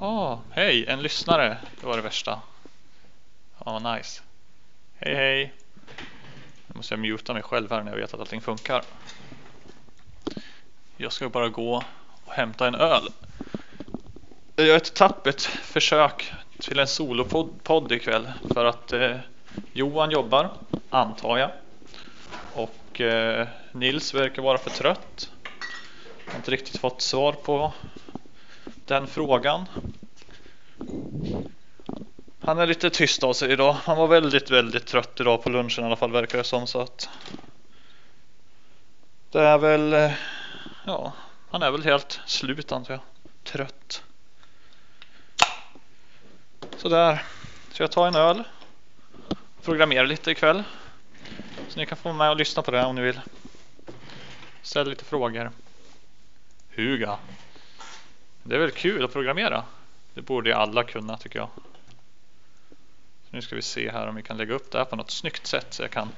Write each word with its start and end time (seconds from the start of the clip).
Åh, 0.00 0.32
oh, 0.32 0.38
hej, 0.50 0.86
en 0.86 1.02
lyssnare. 1.02 1.56
Det 1.80 1.86
var 1.86 1.96
det 1.96 2.02
värsta. 2.02 2.40
Ja, 3.64 3.76
oh, 3.76 3.94
nice. 3.94 4.22
Hej, 4.96 5.14
hej. 5.14 5.52
Nu 6.66 6.74
måste 6.74 6.94
jag 6.94 7.00
muta 7.00 7.32
mig 7.32 7.42
själv 7.42 7.70
här 7.70 7.82
när 7.82 7.92
jag 7.92 7.98
vet 7.98 8.14
att 8.14 8.20
allting 8.20 8.40
funkar. 8.40 8.82
Jag 10.96 11.12
ska 11.12 11.28
bara 11.28 11.48
gå 11.48 11.82
och 12.24 12.32
hämta 12.32 12.66
en 12.66 12.74
öl. 12.74 13.08
Jag 14.56 14.66
gör 14.66 14.76
ett 14.76 14.94
tappert 14.94 15.40
försök 15.42 16.32
till 16.58 16.78
en 16.78 16.86
solopodd 16.86 17.92
ikväll 17.92 18.32
för 18.54 18.64
att 18.64 18.92
eh, 18.92 19.16
Johan 19.72 20.10
jobbar, 20.10 20.50
antar 20.90 21.38
jag. 21.38 21.50
Och 22.54 23.00
eh, 23.00 23.48
Nils 23.72 24.14
verkar 24.14 24.42
vara 24.42 24.58
för 24.58 24.70
trött. 24.70 25.30
Jag 26.24 26.32
har 26.32 26.38
inte 26.38 26.50
riktigt 26.50 26.80
fått 26.80 27.00
svar 27.00 27.32
på 27.32 27.72
den 28.64 29.06
frågan. 29.06 29.66
Han 32.40 32.58
är 32.58 32.66
lite 32.66 32.90
tyst 32.90 33.22
av 33.22 33.32
sig 33.32 33.52
idag. 33.52 33.72
Han 33.72 33.96
var 33.96 34.06
väldigt, 34.06 34.50
väldigt 34.50 34.86
trött 34.86 35.20
idag 35.20 35.42
på 35.42 35.50
lunchen 35.50 35.84
i 35.84 35.86
alla 35.86 35.96
fall 35.96 36.12
verkar 36.12 36.38
det 36.38 36.44
som 36.44 36.66
så 36.66 36.80
att. 36.80 37.08
Det 39.30 39.40
är 39.40 39.58
väl, 39.58 39.92
eh, 39.92 40.12
ja, 40.86 41.12
han 41.50 41.62
är 41.62 41.70
väl 41.70 41.82
helt 41.82 42.20
slut 42.26 42.72
antar 42.72 42.94
jag. 42.94 43.00
Trött. 43.44 44.02
Sådär. 46.76 47.22
Så 47.72 47.82
jag 47.82 47.90
tar 47.90 48.06
en 48.06 48.14
öl. 48.14 48.44
Programmerar 49.62 50.06
lite 50.06 50.30
ikväll. 50.30 50.62
Ni 51.78 51.86
kan 51.86 51.98
få 51.98 52.12
med 52.12 52.30
och 52.30 52.36
lyssna 52.36 52.62
på 52.62 52.70
det 52.70 52.84
om 52.84 52.94
ni 52.94 53.02
vill. 53.02 53.20
Ställ 54.62 54.88
lite 54.88 55.04
frågor. 55.04 55.50
Huga. 56.70 57.18
Det 58.42 58.54
är 58.54 58.58
väl 58.58 58.70
kul 58.70 59.04
att 59.04 59.12
programmera. 59.12 59.64
Det 60.14 60.22
borde 60.22 60.50
ju 60.50 60.54
alla 60.54 60.84
kunna 60.84 61.16
tycker 61.16 61.38
jag. 61.38 61.48
Så 63.24 63.30
nu 63.30 63.42
ska 63.42 63.56
vi 63.56 63.62
se 63.62 63.90
här 63.90 64.06
om 64.06 64.14
vi 64.14 64.22
kan 64.22 64.36
lägga 64.36 64.54
upp 64.54 64.70
det 64.70 64.78
här 64.78 64.84
på 64.84 64.96
något 64.96 65.10
snyggt 65.10 65.46
sätt 65.46 65.74
så 65.74 65.82
jag 65.82 65.90
kan 65.90 66.08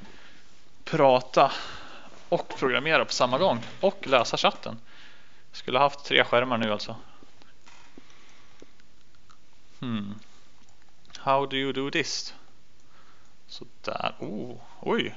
prata 0.85 1.53
och 2.29 2.49
programmera 2.59 3.05
på 3.05 3.13
samma 3.13 3.39
gång 3.39 3.61
och 3.81 4.07
läsa 4.07 4.37
chatten. 4.37 4.79
Jag 5.51 5.57
skulle 5.57 5.79
haft 5.79 6.05
tre 6.05 6.25
skärmar 6.25 6.59
nu 6.59 6.73
alltså. 6.73 6.97
Hmm. 9.81 10.15
How 11.19 11.47
do 11.47 11.57
you 11.57 11.73
do 11.73 11.91
this? 11.91 12.35
Sådär. 13.47 14.15
Oh, 14.19 14.57
oj. 14.81 15.15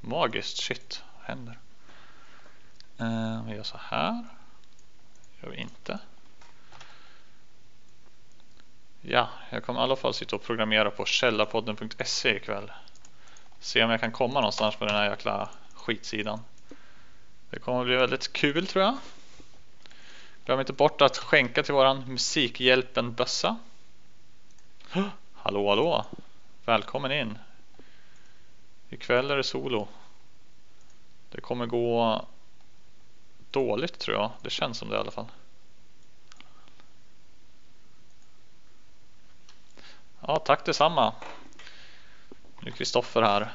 Magiskt 0.00 0.56
shit 0.56 1.02
händer. 1.22 1.58
Eh, 2.98 3.44
vi 3.46 3.54
gör 3.54 3.62
så 3.62 3.76
här. 3.80 4.24
Gör 5.42 5.50
vi 5.50 5.56
inte. 5.56 5.98
Ja, 9.00 9.28
jag 9.50 9.64
kommer 9.64 9.80
i 9.80 9.82
alla 9.82 9.96
fall 9.96 10.14
sitta 10.14 10.36
och 10.36 10.42
programmera 10.42 10.90
på 10.90 11.04
källarpodden.se 11.04 12.36
ikväll. 12.36 12.72
Se 13.60 13.84
om 13.84 13.90
jag 13.90 14.00
kan 14.00 14.12
komma 14.12 14.40
någonstans 14.40 14.76
på 14.76 14.84
den 14.84 14.94
här 14.94 15.10
jäkla 15.10 15.50
skitsidan. 15.74 16.40
Det 17.50 17.58
kommer 17.58 17.84
bli 17.84 17.96
väldigt 17.96 18.32
kul 18.32 18.66
tror 18.66 18.84
jag. 18.84 18.96
Glöm 20.44 20.60
inte 20.60 20.72
bort 20.72 21.02
att 21.02 21.18
skänka 21.18 21.62
till 21.62 21.74
våran 21.74 22.04
Musikhjälpen-bössa. 22.04 23.56
Hallå 25.34 25.68
hallå! 25.68 26.06
Välkommen 26.64 27.12
in! 27.12 27.38
Ikväll 28.90 29.30
är 29.30 29.36
det 29.36 29.44
solo. 29.44 29.88
Det 31.28 31.40
kommer 31.40 31.66
gå 31.66 32.24
dåligt 33.50 33.98
tror 33.98 34.16
jag. 34.16 34.30
Det 34.42 34.50
känns 34.50 34.78
som 34.78 34.88
det 34.88 34.96
i 34.96 34.98
alla 34.98 35.10
fall. 35.10 35.26
Ja, 40.20 40.38
tack 40.38 40.64
detsamma. 40.64 41.14
Nu 42.60 42.70
är 42.70 42.74
Kristoffer 42.74 43.22
här. 43.22 43.52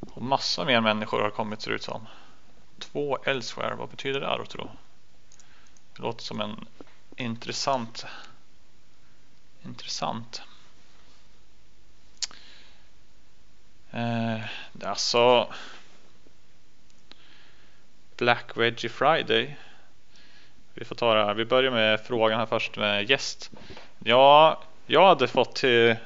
Och 0.00 0.22
massa 0.22 0.64
mer 0.64 0.80
människor 0.80 1.20
har 1.20 1.30
kommit 1.30 1.62
ser 1.62 1.70
ut 1.70 1.82
som. 1.82 2.06
Två 2.78 3.18
elsewhere, 3.24 3.74
vad 3.74 3.88
betyder 3.88 4.20
det 4.20 4.38
då 4.38 4.46
tro? 4.46 4.70
Det 5.96 6.02
låter 6.02 6.22
som 6.22 6.40
en 6.40 6.66
intressant 7.16 8.06
Intressant. 9.64 10.42
Eh, 13.92 14.40
alltså 14.84 15.52
Black 18.16 18.56
Veggie 18.56 18.90
Friday. 18.90 19.56
Vi 20.74 20.84
får 20.84 20.94
ta 20.94 21.14
det 21.14 21.24
här. 21.24 21.34
Vi 21.34 21.44
börjar 21.44 21.70
med 21.70 22.00
frågan 22.00 22.38
här 22.38 22.46
först 22.46 22.76
med 22.76 23.10
gäst. 23.10 23.50
Ja, 23.98 24.62
jag 24.86 25.06
hade 25.06 25.28
fått 25.28 25.54
till, 25.54 25.96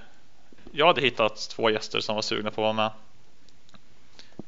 Jag 0.73 0.87
hade 0.87 1.01
hittat 1.01 1.49
två 1.51 1.71
gäster 1.71 2.01
som 2.01 2.15
var 2.15 2.23
sugna 2.23 2.51
på 2.51 2.69
att 2.69 2.77
vara 2.77 2.91
med. 2.91 2.91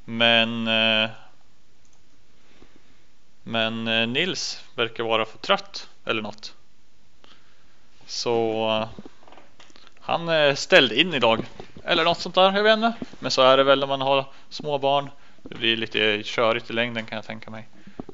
Men 0.04 0.68
eh, 0.68 1.10
Men 3.48 3.88
eh, 3.88 4.06
Nils 4.06 4.64
verkar 4.74 5.04
vara 5.04 5.24
för 5.24 5.38
trött 5.38 5.88
eller 6.04 6.22
något. 6.22 6.54
Så 8.06 8.68
eh, 8.70 8.88
han 10.00 10.28
eh, 10.28 10.54
ställde 10.54 11.00
in 11.00 11.14
idag. 11.14 11.44
Eller 11.84 12.04
något 12.04 12.20
sånt 12.20 12.34
där, 12.34 12.52
jag 12.52 12.62
vet 12.62 12.76
inte. 12.76 12.92
Men 13.18 13.30
så 13.30 13.42
är 13.42 13.56
det 13.56 13.64
väl 13.64 13.80
när 13.80 13.86
man 13.86 14.00
har 14.00 14.24
små 14.48 14.78
barn. 14.78 15.10
Det 15.42 15.54
blir 15.54 15.76
lite 15.76 16.22
körigt 16.24 16.70
i 16.70 16.72
längden 16.72 17.06
kan 17.06 17.16
jag 17.16 17.24
tänka 17.24 17.50
mig. 17.50 17.68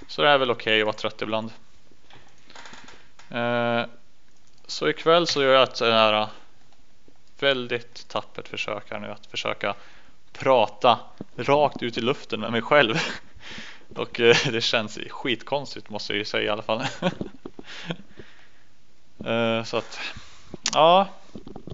Så 0.09 0.23
det 0.23 0.29
är 0.29 0.39
väl 0.39 0.51
okej 0.51 0.73
okay 0.73 0.81
att 0.81 0.87
vara 0.87 0.97
trött 0.97 1.23
ibland. 1.23 1.51
Eh, 3.31 3.83
så 4.67 4.89
ikväll 4.89 5.27
så 5.27 5.43
gör 5.43 5.55
jag 5.55 5.63
ett 5.63 5.81
här 5.81 6.23
eh, 6.23 6.29
väldigt 7.39 8.09
tappert 8.09 8.49
försök 8.49 8.91
här 8.91 9.01
nu 9.01 9.11
att 9.11 9.27
försöka 9.27 9.75
prata 10.33 10.99
rakt 11.37 11.83
ut 11.83 11.99
i 11.99 12.01
luften 12.01 12.41
med 12.41 12.53
mig 12.53 12.63
själv. 12.63 12.95
Och 13.97 14.21
eh, 14.21 14.37
det 14.51 14.61
känns 14.61 14.99
skitkonstigt 15.11 15.91
måste 15.91 16.13
jag 16.13 16.19
ju 16.19 16.25
säga 16.25 16.45
i 16.45 16.49
alla 16.49 16.63
fall. 16.63 16.83
Eh, 19.25 19.63
så 19.63 19.77
att 19.77 20.01
ja, 20.73 21.09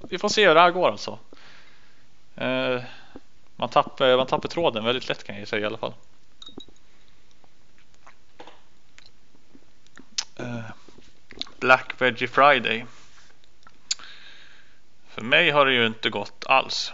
vi 0.02 0.18
får 0.18 0.28
se 0.28 0.48
hur 0.48 0.54
det 0.54 0.60
här 0.60 0.70
går 0.70 0.88
alltså. 0.88 1.18
Eh, 2.36 2.82
man 3.56 3.68
tappar, 3.68 4.16
man 4.16 4.26
tappar 4.26 4.48
tråden 4.48 4.84
väldigt 4.84 5.08
lätt 5.08 5.24
kan 5.24 5.38
jag 5.38 5.48
säga 5.48 5.62
i 5.62 5.66
alla 5.66 5.78
fall. 5.78 5.94
Eh, 10.36 10.60
Black 11.58 12.00
Veggie 12.00 12.28
Friday. 12.28 12.86
För 15.08 15.22
mig 15.22 15.50
har 15.50 15.66
det 15.66 15.72
ju 15.72 15.86
inte 15.86 16.10
gått 16.10 16.44
alls. 16.46 16.92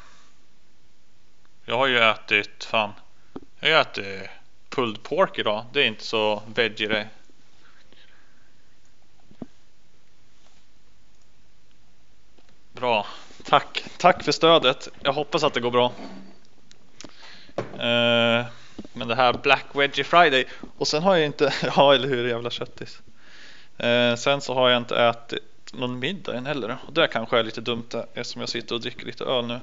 Jag 1.65 1.79
har 1.79 1.87
ju 1.87 1.99
ätit 1.99 2.65
fan. 2.65 2.93
Jag 3.61 3.75
har 3.75 3.81
ätit 3.81 4.31
pulled 4.69 5.03
pork 5.03 5.39
idag. 5.39 5.65
Det 5.73 5.83
är 5.83 5.87
inte 5.87 6.05
så 6.05 6.43
veggie 6.55 6.89
det. 6.89 7.09
Bra, 12.73 13.07
tack. 13.47 13.85
Tack 13.97 14.23
för 14.23 14.33
stödet. 14.33 14.89
Jag 15.03 15.13
hoppas 15.13 15.45
att 15.45 15.55
det 15.55 15.61
går 15.61 15.71
bra. 15.71 15.93
Uh, 17.59 18.47
men 18.93 19.09
det 19.09 19.15
här 19.15 19.33
Black 19.33 19.65
Wedgie 19.73 20.05
Friday 20.05 20.47
och 20.79 20.89
sen 20.89 21.03
har 21.03 21.17
jag 21.17 21.27
inte, 21.27 21.55
ja 21.77 21.95
eller 21.95 22.09
hur 22.09 22.29
jävla 22.29 22.51
köttis. 22.51 23.01
Uh, 23.85 24.17
sen 24.17 24.41
så 24.41 24.55
har 24.55 24.69
jag 24.69 24.77
inte 24.77 24.97
ätit 24.97 25.43
någon 25.73 25.99
middag 25.99 26.35
än 26.35 26.47
heller 26.47 26.77
och 26.87 26.93
det 26.93 27.09
kanske 27.09 27.39
är 27.39 27.45
lite 27.45 27.61
dumt 27.61 27.89
eftersom 28.15 28.41
jag 28.41 28.49
sitter 28.49 28.75
och 28.75 28.81
dricker 28.81 29.07
lite 29.07 29.25
öl 29.25 29.47
nu. 29.47 29.61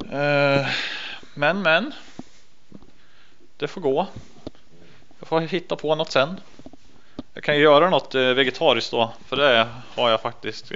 Uh, 0.00 0.66
men 1.34 1.62
men. 1.62 1.92
Det 3.56 3.68
får 3.68 3.80
gå. 3.80 4.06
Jag 5.18 5.28
får 5.28 5.40
hitta 5.40 5.76
på 5.76 5.94
något 5.94 6.12
sen. 6.12 6.40
Jag 7.34 7.44
kan 7.44 7.58
göra 7.58 7.90
något 7.90 8.14
vegetariskt 8.14 8.90
då 8.90 9.12
för 9.28 9.36
det 9.36 9.68
har 9.94 10.10
jag 10.10 10.20
faktiskt 10.20 10.72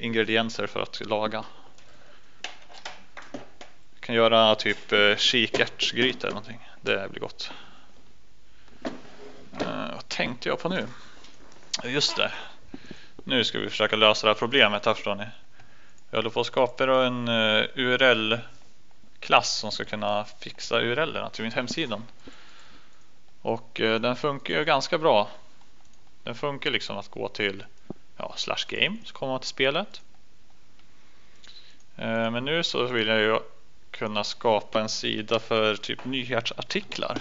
ingredienser 0.00 0.66
för 0.66 0.80
att 0.80 1.06
laga. 1.06 1.44
Du 3.94 4.00
kan 4.00 4.14
göra 4.14 4.54
typ 4.54 4.92
eh, 4.92 5.16
kikärtsgryta 5.16 6.26
eller 6.26 6.34
någonting. 6.34 6.68
Det 6.80 7.10
blir 7.10 7.20
gott. 7.20 7.50
Eh, 9.60 9.94
vad 9.94 10.08
tänkte 10.08 10.48
jag 10.48 10.58
på 10.58 10.68
nu? 10.68 10.86
Just 11.84 12.16
det. 12.16 12.32
Nu 13.24 13.44
ska 13.44 13.58
vi 13.58 13.68
försöka 13.68 13.96
lösa 13.96 14.26
det 14.26 14.32
här 14.32 14.38
problemet 14.38 14.86
här 14.86 14.94
förstår 14.94 15.14
ni. 15.14 15.26
Jag 16.10 16.18
håller 16.18 16.30
på 16.30 16.40
att 16.40 16.46
skapa 16.46 17.06
en 17.06 17.28
eh, 17.28 17.64
URL-klass 17.74 19.58
som 19.58 19.72
ska 19.72 19.84
kunna 19.84 20.24
fixa 20.24 20.80
URL-erna 20.80 21.30
till 21.30 21.42
min 21.42 21.52
hemsida. 21.52 22.02
Och 23.42 23.70
den 23.74 24.16
funkar 24.16 24.54
ju 24.54 24.64
ganska 24.64 24.98
bra. 24.98 25.28
Den 26.22 26.34
funkar 26.34 26.70
liksom 26.70 26.98
att 26.98 27.08
gå 27.08 27.28
till 27.28 27.64
ja, 28.18 28.34
slash 28.36 28.64
game 28.68 28.96
så 29.04 29.14
kommer 29.14 29.32
man 29.32 29.40
till 29.40 29.48
spelet. 29.48 30.00
Eh, 31.96 32.30
men 32.30 32.44
nu 32.44 32.62
så 32.62 32.84
vill 32.84 33.08
jag 33.08 33.20
ju 33.20 33.38
kunna 33.90 34.24
skapa 34.24 34.80
en 34.80 34.88
sida 34.88 35.38
för 35.38 35.76
typ 35.76 36.04
nyhetsartiklar. 36.04 37.20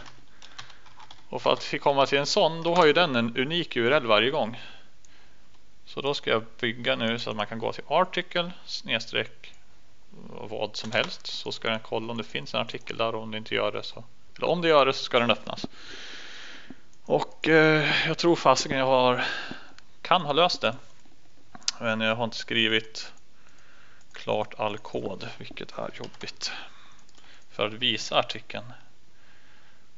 Och 1.30 1.42
för 1.42 1.54
att 1.54 1.82
komma 1.82 2.06
till 2.06 2.18
en 2.18 2.26
sån, 2.26 2.64
då 2.64 2.76
har 2.76 2.86
ju 2.86 2.94
den 2.94 3.16
en 3.16 3.38
unik 3.38 3.76
URL 3.76 4.06
varje 4.06 4.32
gång. 4.32 4.62
Så 5.86 6.02
då 6.02 6.14
ska 6.14 6.30
jag 6.30 6.44
bygga 6.60 6.96
nu 6.96 7.20
så 7.20 7.30
att 7.30 7.36
man 7.36 7.48
kan 7.48 7.60
gå 7.60 7.74
till 7.74 7.84
article 7.88 8.52
snedstreck 8.66 9.54
vad 10.30 10.76
som 10.76 10.92
helst. 10.92 11.28
Så 11.28 11.52
ska 11.52 11.70
den 11.70 11.80
kolla 11.80 12.12
om 12.12 12.18
det 12.18 12.24
finns 12.24 12.54
en 12.54 12.62
artikel 12.62 12.98
där 12.98 13.16
och 13.16 13.24
om 13.24 13.32
det 13.32 13.38
inte 13.38 13.56
gör 13.56 13.72
det 13.72 13.84
så. 13.84 14.04
Eller 14.38 14.48
om 14.48 14.62
det 14.62 14.68
gör 14.68 14.86
det 14.86 14.94
så 14.94 15.04
ska 15.04 15.20
den 15.20 15.32
öppnas. 15.32 15.66
Och 17.06 17.48
eh, 17.48 18.08
jag 18.08 18.18
tror 18.18 18.36
fasiken 18.36 18.78
jag 18.78 18.86
har 18.86 19.26
kan 20.02 20.22
ha 20.22 20.34
löst 20.34 20.62
det. 20.62 20.76
Men 21.80 22.02
jag 22.02 22.16
har 22.16 22.24
inte 22.24 22.38
skrivit 22.38 23.14
klart 24.12 24.54
all 24.58 24.78
kod, 24.78 25.30
vilket 25.38 25.78
är 25.78 25.90
jobbigt. 25.94 26.52
För 27.50 27.68
att 27.68 27.74
visa 27.74 28.20
artikeln. 28.20 28.74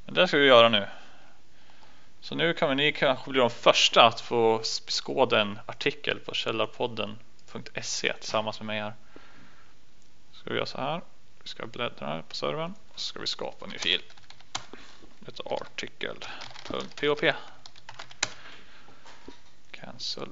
Men 0.05 0.13
det 0.13 0.27
ska 0.27 0.37
vi 0.37 0.47
göra 0.47 0.69
nu. 0.69 0.87
Så 2.21 2.35
nu 2.35 2.53
kan 2.53 2.77
ni 2.77 2.91
kanske 2.91 3.29
bli 3.31 3.39
de 3.39 3.49
första 3.49 4.05
att 4.05 4.21
få 4.21 4.61
skåda 4.63 5.41
en 5.41 5.59
artikel 5.65 6.19
på 6.19 6.33
källarpodden.se 6.33 8.13
tillsammans 8.13 8.59
med 8.59 8.65
mig 8.65 8.81
här. 8.81 8.93
Ska 10.31 10.49
vi 10.49 10.55
göra 10.55 10.65
så 10.65 10.77
här. 10.77 11.01
Vi 11.43 11.49
ska 11.49 11.67
bläddra 11.67 12.23
på 12.23 12.35
servern 12.35 12.73
och 12.93 12.99
så 12.99 13.05
ska 13.05 13.19
vi 13.19 13.27
skapa 13.27 13.65
en 13.65 13.71
ny 13.71 13.77
fil. 13.77 14.01
Ett 15.27 15.39
artikel.pop. 15.45 17.21
Cancel. 19.71 20.29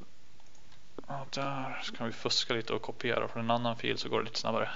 Och 1.08 1.28
där 1.30 1.80
så 1.84 1.96
kan 1.96 2.08
vi 2.08 2.14
fuska 2.14 2.54
lite 2.54 2.74
och 2.74 2.82
kopiera 2.82 3.28
från 3.28 3.44
en 3.44 3.52
annan 3.52 3.76
fil 3.76 3.98
så 3.98 4.10
går 4.10 4.20
det 4.20 4.26
lite 4.26 4.40
snabbare. 4.40 4.70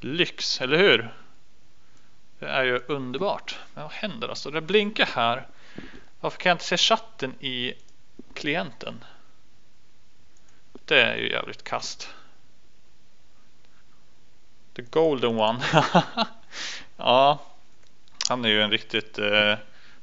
Lyx, 0.00 0.60
eller 0.60 0.78
hur? 0.78 1.14
Det 2.38 2.46
är 2.46 2.64
ju 2.64 2.78
underbart. 2.86 3.58
Men 3.74 3.82
vad 3.82 3.92
händer 3.92 4.28
alltså? 4.28 4.50
Det 4.50 4.60
blinkar 4.60 5.06
här. 5.06 5.46
Varför 6.20 6.38
kan 6.38 6.50
jag 6.50 6.54
inte 6.54 6.64
se 6.64 6.76
chatten 6.76 7.34
i 7.40 7.74
klienten? 8.34 9.04
Det 10.84 11.02
är 11.02 11.16
ju 11.16 11.30
jävligt 11.30 11.64
kast. 11.64 12.14
The 14.74 14.82
golden 14.82 15.38
one. 15.38 15.64
ja, 16.96 17.42
han 18.28 18.44
är 18.44 18.48
ju 18.48 18.62
en 18.62 18.70
riktigt. 18.70 19.18
Eh, 19.18 19.54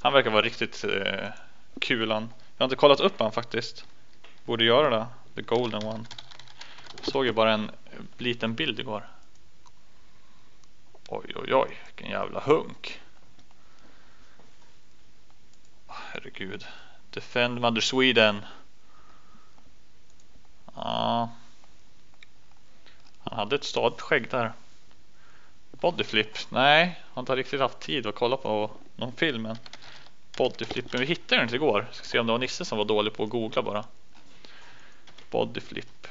han 0.01 0.13
verkar 0.13 0.29
vara 0.29 0.41
riktigt 0.41 0.83
eh, 0.83 1.29
kulan. 1.81 2.29
Jag 2.57 2.63
har 2.63 2.65
inte 2.65 2.75
kollat 2.75 2.99
upp 2.99 3.19
han 3.19 3.31
faktiskt. 3.31 3.85
Borde 4.45 4.63
göra 4.63 4.89
det. 4.89 5.07
The 5.35 5.41
golden 5.41 5.83
one. 5.87 6.05
Jag 6.97 7.05
såg 7.05 7.25
ju 7.25 7.31
bara 7.31 7.53
en 7.53 7.71
liten 8.17 8.55
bild 8.55 8.79
igår. 8.79 9.07
Oj, 11.07 11.31
oj, 11.35 11.53
oj, 11.53 11.77
vilken 11.85 12.11
jävla 12.11 12.39
hunk. 12.39 13.01
Herregud. 15.87 16.65
Defend 17.09 17.61
Mother 17.61 17.81
Sweden. 17.81 18.45
Ah. 20.73 21.27
Han 23.23 23.39
hade 23.39 23.55
ett 23.55 23.63
stadigt 23.63 24.01
skägg 24.01 24.29
där. 24.29 24.53
Bodyflip? 25.71 26.37
Nej, 26.49 27.01
har 27.13 27.19
inte 27.19 27.35
riktigt 27.35 27.59
haft 27.59 27.79
tid 27.79 28.07
att 28.07 28.15
kolla 28.15 28.37
på 28.37 28.71
någon 28.95 29.11
film. 29.11 29.45
än. 29.45 29.57
bodyflip, 30.37 30.91
men 30.91 31.01
vi 31.01 31.07
hittade 31.07 31.35
den 31.35 31.43
inte 31.43 31.55
igår. 31.55 31.87
Ska 31.91 32.05
se 32.05 32.19
om 32.19 32.25
det 32.25 32.31
var 32.31 32.39
Nisse 32.39 32.65
som 32.65 32.77
var 32.77 32.85
dålig 32.85 33.13
på 33.13 33.23
att 33.23 33.29
googla 33.29 33.61
bara. 33.61 33.85
Bodyflip 35.29 36.07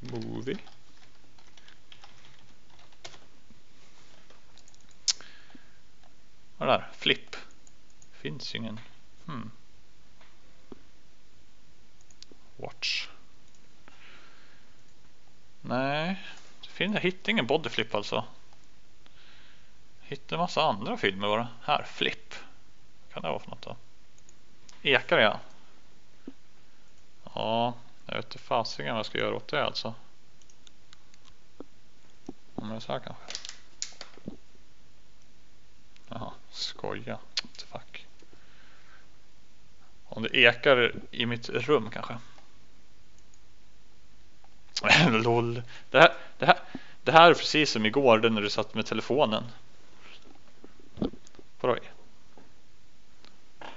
movie. 0.00 0.58
Vad 6.56 6.68
är 6.68 6.72
det 6.72 6.78
där? 6.78 6.88
Flip. 6.92 7.36
Finns 8.12 8.54
ju 8.54 8.58
ingen. 8.58 8.80
Hmm. 9.26 9.50
Watch. 12.56 13.08
Nej, 15.60 16.22
jag 16.78 17.00
hittar 17.00 17.30
ingen 17.30 17.46
bodyflip 17.46 17.94
alltså. 17.94 18.24
Hittar 20.00 20.36
en 20.36 20.40
massa 20.40 20.62
andra 20.62 20.96
filmer 20.96 21.28
bara. 21.28 21.48
Här, 21.62 21.82
Flip. 21.82 22.34
Vad 23.02 23.14
kan 23.14 23.22
det 23.22 23.28
vara 23.28 23.38
för 23.38 23.50
något 23.50 23.62
då? 23.62 23.76
Ekar 24.82 25.18
ja. 25.18 25.40
Ja, 27.34 27.74
jag 28.10 28.16
vet 28.16 28.24
inte 28.24 28.38
fasiken 28.38 28.92
vad 28.92 28.98
jag 28.98 29.06
ska 29.06 29.18
göra 29.18 29.36
åt 29.36 29.48
det 29.48 29.64
alltså. 29.64 29.94
Om 32.54 32.68
jag 32.68 32.76
är 32.76 32.80
så 32.80 32.92
här 32.92 33.00
kanske. 33.00 33.22
Jaha, 36.08 36.32
skoja. 36.50 37.18
What 37.42 37.62
fuck. 37.62 38.06
Om 40.04 40.22
det 40.22 40.36
ekar 40.36 40.94
i 41.10 41.26
mitt 41.26 41.48
rum 41.48 41.90
kanske. 41.90 42.18
LOL. 45.10 45.62
Det 45.90 45.98
här, 45.98 46.14
det, 46.38 46.46
här, 46.46 46.58
det 47.02 47.12
här 47.12 47.30
är 47.30 47.34
precis 47.34 47.70
som 47.70 47.86
igår 47.86 48.18
när 48.18 48.42
du 48.42 48.50
satt 48.50 48.74
med 48.74 48.86
telefonen. 48.86 49.44
Vadå? 51.60 51.76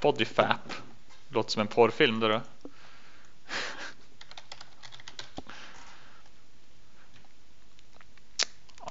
Bodyfap. 0.02 0.74
Låter 1.30 1.52
som 1.52 1.62
en 1.62 1.68
porrfilm 1.68 2.20
där 2.20 2.30
du. 2.30 2.42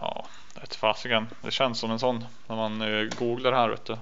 ja, 0.02 0.26
det 0.54 0.71
fasiken. 0.82 1.28
Det 1.42 1.50
känns 1.50 1.78
som 1.78 1.90
en 1.90 1.98
sån 1.98 2.24
när 2.46 2.56
man 2.56 2.82
eh, 2.82 3.04
googlar 3.18 3.52
här 3.52 3.68
vet 3.68 3.84
du. 3.84 3.96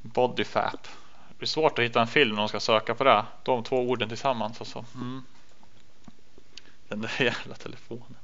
Bodyfap. 0.00 0.82
Det 1.28 1.38
blir 1.38 1.48
svårt 1.48 1.78
att 1.78 1.84
hitta 1.84 2.00
en 2.00 2.06
film 2.06 2.28
när 2.28 2.36
man 2.36 2.48
ska 2.48 2.60
söka 2.60 2.94
på 2.94 3.04
det. 3.04 3.24
De 3.42 3.64
två 3.64 3.80
orden 3.80 4.08
tillsammans 4.08 4.60
alltså. 4.60 4.84
Mm. 4.94 5.24
Den 6.88 7.00
där 7.00 7.12
jävla 7.22 7.54
telefonen. 7.54 8.16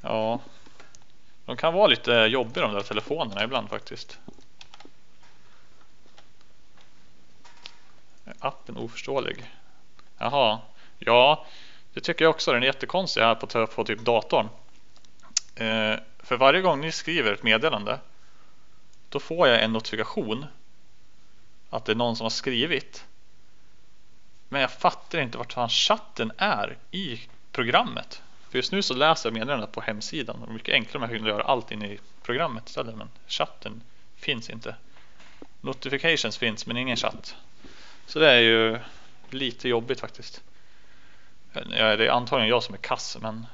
Ja, 0.00 0.40
de 1.44 1.56
kan 1.56 1.74
vara 1.74 1.86
lite 1.86 2.16
eh, 2.16 2.24
jobbiga 2.24 2.66
de 2.66 2.74
där 2.74 2.82
telefonerna 2.82 3.44
ibland 3.44 3.68
faktiskt. 3.68 4.18
Är 8.24 8.34
Appen 8.38 8.76
oförståelig. 8.76 9.50
Jaha, 10.18 10.58
ja, 10.98 11.46
det 11.94 12.00
tycker 12.00 12.24
jag 12.24 12.30
också. 12.30 12.52
Den 12.52 12.62
är 12.62 12.66
jättekonstig 12.66 13.20
här 13.20 13.34
på, 13.34 13.66
på 13.66 13.84
typ 13.84 14.00
datorn. 14.00 14.48
Eh, 15.60 15.98
för 16.18 16.36
varje 16.36 16.60
gång 16.60 16.80
ni 16.80 16.92
skriver 16.92 17.32
ett 17.32 17.42
meddelande 17.42 17.98
då 19.08 19.20
får 19.20 19.48
jag 19.48 19.62
en 19.62 19.72
notifikation 19.72 20.46
att 21.70 21.84
det 21.84 21.92
är 21.92 21.96
någon 21.96 22.16
som 22.16 22.24
har 22.24 22.30
skrivit. 22.30 23.06
Men 24.48 24.60
jag 24.60 24.72
fattar 24.72 25.18
inte 25.20 25.38
vart 25.38 25.52
fan 25.52 25.68
chatten 25.68 26.32
är 26.36 26.78
i 26.90 27.20
programmet. 27.52 28.22
För 28.50 28.58
just 28.58 28.72
nu 28.72 28.82
så 28.82 28.94
läser 28.94 29.28
jag 29.28 29.34
meddelandet 29.34 29.72
på 29.72 29.80
hemsidan. 29.80 30.40
Det 30.40 30.46
är 30.46 30.52
mycket 30.52 30.74
enklare 30.74 30.96
om 30.96 31.02
jag 31.02 31.18
kunde 31.18 31.30
göra 31.30 31.42
allt 31.42 31.70
inne 31.70 31.86
i 31.86 31.98
programmet 32.22 32.68
istället. 32.68 32.96
Men 32.96 33.08
chatten 33.26 33.82
finns 34.16 34.50
inte. 34.50 34.74
Notifications 35.60 36.38
finns 36.38 36.66
men 36.66 36.76
ingen 36.76 36.96
chatt. 36.96 37.36
Så 38.06 38.18
det 38.18 38.30
är 38.30 38.40
ju 38.40 38.78
lite 39.30 39.68
jobbigt 39.68 40.00
faktiskt. 40.00 40.42
Det 41.52 41.78
är 41.78 42.08
antagligen 42.08 42.48
jag 42.48 42.62
som 42.62 42.74
är 42.74 42.78
kass 42.78 43.18
men 43.20 43.46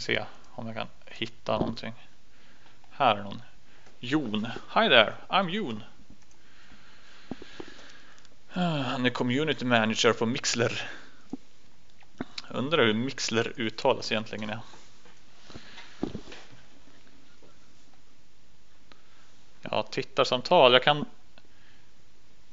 ska 0.00 0.12
se 0.12 0.24
om 0.54 0.66
jag 0.66 0.76
kan 0.76 0.88
hitta 1.06 1.58
någonting. 1.58 1.92
Här 2.90 3.16
är 3.16 3.22
någon. 3.22 3.42
Jon. 4.00 4.46
Hi 4.74 4.88
there, 4.88 5.14
I'm 5.28 5.48
Jon. 5.50 5.82
Ah, 8.52 8.82
Han 8.82 9.06
är 9.06 9.10
community 9.10 9.64
manager 9.64 10.12
på 10.12 10.26
Mixler. 10.26 10.90
Undrar 12.50 12.86
hur 12.86 12.94
Mixler 12.94 13.52
uttalas 13.56 14.12
egentligen. 14.12 14.48
Ja. 14.48 14.60
Ja, 19.62 19.82
tittarsamtal. 19.82 20.72
Jag 20.72 20.82
kan 20.82 21.04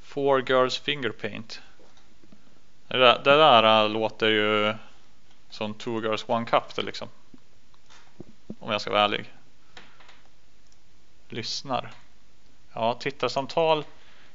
Four 0.02 0.50
Girls 0.50 0.78
Fingerpaint. 0.78 1.62
Det 2.88 2.98
där, 2.98 3.22
det 3.24 3.38
där 3.38 3.84
äh, 3.84 3.90
låter 3.90 4.30
ju 4.30 4.74
som 5.50 5.74
Two 5.74 6.02
Girls 6.02 6.30
One 6.30 6.46
Cup 6.46 6.76
det 6.76 6.82
liksom. 6.82 7.10
Om 8.64 8.72
jag 8.72 8.82
ska 8.82 8.92
vara 8.92 9.02
ärlig. 9.02 9.34
Lyssnar. 11.30 11.92
Ja, 12.74 12.94
tittarsamtal. 12.94 13.86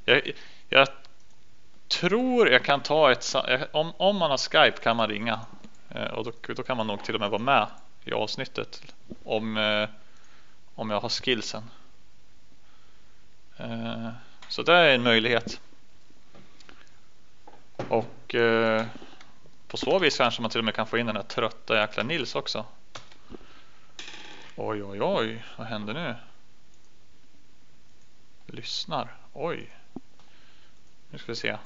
Jag, 0.04 0.32
jag 0.68 0.88
tror 1.88 2.48
jag 2.48 2.64
kan 2.64 2.82
ta 2.82 3.12
ett 3.12 3.34
om, 3.72 3.92
om 3.96 4.16
man 4.16 4.30
har 4.30 4.38
Skype 4.38 4.82
kan 4.82 4.96
man 4.96 5.08
ringa 5.08 5.40
eh, 5.88 6.04
och 6.04 6.24
då, 6.24 6.54
då 6.54 6.62
kan 6.62 6.76
man 6.76 6.86
nog 6.86 7.04
till 7.04 7.14
och 7.14 7.20
med 7.20 7.30
vara 7.30 7.42
med 7.42 7.66
i 8.04 8.12
avsnittet 8.12 8.94
om, 9.24 9.56
eh, 9.56 9.88
om 10.74 10.90
jag 10.90 11.00
har 11.00 11.08
skillsen. 11.08 11.62
Eh, 13.56 14.08
så 14.48 14.62
det 14.62 14.74
är 14.74 14.94
en 14.94 15.02
möjlighet. 15.02 15.60
Och 17.88 18.34
På 19.68 19.76
så 19.76 19.98
vis 19.98 20.16
kanske 20.16 20.42
man 20.42 20.50
till 20.50 20.58
och 20.58 20.64
med 20.64 20.74
kan 20.74 20.86
få 20.86 20.98
in 20.98 21.06
den 21.06 21.16
här 21.16 21.22
trötta 21.22 21.80
jäkla 21.80 22.02
Nils 22.02 22.34
också. 22.34 22.64
Oj, 24.60 24.82
oj, 24.82 25.02
oj. 25.02 25.44
Vad 25.56 25.66
händer 25.66 25.94
nu? 25.94 26.14
Lyssnar. 28.46 29.16
Oj. 29.32 29.70
Nu 31.10 31.18
ska 31.18 31.32
vi 31.32 31.36
se. 31.36 31.58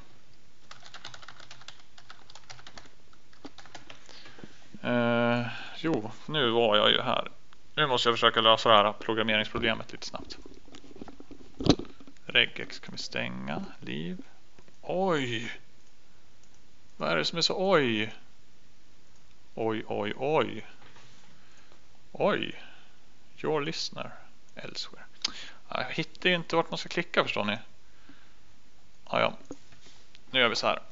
Eh, 4.83 5.47
jo, 5.79 6.11
nu 6.27 6.51
var 6.51 6.77
jag 6.77 6.91
ju 6.91 7.01
här. 7.01 7.31
Nu 7.75 7.87
måste 7.87 8.09
jag 8.09 8.17
försöka 8.17 8.41
lösa 8.41 8.69
det 8.69 8.75
här 8.75 8.93
programmeringsproblemet 8.93 9.93
lite 9.93 10.07
snabbt. 10.07 10.39
Regex 12.27 12.79
kan 12.79 12.93
vi 12.93 12.99
stänga. 12.99 13.65
Liv. 13.81 14.19
Oj! 14.83 15.53
Vad 16.97 17.11
är 17.11 17.17
det 17.17 17.25
som 17.25 17.39
är 17.39 17.43
så 17.43 17.71
oj? 17.73 18.15
Oj, 19.55 19.85
oj, 19.89 20.15
oj. 20.17 20.67
Oj. 22.13 22.63
Your 23.43 23.61
listener. 23.61 24.11
Elsewhere. 24.55 25.05
Jag 25.69 25.85
hittar 25.85 26.29
ju 26.31 26.37
inte 26.37 26.57
vart 26.57 26.71
man 26.71 26.79
ska 26.79 26.89
klicka 26.89 27.23
förstår 27.23 27.45
ni. 27.45 27.59
Ja, 29.11 29.21
ja. 29.21 29.33
Nu 30.31 30.41
gör 30.41 30.49
vi 30.49 30.57
så 30.57 30.67
här. 30.67 30.83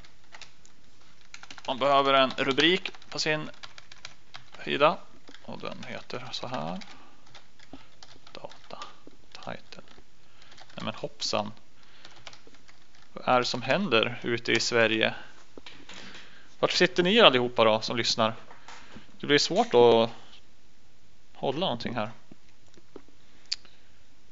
Man 1.67 1.77
behöver 1.77 2.13
en 2.13 2.31
rubrik 2.37 2.91
på 3.09 3.19
sin 3.19 3.49
sida. 4.63 4.97
Och 5.43 5.59
den 5.59 5.83
heter 5.87 6.29
så 6.31 6.47
här. 6.47 6.79
Data. 8.31 8.79
Title. 9.33 9.81
Nej 10.75 10.85
men 10.85 10.93
hoppsan. 10.93 11.51
Vad 13.13 13.35
är 13.35 13.39
det 13.39 13.45
som 13.45 13.61
händer 13.61 14.19
ute 14.23 14.51
i 14.51 14.59
Sverige? 14.59 15.13
Vart 16.59 16.71
sitter 16.71 17.03
ni 17.03 17.19
allihopa 17.19 17.63
då 17.63 17.81
som 17.81 17.97
lyssnar? 17.97 18.35
Det 19.19 19.27
blir 19.27 19.37
svårt 19.37 19.73
att 19.73 20.09
hålla 21.33 21.59
någonting 21.59 21.95
här. 21.95 22.11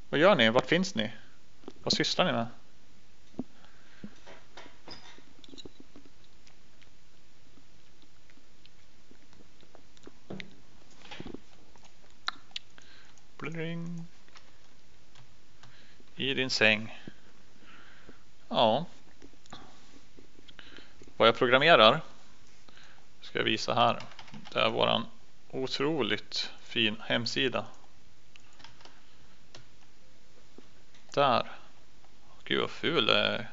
Vad 0.09 0.19
gör 0.19 0.35
ni? 0.35 0.49
Vart 0.49 0.65
finns 0.65 0.95
ni? 0.95 1.11
Vad 1.83 1.93
sysslar 1.93 2.25
ni 2.25 2.31
med? 2.31 2.47
Bling. 13.37 14.05
I 16.15 16.33
din 16.33 16.49
säng. 16.49 17.03
Ja. 18.49 18.85
Vad 21.17 21.27
jag 21.27 21.37
programmerar 21.37 22.01
ska 23.21 23.39
jag 23.39 23.45
visa 23.45 23.73
här. 23.73 23.99
Det 24.53 24.59
är 24.59 24.69
våran 24.69 25.05
otroligt 25.51 26.51
fin 26.61 26.95
hemsida. 27.01 27.65
Där. 31.13 31.51
Gud 32.43 32.61
vad 32.61 32.69
ful 32.69 33.09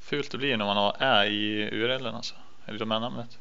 fult 0.00 0.30
det 0.30 0.38
blir 0.38 0.56
när 0.56 0.64
man 0.64 0.76
har 0.76 0.96
ä 1.00 1.26
i 1.26 1.68
URLen 1.72 2.14
alltså. 2.14 2.34
Eller 2.66 2.78
domännamnet. 2.78 3.38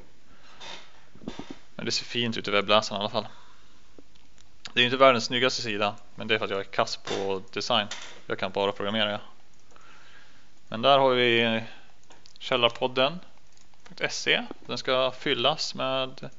Men 1.75 1.85
det 1.85 1.91
ser 1.91 2.05
fint 2.05 2.37
ut 2.37 2.47
i 2.47 2.51
webbläsaren 2.51 2.99
i 2.99 3.01
alla 3.01 3.09
fall. 3.09 3.27
Det 4.73 4.81
är 4.81 4.85
inte 4.85 4.97
världens 4.97 5.25
snyggaste 5.25 5.61
sida. 5.61 5.95
Men 6.15 6.27
det 6.27 6.33
är 6.33 6.37
för 6.37 6.45
att 6.45 6.51
jag 6.51 6.59
är 6.59 6.63
kass 6.63 6.97
på 6.97 7.41
design. 7.53 7.87
Jag 8.25 8.39
kan 8.39 8.51
bara 8.51 8.71
programmera. 8.71 9.11
Ja. 9.11 9.19
Men 10.67 10.81
där 10.81 10.99
har 10.99 11.09
vi 11.09 11.63
källarpodden.se. 12.39 14.45
Den 14.65 14.77
ska 14.77 15.11
fyllas 15.11 15.75
med 15.75 16.29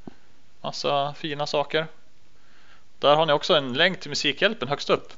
massa 0.60 1.14
fina 1.14 1.46
saker. 1.46 1.86
Där 2.98 3.16
har 3.16 3.26
ni 3.26 3.32
också 3.32 3.54
en 3.54 3.72
länk 3.72 4.00
till 4.00 4.10
Musikhjälpen 4.10 4.68
högst 4.68 4.90
upp. 4.90 5.12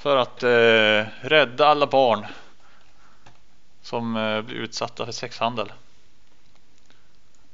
För 0.00 0.16
att 0.16 0.42
eh, 0.42 1.28
rädda 1.28 1.66
alla 1.66 1.86
barn 1.86 2.26
som 3.82 4.16
eh, 4.16 4.42
blir 4.42 4.56
utsatta 4.56 5.04
för 5.04 5.12
sexhandel. 5.12 5.72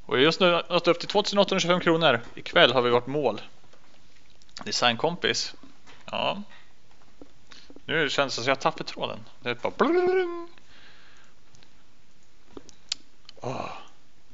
Och 0.05 0.19
just 0.19 0.41
nu 0.41 0.63
nått 0.69 0.89
upp 0.89 1.01
till 1.01 1.09
2825 1.09 1.81
kronor. 1.81 2.21
Ikväll 2.35 2.73
har 2.73 2.83
vi 2.83 2.91
vårt 2.91 3.07
mål. 3.07 3.41
Designkompis. 4.65 5.55
Ja. 6.05 6.43
Nu 7.85 8.11
känns 8.11 8.33
det 8.33 8.35
som 8.35 8.43
att 8.43 8.49
jag 8.49 8.61
tappar 8.61 8.85
tråden. 8.85 9.19
Det 9.41 9.51
är 9.51 9.55
bara 9.55 9.89
oh. 13.41 13.71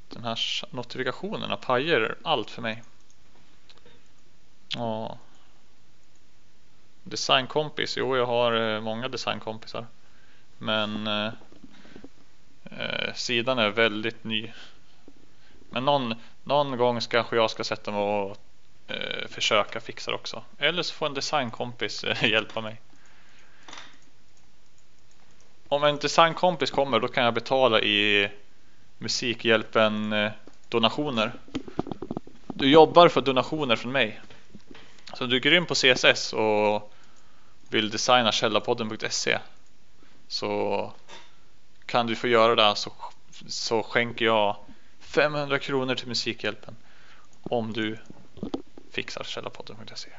Den 0.09 0.25
här 0.25 0.39
notifikationerna 0.71 1.57
pajar 1.57 2.17
allt 2.23 2.51
för 2.51 2.63
mig. 2.63 2.83
Ja. 4.69 5.19
Designkompis. 7.05 7.97
Jo, 7.97 8.17
jag 8.17 8.27
har 8.27 8.53
eh, 8.53 8.81
många 8.81 9.09
designkompisar. 9.09 9.87
Men 10.59 11.07
eh, 11.07 11.33
eh, 12.65 13.15
sidan 13.15 13.59
är 13.59 13.71
väldigt 13.71 14.25
ny. 14.25 14.53
Men 15.71 15.85
någon, 15.85 16.15
någon 16.45 16.77
gång 16.77 17.01
kanske 17.01 17.37
jag 17.37 17.51
ska 17.51 17.65
sätta 17.65 17.91
mig 17.91 18.01
och 18.01 18.37
eh, 18.89 19.29
försöka 19.29 19.81
fixa 19.81 20.11
det 20.11 20.15
också. 20.15 20.43
Eller 20.59 20.83
så 20.83 20.95
får 20.95 21.07
en 21.07 21.15
designkompis 21.15 22.05
eh, 22.05 22.25
hjälpa 22.31 22.61
mig. 22.61 22.81
Om 25.69 25.85
en 25.85 25.97
designkompis 25.97 26.71
kommer 26.71 27.01
då 27.01 27.09
kan 27.09 27.25
jag 27.25 27.35
betala 27.35 27.81
i 27.81 28.31
Musikhjälpen 28.99 30.13
eh, 30.13 30.33
donationer. 30.69 31.33
Du 32.47 32.71
jobbar 32.71 33.09
för 33.09 33.21
donationer 33.21 33.77
från 33.77 33.93
mig. 33.93 34.21
Så 35.15 35.27
du 35.27 35.37
är 35.37 35.41
grym 35.41 35.67
på 35.67 35.75
CSS 35.75 36.33
och 36.33 36.92
vill 37.73 37.91
designa 37.91 38.33
källarpodden.se 38.33 39.39
så 40.29 40.93
kan 41.87 42.07
du 42.07 42.17
få 42.17 42.29
göra 42.29 42.55
det 42.55 42.77
så, 42.77 42.93
så 43.47 43.83
skänker 43.83 44.25
jag 44.25 44.57
500 45.01 45.59
kronor 45.59 45.95
till 45.95 46.09
Musikhjälpen 46.09 46.77
om 47.43 47.73
du 47.73 47.99
fixar 48.91 49.25
källarpodden.se. 49.25 50.11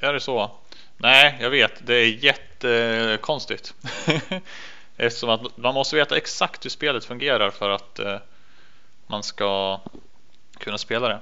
Är 0.00 0.12
det 0.12 0.20
så? 0.20 0.50
Nej, 0.96 1.38
jag 1.40 1.50
vet. 1.50 1.86
Det 1.86 1.94
är 1.94 2.06
jättekonstigt. 2.06 3.74
Eftersom 4.96 5.30
att 5.30 5.56
man 5.56 5.74
måste 5.74 5.96
veta 5.96 6.16
exakt 6.16 6.64
hur 6.64 6.70
spelet 6.70 7.04
fungerar 7.04 7.50
för 7.50 7.70
att 7.70 7.98
eh, 7.98 8.18
man 9.06 9.22
ska 9.22 9.80
kunna 10.58 10.78
spela 10.78 11.08
det. 11.08 11.20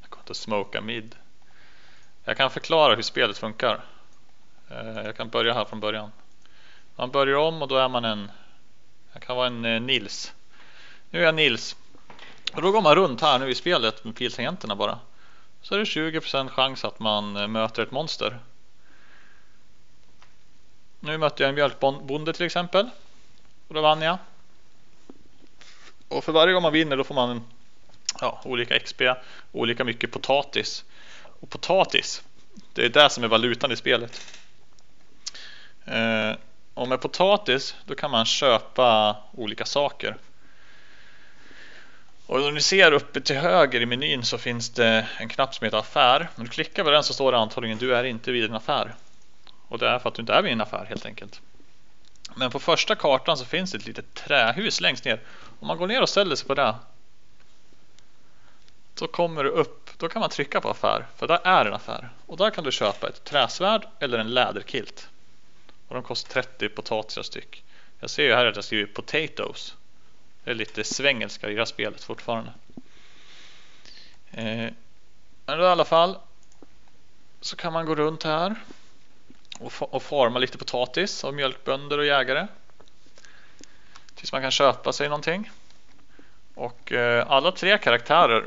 Jag 0.00 0.10
kommer 0.10 0.22
inte 0.22 0.30
att 0.30 0.36
smoka 0.36 0.80
mid. 0.80 1.16
Jag 2.24 2.36
kan 2.36 2.50
förklara 2.50 2.94
hur 2.94 3.02
spelet 3.02 3.38
funkar. 3.38 3.84
Eh, 4.70 5.04
jag 5.04 5.16
kan 5.16 5.28
börja 5.28 5.54
här 5.54 5.64
från 5.64 5.80
början. 5.80 6.12
Man 6.96 7.10
börjar 7.10 7.36
om 7.36 7.62
och 7.62 7.68
då 7.68 7.76
är 7.76 7.88
man 7.88 8.04
en 8.04 8.30
Jag 9.12 9.22
kan 9.22 9.36
vara 9.36 9.46
en 9.46 9.64
eh, 9.64 9.80
Nils. 9.80 10.34
Nu 11.10 11.20
är 11.20 11.24
jag 11.24 11.34
Nils. 11.34 11.76
Och 12.52 12.62
då 12.62 12.72
går 12.72 12.82
man 12.82 12.94
runt 12.94 13.20
här 13.20 13.38
nu 13.38 13.50
i 13.50 13.54
spelet 13.54 14.04
med 14.04 14.16
piltangenterna 14.16 14.76
bara. 14.76 14.98
Så 15.62 15.74
är 15.74 15.78
det 15.78 15.84
20% 15.84 16.48
chans 16.48 16.84
att 16.84 16.98
man 16.98 17.36
eh, 17.36 17.48
möter 17.48 17.82
ett 17.82 17.90
monster. 17.90 18.38
Nu 21.00 21.18
mötte 21.18 21.42
jag 21.42 21.48
en 21.48 21.54
mjölkbonde 21.54 22.32
till 22.32 22.46
exempel. 22.46 22.90
Och 23.68 23.74
då 23.74 23.80
vann 23.80 24.02
jag. 24.02 24.18
Och 26.08 26.24
för 26.24 26.32
varje 26.32 26.54
gång 26.54 26.62
man 26.62 26.72
vinner 26.72 26.96
då 26.96 27.04
får 27.04 27.14
man 27.14 27.42
ja, 28.20 28.40
olika 28.44 28.78
XP, 28.78 29.02
olika 29.52 29.84
mycket 29.84 30.10
potatis. 30.12 30.84
Och 31.40 31.50
potatis, 31.50 32.22
det 32.72 32.84
är 32.84 32.88
det 32.88 33.10
som 33.10 33.24
är 33.24 33.28
valutan 33.28 33.72
i 33.72 33.76
spelet. 33.76 34.36
Eh, 35.84 36.32
och 36.74 36.88
med 36.88 37.00
potatis 37.00 37.74
då 37.84 37.94
kan 37.94 38.10
man 38.10 38.26
köpa 38.26 39.16
olika 39.32 39.64
saker. 39.64 40.16
Och 42.26 42.46
om 42.46 42.54
ni 42.54 42.60
ser 42.60 42.92
uppe 42.92 43.20
till 43.20 43.36
höger 43.36 43.80
i 43.80 43.86
menyn 43.86 44.24
så 44.24 44.38
finns 44.38 44.70
det 44.70 45.06
en 45.18 45.28
knapp 45.28 45.54
som 45.54 45.64
heter 45.64 45.78
affär. 45.78 46.28
Om 46.36 46.44
du 46.44 46.50
klickar 46.50 46.84
på 46.84 46.90
den 46.90 47.02
så 47.02 47.14
står 47.14 47.32
det 47.32 47.38
antagligen 47.38 47.78
du 47.78 47.94
är 47.94 48.04
inte 48.04 48.32
vid 48.32 48.44
en 48.44 48.54
affär. 48.54 48.94
Och 49.68 49.78
det 49.78 49.88
är 49.88 49.98
för 49.98 50.08
att 50.08 50.14
du 50.14 50.20
inte 50.20 50.34
är 50.34 50.42
vid 50.42 50.52
en 50.52 50.60
affär 50.60 50.84
helt 50.84 51.06
enkelt. 51.06 51.40
Men 52.34 52.50
på 52.50 52.58
första 52.58 52.94
kartan 52.94 53.36
så 53.36 53.44
finns 53.44 53.72
det 53.72 53.78
ett 53.78 53.86
litet 53.86 54.14
trähus 54.14 54.80
längst 54.80 55.04
ner. 55.04 55.20
Om 55.60 55.68
man 55.68 55.78
går 55.78 55.86
ner 55.86 56.02
och 56.02 56.08
ställer 56.08 56.36
sig 56.36 56.46
på 56.46 56.54
det. 56.54 56.74
Så 58.94 59.06
kommer 59.06 59.44
du 59.44 59.50
upp. 59.50 59.90
Då 59.98 60.08
kan 60.08 60.20
man 60.20 60.30
trycka 60.30 60.60
på 60.60 60.70
affär. 60.70 61.06
För 61.16 61.28
där 61.28 61.40
är 61.44 61.64
en 61.64 61.74
affär. 61.74 62.08
Och 62.26 62.36
där 62.36 62.50
kan 62.50 62.64
du 62.64 62.72
köpa 62.72 63.08
ett 63.08 63.24
träsvärd 63.24 63.88
eller 63.98 64.18
en 64.18 64.34
läderkilt. 64.34 65.08
Och 65.88 65.94
de 65.94 66.02
kostar 66.02 66.42
30 66.42 66.68
potatisar 66.68 67.22
styck. 67.22 67.64
Jag 68.00 68.10
ser 68.10 68.22
ju 68.22 68.34
här 68.34 68.46
att 68.46 68.56
jag 68.56 68.64
skriver 68.64 68.86
potatoes. 68.86 69.76
Det 70.44 70.50
är 70.50 70.54
lite 70.54 70.84
svengelska 70.84 71.50
i 71.50 71.54
det 71.54 71.60
här 71.60 71.64
spelet 71.64 72.04
fortfarande. 72.04 72.52
Eh, 74.30 74.72
men 75.46 75.60
i 75.60 75.64
alla 75.64 75.84
fall. 75.84 76.18
så 77.40 77.56
kan 77.56 77.72
man 77.72 77.86
gå 77.86 77.94
runt 77.94 78.22
här 78.22 78.56
och, 79.60 79.94
och 79.94 80.02
farma 80.02 80.38
lite 80.38 80.58
potatis 80.58 81.24
av 81.24 81.34
mjölkbönder 81.34 81.98
och 81.98 82.06
jägare. 82.06 82.46
Tills 84.14 84.32
man 84.32 84.42
kan 84.42 84.50
köpa 84.50 84.92
sig 84.92 85.08
någonting. 85.08 85.50
Och 86.54 86.92
eh, 86.92 87.30
alla 87.30 87.52
tre 87.52 87.78
karaktärer 87.78 88.46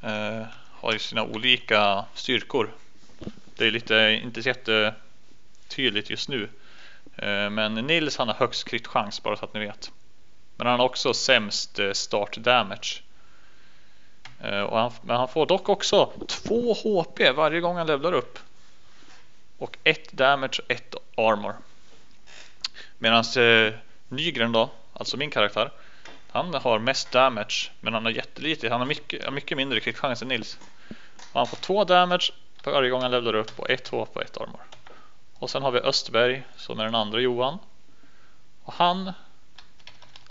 eh, 0.00 0.46
har 0.70 0.92
ju 0.92 0.98
sina 0.98 1.24
olika 1.24 2.04
styrkor. 2.14 2.74
Det 3.56 3.66
är 3.66 3.70
lite, 3.70 4.20
inte 4.24 4.40
jättetydligt 4.40 6.10
just 6.10 6.28
nu. 6.28 6.48
Eh, 7.16 7.50
men 7.50 7.74
Nils 7.74 8.16
han 8.16 8.28
har 8.28 8.34
högst 8.34 8.68
crit 8.68 8.86
chans 8.86 9.22
bara 9.22 9.36
så 9.36 9.44
att 9.44 9.54
ni 9.54 9.60
vet. 9.60 9.92
Men 10.56 10.66
han 10.66 10.80
har 10.80 10.86
också 10.86 11.14
sämst 11.14 11.78
eh, 11.78 11.92
start 11.92 12.36
damage. 12.36 13.02
Eh, 14.40 14.60
och 14.60 14.78
han, 14.78 14.92
men 15.02 15.16
han 15.16 15.28
får 15.28 15.46
dock 15.46 15.68
också 15.68 16.12
2 16.28 16.74
HP 16.74 17.20
varje 17.36 17.60
gång 17.60 17.76
han 17.76 17.86
levlar 17.86 18.12
upp. 18.12 18.38
Och 19.62 19.78
1 19.84 20.12
damage 20.12 20.60
och 20.64 20.70
1 20.70 20.94
armor. 21.16 21.54
Medan 22.98 23.24
eh, 23.36 23.74
Nygren 24.08 24.52
då, 24.52 24.70
alltså 24.92 25.16
min 25.16 25.30
karaktär. 25.30 25.70
Han 26.28 26.54
har 26.54 26.78
mest 26.78 27.12
damage 27.12 27.70
men 27.80 27.94
han 27.94 28.04
har 28.04 28.12
jättelite. 28.12 28.70
Han 28.70 28.80
har 28.80 28.86
mycket, 28.86 29.32
mycket 29.32 29.56
mindre 29.56 29.80
krigschans 29.80 30.22
än 30.22 30.28
Nils. 30.28 30.58
Och 31.32 31.40
han 31.40 31.46
får 31.46 31.56
2 31.56 31.84
damage 31.84 32.32
varje 32.64 32.90
gång 32.90 33.02
han 33.02 33.10
levlar 33.10 33.34
upp 33.34 33.58
och 33.58 33.70
1 33.70 33.88
HP 33.88 34.16
och 34.16 34.22
1 34.22 34.36
armor. 34.36 34.60
Och 35.38 35.50
sen 35.50 35.62
har 35.62 35.70
vi 35.70 35.80
Östberg 35.80 36.42
som 36.56 36.80
är 36.80 36.84
den 36.84 36.94
andra 36.94 37.20
Johan. 37.20 37.58
Och 38.64 38.72
han 38.72 39.12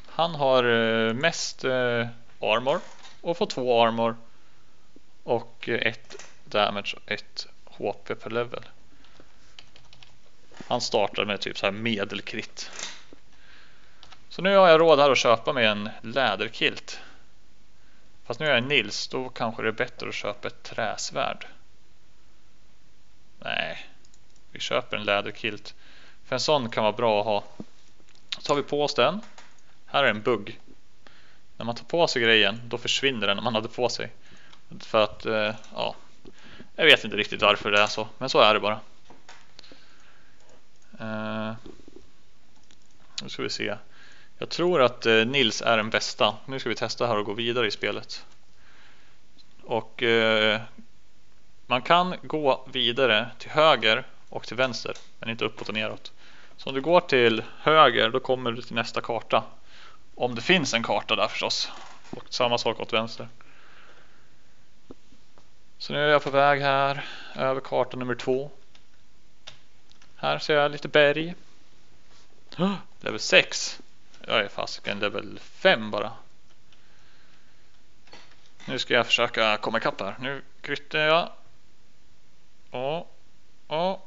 han 0.08 0.36
har 0.36 0.64
eh, 0.64 1.14
mest 1.14 1.64
eh, 1.64 2.08
armor 2.42 2.80
och 3.22 3.38
får 3.38 3.46
2 3.46 3.84
armor 3.84 4.16
och 5.24 5.70
eh, 5.70 5.88
1 5.88 6.26
damage 6.46 6.96
och 6.96 7.12
1 7.12 7.48
HP 7.66 8.20
per 8.20 8.30
level. 8.30 8.64
Han 10.72 10.82
startar 10.82 11.26
med 11.26 11.42
typ 11.42 11.58
så 11.58 11.66
här 11.66 11.74
medelkritt. 11.74 12.72
Så 14.30 14.42
nu 14.42 14.56
har 14.56 14.70
jag 14.70 14.80
råd 14.80 15.00
här 15.00 15.12
att 15.12 15.18
köpa 15.18 15.54
mig 15.54 15.66
en 15.66 15.90
läderkilt. 16.02 17.00
Fast 18.26 18.40
nu 18.40 18.46
är 18.46 18.54
jag 18.54 18.64
Nils, 18.64 19.08
då 19.08 19.30
kanske 19.30 19.62
det 19.62 19.68
är 19.68 19.72
bättre 19.72 20.10
att 20.10 20.16
köpa 20.16 20.48
ett 20.48 20.64
träsvärd. 20.64 21.48
Nej, 23.40 23.86
vi 24.52 24.60
köper 24.60 24.98
en 24.98 25.04
läderkilt. 25.04 25.76
För 26.26 26.36
en 26.36 26.40
sån 26.40 26.70
kan 26.70 26.84
vara 26.84 26.94
bra 26.94 27.20
att 27.20 27.26
ha. 27.26 27.44
Så 28.36 28.42
tar 28.42 28.56
vi 28.56 28.64
på 28.64 28.84
oss 28.84 28.94
den. 28.94 29.22
Här 29.86 30.04
är 30.04 30.10
en 30.10 30.22
bugg. 30.22 30.60
När 31.58 31.66
man 31.66 31.76
tar 31.76 31.86
på 31.86 32.08
sig 32.08 32.22
grejen, 32.22 32.62
då 32.66 32.78
försvinner 32.78 33.28
den 33.28 33.38
om 33.38 33.44
man 33.44 33.56
hade 33.56 33.70
på 33.70 33.90
sig. 33.90 34.12
För 34.80 35.04
att, 35.04 35.26
eh, 35.26 35.56
ja, 35.76 35.96
jag 36.76 36.86
vet 36.86 37.04
inte 37.04 37.18
riktigt 37.18 37.42
varför 37.42 37.72
det 37.72 37.82
är 37.82 37.88
så, 37.88 38.08
men 38.18 38.30
så 38.30 38.40
är 38.40 38.54
det 38.54 38.60
bara. 38.60 38.80
Eh, 41.02 41.54
nu 43.24 43.30
ska 43.30 43.44
vi 43.44 43.50
se. 43.50 43.76
Jag 44.38 44.50
tror 44.50 44.82
att 44.82 45.06
eh, 45.06 45.26
Nils 45.26 45.62
är 45.62 45.78
den 45.78 45.90
bästa. 45.90 46.36
Nu 46.46 46.60
ska 46.60 46.70
vi 46.70 46.76
testa 46.76 47.08
här 47.08 47.18
och 47.18 47.26
gå 47.26 47.34
vidare 47.34 47.68
i 47.68 47.72
spelet. 47.72 48.26
Och 49.64 50.04
eh, 50.04 50.62
man 51.68 51.82
kan 51.82 52.16
gå 52.24 52.68
vidare 52.72 53.30
till 53.38 53.50
höger 53.50 54.08
och 54.30 54.48
till 54.48 54.58
vänster, 54.58 54.94
men 55.20 55.30
inte 55.30 55.46
uppåt 55.46 55.68
och 55.68 55.74
neråt. 55.74 56.12
Så 56.58 56.70
om 56.70 56.76
du 56.76 56.82
går 56.82 57.02
till 57.02 57.44
höger, 57.60 58.10
då 58.10 58.20
kommer 58.20 58.52
du 58.52 58.62
till 58.62 58.76
nästa 58.76 59.02
karta. 59.02 59.44
Om 60.16 60.36
det 60.36 60.42
finns 60.42 60.74
en 60.74 60.84
karta 60.84 61.16
där 61.16 61.28
förstås. 61.28 61.72
Och 62.10 62.24
samma 62.30 62.58
sak 62.58 62.80
åt 62.80 62.94
vänster. 62.94 63.28
Så 65.78 65.94
nu 65.94 66.00
är 66.00 66.08
jag 66.08 66.24
på 66.24 66.30
väg 66.30 66.62
här 66.62 67.06
över 67.36 67.62
karta 67.62 67.98
nummer 67.98 68.16
två. 68.16 68.52
Här 70.22 70.40
ser 70.40 70.56
jag 70.56 70.72
lite 70.72 70.88
berg. 70.88 71.36
level 73.00 73.20
6. 73.20 73.82
Jag 74.28 74.40
är 74.40 74.48
fasiken 74.48 75.00
level 75.00 75.40
5 75.40 75.92
bara. 75.92 76.12
Nu 78.66 78.80
ska 78.80 78.94
jag 78.94 79.06
försöka 79.06 79.58
komma 79.58 79.78
ikapp 79.78 80.02
här. 80.02 80.16
Nu 80.20 80.42
kryttar 80.62 81.00
jag. 81.00 81.32
Åh, 82.72 83.06
åh, 83.68 84.00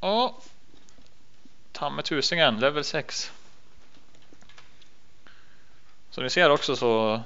åh. 0.00 0.34
Tamme 1.72 2.02
tusingen, 2.02 2.60
level 2.60 2.84
6. 2.84 3.32
Som 6.10 6.24
ni 6.24 6.30
ser 6.30 6.50
också 6.50 6.76
så 6.76 7.22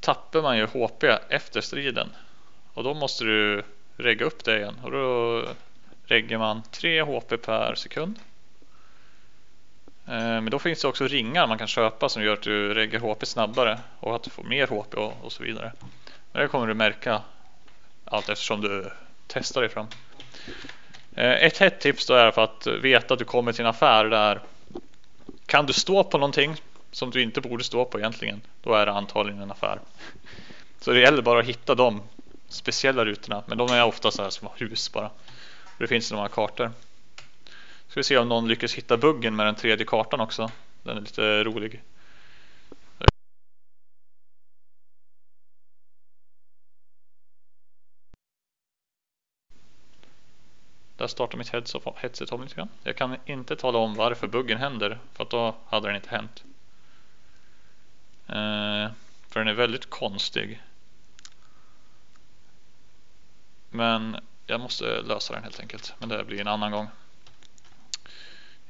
tappar 0.00 0.42
man 0.42 0.58
ju 0.58 0.66
HP 0.66 1.04
efter 1.28 1.60
striden. 1.60 2.12
Och 2.74 2.84
då 2.84 2.94
måste 2.94 3.24
du 3.24 3.64
regga 3.96 4.26
upp 4.26 4.44
det 4.44 4.58
igen. 4.58 4.80
Och 4.82 4.90
då 4.90 5.44
reggar 6.08 6.38
man 6.38 6.62
3 6.70 7.02
HP 7.02 7.42
per 7.42 7.74
sekund. 7.74 8.18
Eh, 10.06 10.14
men 10.14 10.50
då 10.50 10.58
finns 10.58 10.82
det 10.82 10.88
också 10.88 11.06
ringar 11.06 11.46
man 11.46 11.58
kan 11.58 11.66
köpa 11.66 12.08
som 12.08 12.22
gör 12.22 12.32
att 12.32 12.42
du 12.42 12.74
reggar 12.74 13.00
HP 13.00 13.26
snabbare 13.26 13.78
och 14.00 14.16
att 14.16 14.22
du 14.22 14.30
får 14.30 14.42
mer 14.44 14.66
HP 14.66 14.94
och, 14.94 15.12
och 15.22 15.32
så 15.32 15.42
vidare. 15.42 15.72
Men 16.32 16.42
det 16.42 16.48
kommer 16.48 16.66
du 16.66 16.74
märka 16.74 17.22
allt 18.04 18.28
eftersom 18.28 18.60
du 18.60 18.90
testar 19.26 19.60
dig 19.60 19.70
fram. 19.70 19.86
Eh, 21.14 21.44
ett 21.44 21.58
hett 21.58 21.80
tips 21.80 22.06
då 22.06 22.14
är 22.14 22.30
för 22.30 22.44
att 22.44 22.66
veta 22.66 23.14
att 23.14 23.18
du 23.18 23.24
kommer 23.24 23.52
till 23.52 23.60
en 23.60 23.70
affär 23.70 24.04
där 24.04 24.40
kan 25.46 25.66
du 25.66 25.72
stå 25.72 26.04
på 26.04 26.18
någonting 26.18 26.56
som 26.90 27.10
du 27.10 27.22
inte 27.22 27.40
borde 27.40 27.64
stå 27.64 27.84
på 27.84 27.98
egentligen, 27.98 28.40
då 28.62 28.74
är 28.74 28.86
det 28.86 28.92
antagligen 28.92 29.42
en 29.42 29.50
affär. 29.50 29.80
Så 30.80 30.90
det 30.90 31.00
gäller 31.00 31.22
bara 31.22 31.40
att 31.40 31.46
hitta 31.46 31.74
de 31.74 32.02
speciella 32.48 33.04
rutorna, 33.04 33.42
men 33.46 33.58
de 33.58 33.68
är 33.68 33.84
ofta 33.84 34.10
så 34.10 34.22
här 34.22 34.30
små 34.30 34.52
hus 34.56 34.92
bara. 34.92 35.10
Det 35.78 35.86
finns 35.86 36.12
några 36.12 36.28
kartor. 36.28 36.70
Ska 37.88 38.00
vi 38.00 38.04
se 38.04 38.18
om 38.18 38.28
någon 38.28 38.48
lyckas 38.48 38.74
hitta 38.74 38.96
buggen 38.96 39.36
med 39.36 39.46
den 39.46 39.54
tredje 39.54 39.86
kartan 39.86 40.20
också. 40.20 40.50
Den 40.82 40.96
är 40.96 41.00
lite 41.00 41.44
rolig. 41.44 41.82
Där 50.96 51.06
startar 51.06 51.38
mitt 51.38 51.48
headset 51.48 52.32
om 52.32 52.42
lite 52.42 52.54
grann. 52.54 52.68
Jag 52.82 52.96
kan 52.96 53.16
inte 53.26 53.56
tala 53.56 53.78
om 53.78 53.94
varför 53.94 54.26
buggen 54.28 54.58
händer 54.58 54.98
för 55.12 55.22
att 55.22 55.30
då 55.30 55.54
hade 55.66 55.86
den 55.86 55.96
inte 55.96 56.10
hänt. 56.10 56.44
Eh, 58.26 58.92
för 59.28 59.40
den 59.40 59.48
är 59.48 59.54
väldigt 59.54 59.90
konstig. 59.90 60.62
Men 63.70 64.16
jag 64.50 64.60
måste 64.60 65.02
lösa 65.02 65.34
den 65.34 65.42
helt 65.42 65.60
enkelt. 65.60 65.94
Men 65.98 66.08
det 66.08 66.24
blir 66.24 66.40
en 66.40 66.48
annan 66.48 66.72
gång. 66.72 66.88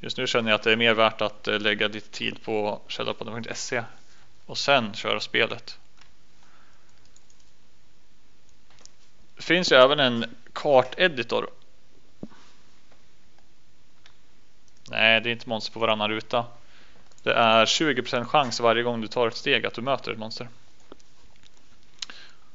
Just 0.00 0.18
nu 0.18 0.26
känner 0.26 0.50
jag 0.50 0.58
att 0.58 0.62
det 0.62 0.72
är 0.72 0.76
mer 0.76 0.94
värt 0.94 1.20
att 1.20 1.48
eh, 1.48 1.60
lägga 1.60 1.88
lite 1.88 2.10
tid 2.10 2.42
på 2.42 2.80
källarpodden.se 2.88 3.84
och 4.46 4.58
sen 4.58 4.94
köra 4.94 5.20
spelet. 5.20 5.78
Det 9.36 9.42
finns 9.42 9.72
ju 9.72 9.76
även 9.76 10.00
en 10.00 10.36
karteditor. 10.52 11.50
Nej, 14.90 15.20
det 15.20 15.28
är 15.28 15.32
inte 15.32 15.48
monster 15.48 15.72
på 15.72 15.80
varannan 15.80 16.10
ruta. 16.10 16.46
Det 17.22 17.32
är 17.32 17.66
20% 17.66 18.24
chans 18.24 18.60
varje 18.60 18.82
gång 18.82 19.00
du 19.00 19.08
tar 19.08 19.28
ett 19.28 19.36
steg 19.36 19.66
att 19.66 19.74
du 19.74 19.82
möter 19.82 20.12
ett 20.12 20.18
monster. 20.18 20.48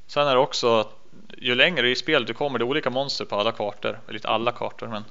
Sen 0.07 0.27
är 0.27 0.35
det 0.35 0.41
också 0.41 0.79
att 0.79 1.02
ju 1.37 1.55
längre 1.55 1.89
i 1.89 1.95
spelet 1.95 2.27
du 2.27 2.33
kommer 2.33 2.59
det 2.59 2.63
är 2.63 2.69
olika 2.69 2.89
monster 2.89 3.25
på 3.25 3.35
alla 3.35 3.51
kartor. 3.51 3.99
Eller 4.07 4.15
inte 4.15 4.27
alla 4.27 4.51
kartor 4.51 4.87
men 4.87 5.03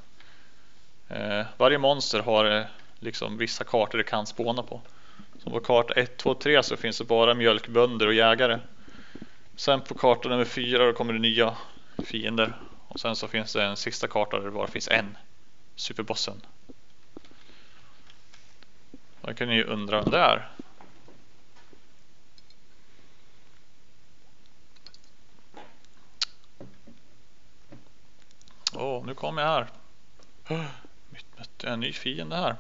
eh, 1.09 1.47
varje 1.57 1.79
monster 1.79 2.21
har 2.21 2.59
eh, 2.59 2.65
liksom 2.99 3.39
vissa 3.39 3.65
kartor 3.65 3.99
det 3.99 4.05
kan 4.05 4.27
spåna 4.27 4.63
på. 4.63 4.81
Som 5.39 5.53
på 5.53 5.61
karta 5.61 5.95
1, 5.95 6.17
2, 6.17 6.35
3 6.35 6.63
så 6.63 6.77
finns 6.77 6.99
det 6.99 7.05
bara 7.05 7.35
mjölkbönder 7.35 8.07
och 8.07 8.15
jägare. 8.15 8.59
Sen 9.57 9.81
på 9.81 9.95
karta 9.95 10.29
nummer 10.29 10.45
4 10.45 10.87
då 10.87 10.93
kommer 10.93 11.13
det 11.13 11.19
nya 11.19 11.57
fiender. 12.05 12.53
Och 12.89 13.01
sen 13.01 13.17
så 13.17 13.29
finns 13.29 13.53
det 13.53 13.65
en 13.65 13.77
sista 13.77 14.09
karta 14.09 14.37
där 14.37 14.45
det 14.45 14.51
bara 14.51 14.67
finns 14.67 14.89
en. 14.89 15.17
Superbossen. 15.77 16.41
Då 19.21 19.35
kan 19.35 19.49
ni 19.49 19.55
ju 19.55 19.65
undra 19.65 20.01
vem 20.01 20.11
det 20.11 20.19
är. 20.19 20.49
Åh, 28.75 28.83
oh, 28.83 29.07
nu 29.07 29.15
kommer 29.15 29.43
jag 29.43 29.49
här. 29.49 29.67
Mitt 31.11 31.39
mötte 31.39 31.69
en 31.69 31.81
ny 31.81 31.93
fiende 31.93 32.37
här. 32.37 32.57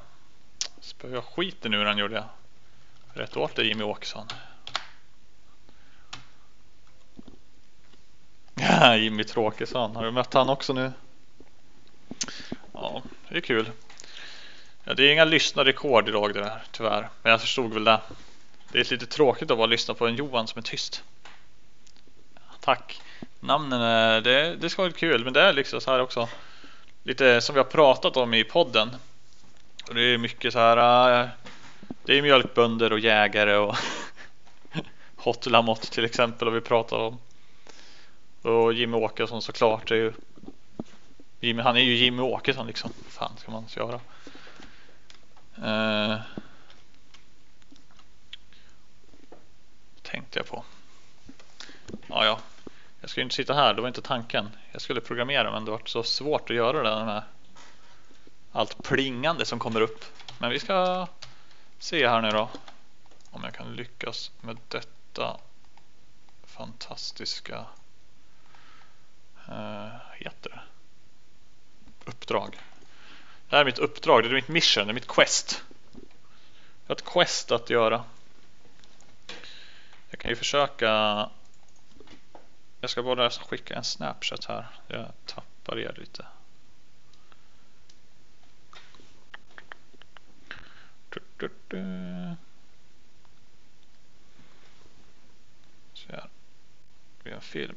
Spöade 0.80 1.22
skiten 1.22 1.74
ur 1.74 1.84
han 1.84 1.98
gjorde 1.98 2.14
jag. 2.14 2.24
Rätt 3.12 3.36
åt 3.36 3.56
dig 3.56 3.66
Jimmy 3.66 3.84
Åkesson. 3.84 4.26
Jimmy 8.98 9.24
Tråkesson. 9.24 9.96
Har 9.96 10.04
du 10.04 10.10
mött 10.10 10.34
han 10.34 10.48
också 10.48 10.72
nu? 10.72 10.92
Ja, 12.72 13.02
det 13.28 13.36
är 13.36 13.40
kul. 13.40 13.70
Ja, 14.84 14.94
det 14.94 15.02
är 15.02 15.12
inga 15.12 15.24
lyssnarrekord 15.24 16.08
idag 16.08 16.34
det 16.34 16.44
här 16.44 16.62
tyvärr. 16.70 17.08
Men 17.22 17.30
jag 17.30 17.40
förstod 17.40 17.74
väl 17.74 17.84
det. 17.84 18.00
Det 18.72 18.80
är 18.80 18.90
lite 18.90 19.06
tråkigt 19.06 19.50
att 19.50 19.58
bara 19.58 19.66
lyssna 19.66 19.94
på 19.94 20.06
en 20.06 20.16
Johan 20.16 20.48
som 20.48 20.58
är 20.58 20.62
tyst. 20.62 21.04
Tack 22.60 23.00
namnen 23.42 23.80
det, 24.22 24.56
det 24.56 24.70
ska 24.70 24.82
vara 24.82 24.92
kul 24.92 25.24
men 25.24 25.32
det 25.32 25.40
är 25.40 25.52
liksom 25.52 25.80
så 25.80 25.90
här 25.90 26.00
också 26.00 26.28
lite 27.02 27.40
som 27.40 27.54
vi 27.54 27.58
har 27.58 27.64
pratat 27.64 28.16
om 28.16 28.34
i 28.34 28.44
podden. 28.44 28.90
Och 29.88 29.94
det 29.94 30.02
är 30.02 30.18
mycket 30.18 30.52
så 30.52 30.58
här. 30.58 31.20
Äh, 31.22 31.28
det 32.04 32.18
är 32.18 32.22
mjölkbönder 32.22 32.92
och 32.92 32.98
jägare 32.98 33.56
och 33.56 33.76
Hot 35.16 35.46
Lamotte 35.46 35.90
till 35.90 36.04
exempel 36.04 36.48
och 36.48 36.56
vi 36.56 36.60
pratar 36.60 36.96
om. 36.96 37.18
Och 38.42 38.72
Jimmy 38.72 38.96
Åkesson 38.96 39.42
såklart 39.42 39.90
är 39.90 39.94
ju 39.94 40.12
Jimmy, 41.40 41.62
han 41.62 41.76
är 41.76 41.80
ju 41.80 41.94
Jimmy 41.94 42.22
Åkesson 42.22 42.66
liksom. 42.66 42.90
Vad 43.02 43.12
Fan 43.12 43.36
ska 43.38 43.50
man 43.50 43.64
göra. 43.76 44.00
Eh, 45.64 46.20
tänkte 50.02 50.38
jag 50.38 50.46
på. 50.46 50.64
Ja, 52.06 52.24
ja. 52.24 52.38
Jag 53.02 53.10
skulle 53.10 53.22
inte 53.22 53.34
sitta 53.34 53.54
här, 53.54 53.74
det 53.74 53.80
var 53.80 53.88
inte 53.88 54.02
tanken. 54.02 54.50
Jag 54.72 54.82
skulle 54.82 55.00
programmera 55.00 55.50
men 55.50 55.64
det 55.64 55.70
var 55.70 55.82
så 55.84 56.02
svårt 56.02 56.50
att 56.50 56.56
göra 56.56 56.82
det 56.82 57.04
med 57.04 57.22
allt 58.52 58.82
plingande 58.82 59.44
som 59.44 59.58
kommer 59.58 59.80
upp. 59.80 60.04
Men 60.38 60.50
vi 60.50 60.58
ska 60.58 61.06
se 61.78 62.08
här 62.08 62.22
nu 62.22 62.30
då 62.30 62.48
om 63.30 63.44
jag 63.44 63.54
kan 63.54 63.76
lyckas 63.76 64.30
med 64.40 64.58
detta 64.68 65.36
fantastiska 66.44 67.66
uh, 69.48 69.88
heter 70.14 70.50
det 70.50 70.60
uppdrag. 72.04 72.58
Det 73.48 73.56
här 73.56 73.60
är 73.60 73.64
mitt 73.64 73.78
uppdrag, 73.78 74.22
det 74.22 74.28
är 74.28 74.34
mitt 74.34 74.48
mission, 74.48 74.86
det 74.86 74.90
är 74.90 74.94
mitt 74.94 75.08
quest. 75.08 75.64
Jag 76.86 76.88
har 76.88 76.94
ett 76.94 77.04
quest 77.04 77.52
att 77.52 77.70
göra. 77.70 78.04
Jag 80.10 80.20
kan 80.20 80.30
ju 80.30 80.36
försöka 80.36 81.28
jag 82.82 82.90
ska 82.90 83.02
bara 83.02 83.30
skicka 83.30 83.74
en 83.74 83.84
snapchat 83.84 84.44
här. 84.44 84.66
Jag 84.86 85.12
tappar 85.26 85.78
er 85.78 85.94
lite. 85.98 86.26
Så 95.94 96.12
här. 96.12 96.28
Vi 97.22 97.30
har 97.30 97.36
en 97.36 97.42
film. 97.42 97.76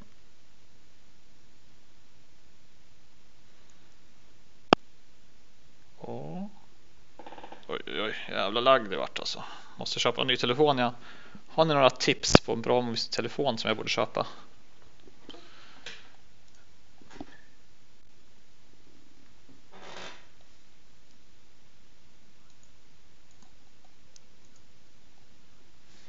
Och... 5.98 6.50
Oj, 7.68 7.82
oj, 7.86 8.16
jävla 8.30 8.60
lagg 8.60 8.90
det 8.90 8.98
vart 8.98 9.20
alltså. 9.20 9.44
Måste 9.78 10.00
köpa 10.00 10.22
en 10.22 10.28
ny 10.28 10.38
telefon 10.38 10.78
ja. 10.78 10.94
Har 11.48 11.66
ni 11.66 11.74
några 11.74 11.90
tips 11.90 12.42
på 12.42 12.54
en 12.54 12.62
bra 12.62 12.96
telefon 13.12 13.58
som 13.58 13.68
jag 13.68 13.78
borde 13.78 13.90
köpa? 13.90 14.28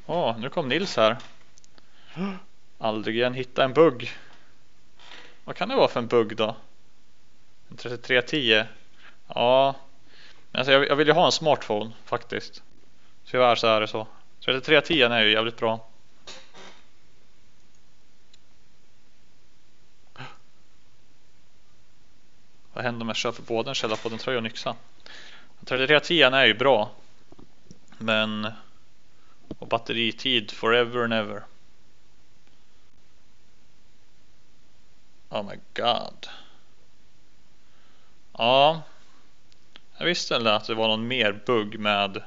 Åh, 0.08 0.30
oh, 0.30 0.38
nu 0.38 0.50
kom 0.50 0.68
Nils 0.68 0.96
här. 0.96 1.16
Aldrig 2.78 3.16
igen 3.16 3.34
hitta 3.34 3.64
en 3.64 3.72
bugg. 3.72 4.10
Vad 5.44 5.56
kan 5.56 5.68
det 5.68 5.76
vara 5.76 5.88
för 5.88 6.00
en 6.00 6.06
bugg 6.06 6.36
då? 6.36 6.56
En 7.70 7.76
3310? 7.76 8.64
Ja, 9.34 9.74
alltså 10.52 10.72
jag, 10.72 10.88
jag 10.88 10.96
vill 10.96 11.08
ju 11.08 11.12
ha 11.12 11.26
en 11.26 11.32
smartphone 11.32 11.90
faktiskt. 12.04 12.62
Tyvärr 13.24 13.54
så 13.54 13.66
är 13.66 13.80
det 13.80 13.88
så. 13.88 14.06
3310 14.44 15.02
är 15.02 15.24
ju 15.24 15.32
jävligt 15.32 15.56
bra. 15.56 15.88
Vad 22.72 22.84
händer 22.84 23.02
om 23.02 23.08
jag 23.08 23.16
köper 23.16 23.42
både 23.42 23.70
en 23.70 23.74
Källarpodden 23.74 24.18
tröja 24.18 24.38
och 24.38 24.44
en 24.44 24.50
yxa? 24.50 24.74
3310 25.64 26.22
är 26.22 26.46
ju 26.46 26.54
bra. 26.54 26.90
Men 27.98 28.52
och 29.58 29.68
batteritid 29.68 30.50
forever 30.50 31.04
and 31.04 31.12
ever. 31.12 31.44
Oh 35.28 35.42
my 35.42 35.56
god. 35.74 36.26
Ja. 38.38 38.82
Jag 39.98 40.06
visste 40.06 40.34
väl 40.34 40.46
att 40.46 40.66
det 40.66 40.74
var 40.74 40.88
någon 40.88 41.08
mer 41.08 41.42
bugg 41.46 41.78
med 41.78 42.22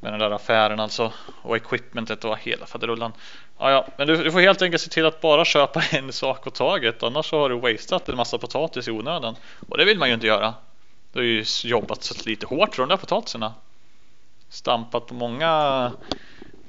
med 0.00 0.12
den 0.12 0.20
där 0.20 0.30
affären 0.30 0.80
alltså 0.80 1.12
och 1.42 1.56
equipmentet 1.56 2.24
och 2.24 2.38
hela 2.38 2.66
faderullan. 2.66 3.12
Ja, 3.58 3.70
ja, 3.70 3.86
men 3.96 4.06
du, 4.06 4.16
du, 4.16 4.32
får 4.32 4.40
helt 4.40 4.62
enkelt 4.62 4.82
se 4.82 4.90
till 4.90 5.06
att 5.06 5.20
bara 5.20 5.44
köpa 5.44 5.82
en 5.90 6.12
sak 6.12 6.46
åt 6.46 6.54
taget 6.54 7.02
annars 7.02 7.26
så 7.26 7.38
har 7.38 7.48
du 7.48 7.60
wasteat 7.60 8.08
en 8.08 8.16
massa 8.16 8.38
potatis 8.38 8.88
i 8.88 8.90
onödan 8.90 9.36
och 9.68 9.78
det 9.78 9.84
vill 9.84 9.98
man 9.98 10.08
ju 10.08 10.14
inte 10.14 10.26
göra. 10.26 10.54
Du 11.12 11.18
har 11.18 11.24
ju 11.24 11.44
jobbat 11.64 12.02
så 12.02 12.28
lite 12.28 12.46
hårt 12.46 12.74
för 12.74 12.82
de 12.82 12.88
där 12.88 12.96
potatisarna 12.96 13.54
stampat 14.48 15.06
på 15.06 15.14
många 15.14 15.92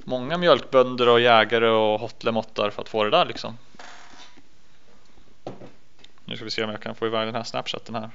många 0.04 0.38
mjölkbönder 0.38 1.08
och 1.08 1.20
jägare 1.20 1.68
och 1.68 2.00
hotlemottar 2.00 2.70
för 2.70 2.82
att 2.82 2.88
få 2.88 3.04
det 3.04 3.10
där 3.10 3.24
liksom. 3.24 3.58
Nu 6.24 6.36
ska 6.36 6.44
vi 6.44 6.50
se 6.50 6.64
om 6.64 6.70
jag 6.70 6.82
kan 6.82 6.94
få 6.94 7.06
iväg 7.06 7.28
den 7.28 7.34
här 7.34 7.44
snapchatten 7.44 7.94
här. 7.94 8.10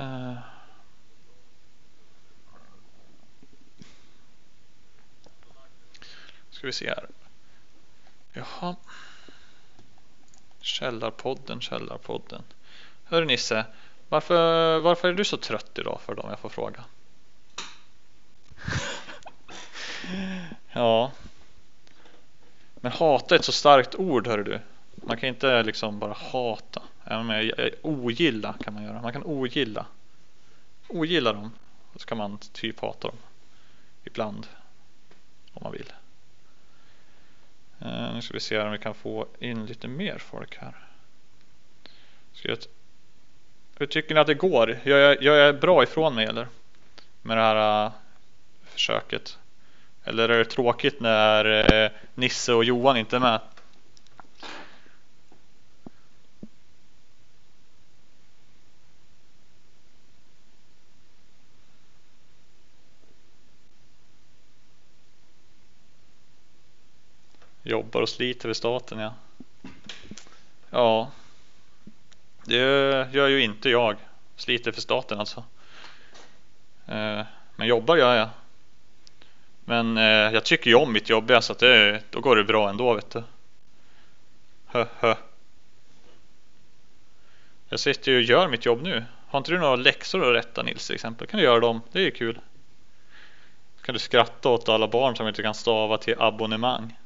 Uh. 0.00 0.38
Ska 6.50 6.66
vi 6.66 6.72
se 6.72 6.88
här. 6.88 7.08
Jaha. 8.32 8.76
Källarpodden, 10.60 11.60
Källarpodden. 11.60 12.42
Hör 13.04 13.24
Nisse, 13.24 13.64
varför, 14.12 14.78
varför 14.78 15.08
är 15.08 15.12
du 15.12 15.24
så 15.24 15.36
trött 15.36 15.78
idag 15.78 16.00
för 16.00 16.14
dem 16.14 16.30
jag 16.30 16.38
får 16.38 16.48
fråga? 16.48 16.84
ja. 20.72 21.12
Men 22.74 22.92
hata 22.92 23.34
är 23.34 23.38
ett 23.38 23.44
så 23.44 23.52
starkt 23.52 23.94
ord 23.94 24.26
hör 24.26 24.38
du. 24.38 24.60
Man 24.94 25.16
kan 25.16 25.28
inte 25.28 25.62
liksom 25.62 25.98
bara 25.98 26.12
hata. 26.12 26.82
Även 27.04 27.26
med 27.26 27.70
ogilla 27.82 28.54
kan 28.60 28.74
man 28.74 28.84
göra. 28.84 29.02
Man 29.02 29.12
kan 29.12 29.24
ogilla. 29.24 29.86
Ogilla 30.88 31.32
dem. 31.32 31.52
Och 31.92 32.00
så 32.00 32.06
kan 32.06 32.18
man 32.18 32.38
typ 32.38 32.80
hata 32.80 33.08
dem. 33.08 33.16
Ibland. 34.04 34.46
Om 35.52 35.62
man 35.62 35.72
vill. 35.72 35.92
Uh, 37.82 38.14
nu 38.14 38.22
ska 38.22 38.34
vi 38.34 38.40
se 38.40 38.58
om 38.58 38.72
vi 38.72 38.78
kan 38.78 38.94
få 38.94 39.26
in 39.38 39.66
lite 39.66 39.88
mer 39.88 40.18
folk 40.18 40.56
här. 40.56 40.74
Ska 42.32 42.48
jag 42.48 42.58
hur 43.82 43.86
tycker 43.86 44.14
ni 44.14 44.20
att 44.20 44.26
det 44.26 44.34
går? 44.34 44.78
Gör 44.84 44.98
jag, 44.98 45.22
gör 45.22 45.36
jag 45.36 45.60
bra 45.60 45.82
ifrån 45.82 46.14
mig 46.14 46.26
eller? 46.26 46.48
Med 47.22 47.36
det 47.36 47.42
här 47.42 47.86
uh, 47.86 47.92
försöket? 48.64 49.38
Eller 50.04 50.28
är 50.28 50.38
det 50.38 50.44
tråkigt 50.44 51.00
när 51.00 51.46
uh, 51.84 51.90
Nisse 52.14 52.54
och 52.54 52.64
Johan 52.64 52.96
inte 52.96 53.16
är 53.16 53.20
med? 53.20 53.40
Jobbar 67.62 68.02
och 68.02 68.08
sliter 68.08 68.48
för 68.48 68.54
staten 68.54 68.98
ja. 68.98 69.14
Ja. 70.70 71.10
Det 72.44 72.56
gör 73.12 73.28
ju 73.28 73.42
inte 73.42 73.70
jag. 73.70 73.96
Sliter 74.36 74.72
för 74.72 74.80
staten 74.80 75.20
alltså. 75.20 75.44
Eh, 76.86 77.22
men 77.56 77.66
jobbar 77.66 77.96
gör 77.96 78.14
jag. 78.16 78.28
Men 79.64 79.96
eh, 79.96 80.04
jag 80.04 80.44
tycker 80.44 80.70
ju 80.70 80.76
om 80.76 80.92
mitt 80.92 81.08
jobb 81.08 81.32
så 81.40 81.52
att 81.52 81.58
det, 81.58 82.02
då 82.10 82.20
går 82.20 82.36
det 82.36 82.44
bra 82.44 82.68
ändå 82.68 82.94
vet 82.94 83.10
du. 83.10 83.22
Hö, 84.66 84.86
hö. 84.98 85.14
Jag 87.68 87.80
sitter 87.80 88.12
ju 88.12 88.18
och 88.18 88.22
gör 88.22 88.48
mitt 88.48 88.66
jobb 88.66 88.82
nu. 88.82 89.04
Har 89.28 89.38
inte 89.38 89.50
du 89.50 89.58
några 89.58 89.76
läxor 89.76 90.28
att 90.30 90.44
rätta 90.44 90.62
Nils 90.62 90.86
till 90.86 90.94
exempel? 90.94 91.26
Kan 91.26 91.38
du 91.38 91.44
göra 91.44 91.60
dem? 91.60 91.80
Det 91.92 91.98
är 91.98 92.02
ju 92.02 92.10
kul. 92.10 92.40
Kan 93.82 93.92
du 93.92 93.98
skratta 93.98 94.48
åt 94.48 94.68
alla 94.68 94.88
barn 94.88 95.16
som 95.16 95.28
inte 95.28 95.42
kan 95.42 95.54
stava 95.54 95.98
till 95.98 96.14
abonnemang? 96.18 96.96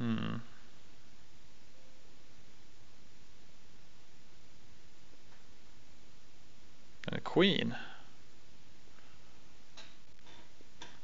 Hmm. 0.00 0.40
En 7.06 7.20
Queen. 7.24 7.74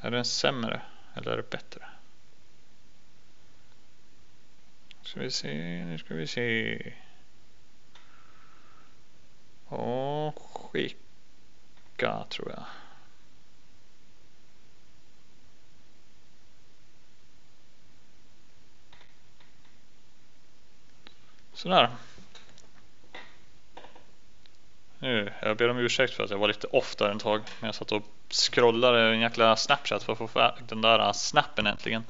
Är 0.00 0.10
den 0.10 0.24
sämre 0.24 0.82
eller 1.14 1.32
är 1.32 1.36
det 1.36 1.50
bättre? 1.50 1.88
Ska 5.02 5.20
vi 5.20 5.30
se, 5.30 5.84
nu 5.84 5.98
ska 5.98 6.14
vi 6.14 6.26
se. 6.26 6.92
Och 9.64 10.38
Skicka 10.38 12.26
tror 12.30 12.50
jag. 12.50 12.64
Sådär. 21.56 21.90
Nu, 24.98 25.32
jag 25.42 25.56
ber 25.56 25.68
om 25.68 25.78
ursäkt 25.78 26.14
för 26.14 26.24
att 26.24 26.30
jag 26.30 26.38
var 26.38 26.48
lite 26.48 26.66
off 26.66 26.96
där 26.96 27.08
en 27.10 27.18
tag. 27.18 27.42
Men 27.60 27.68
jag 27.68 27.74
satt 27.74 27.92
och 27.92 28.02
scrollade 28.30 29.00
en 29.00 29.20
jäkla 29.20 29.56
Snapchat 29.56 30.02
för 30.02 30.12
att 30.12 30.30
få 30.32 30.52
den 30.68 30.82
där 30.82 31.12
snappen 31.12 31.66
äntligen. 31.66 32.04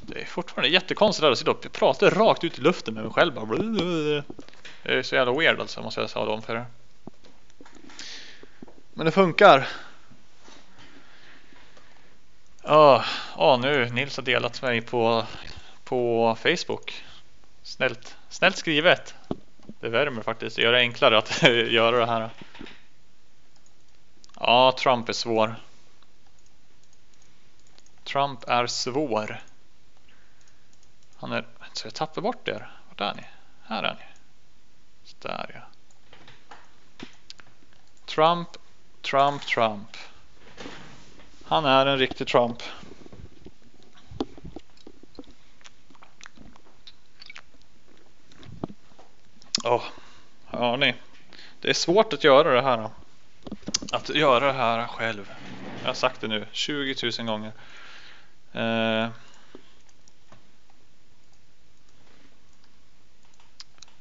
Det 0.00 0.20
är 0.20 0.24
fortfarande 0.24 0.68
jättekonstigt 0.68 1.24
att 1.24 1.38
sitta 1.38 1.50
och 1.50 1.72
prata 1.72 2.10
rakt 2.10 2.44
ut 2.44 2.58
i 2.58 2.62
luften 2.62 2.94
med 2.94 3.02
mig 3.04 3.12
själv. 3.12 3.34
Det 4.82 4.98
är 4.98 5.02
så 5.02 5.14
jävla 5.14 5.32
weird 5.32 5.60
alltså 5.60 5.82
måste 5.82 6.00
jag 6.00 6.10
säga 6.10 6.24
om 6.24 6.42
för 6.42 6.56
er. 6.56 6.66
Men 8.94 9.06
det 9.06 9.12
funkar. 9.12 9.68
Ja, 12.62 13.04
oh, 13.36 13.54
oh, 13.54 13.60
nu 13.60 13.90
Nils 13.90 14.16
har 14.16 14.24
delat 14.24 14.62
mig 14.62 14.80
på, 14.80 15.26
på 15.84 16.36
Facebook. 16.42 17.04
Snällt, 17.62 18.16
snällt 18.28 18.56
skrivet. 18.56 19.14
Det 19.80 19.88
värmer 19.88 20.22
faktiskt. 20.22 20.56
Det 20.56 20.62
gör 20.62 20.72
det 20.72 20.78
enklare 20.78 21.18
att 21.18 21.42
göra 21.70 21.98
det 21.98 22.06
här. 22.06 22.30
Ja, 24.40 24.76
Trump 24.78 25.08
är 25.08 25.12
svår. 25.12 25.54
Trump 28.04 28.44
är 28.48 28.66
svår. 28.66 29.42
Han 31.16 31.32
är... 31.32 31.46
Så 31.72 31.86
jag 31.86 31.94
tappar 31.94 32.22
bort 32.22 32.48
er. 32.48 32.70
Vart 32.88 33.00
är 33.00 33.14
ni? 33.14 33.24
Här 33.62 33.82
är 33.82 33.94
ni. 33.94 34.04
Så 35.04 35.16
där 35.20 35.50
ja. 35.54 35.72
Trump, 38.04 38.48
Trump, 39.02 39.42
Trump. 39.46 39.96
Han 41.44 41.64
är 41.64 41.86
en 41.86 41.98
riktig 41.98 42.26
Trump. 42.26 42.62
Oh, 49.64 49.82
ja, 50.50 50.76
ni. 50.76 50.94
Det 51.60 51.68
är 51.68 51.74
svårt 51.74 52.12
att 52.12 52.24
göra 52.24 52.54
det 52.54 52.62
här. 52.62 52.90
Att 53.92 54.08
göra 54.08 54.46
det 54.46 54.52
här 54.52 54.86
själv. 54.86 55.32
Jag 55.80 55.88
har 55.88 55.94
sagt 55.94 56.20
det 56.20 56.28
nu 56.28 56.46
20 56.52 56.94
000 57.18 57.26
gånger. 57.26 57.52
Eh. 58.52 59.08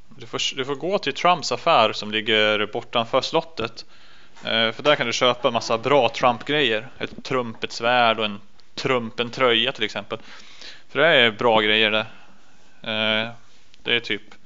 Du 0.09 0.27
får, 0.27 0.55
du 0.55 0.65
får 0.65 0.75
gå 0.75 0.97
till 0.97 1.13
Trumps 1.13 1.51
affär 1.51 1.93
som 1.93 2.11
ligger 2.11 2.65
bortanför 2.73 3.21
slottet. 3.21 3.85
Eh, 4.43 4.71
för 4.71 4.83
där 4.83 4.95
kan 4.95 5.07
du 5.07 5.13
köpa 5.13 5.47
en 5.47 5.53
massa 5.53 5.77
bra 5.77 6.09
Trump-grejer. 6.09 6.89
Ett 6.97 7.23
trumpet 7.23 7.71
svärd 7.71 8.19
och 8.19 8.25
en 8.25 8.41
trumpen 8.75 9.29
tröja 9.29 9.71
till 9.71 9.83
exempel. 9.83 10.19
För 10.89 10.99
det 10.99 11.07
är 11.07 11.31
bra 11.31 11.61
grejer 11.61 11.91
där. 11.91 12.05
Eh, 12.81 13.31
det 13.83 13.95
är 13.95 13.99
typ 13.99 14.40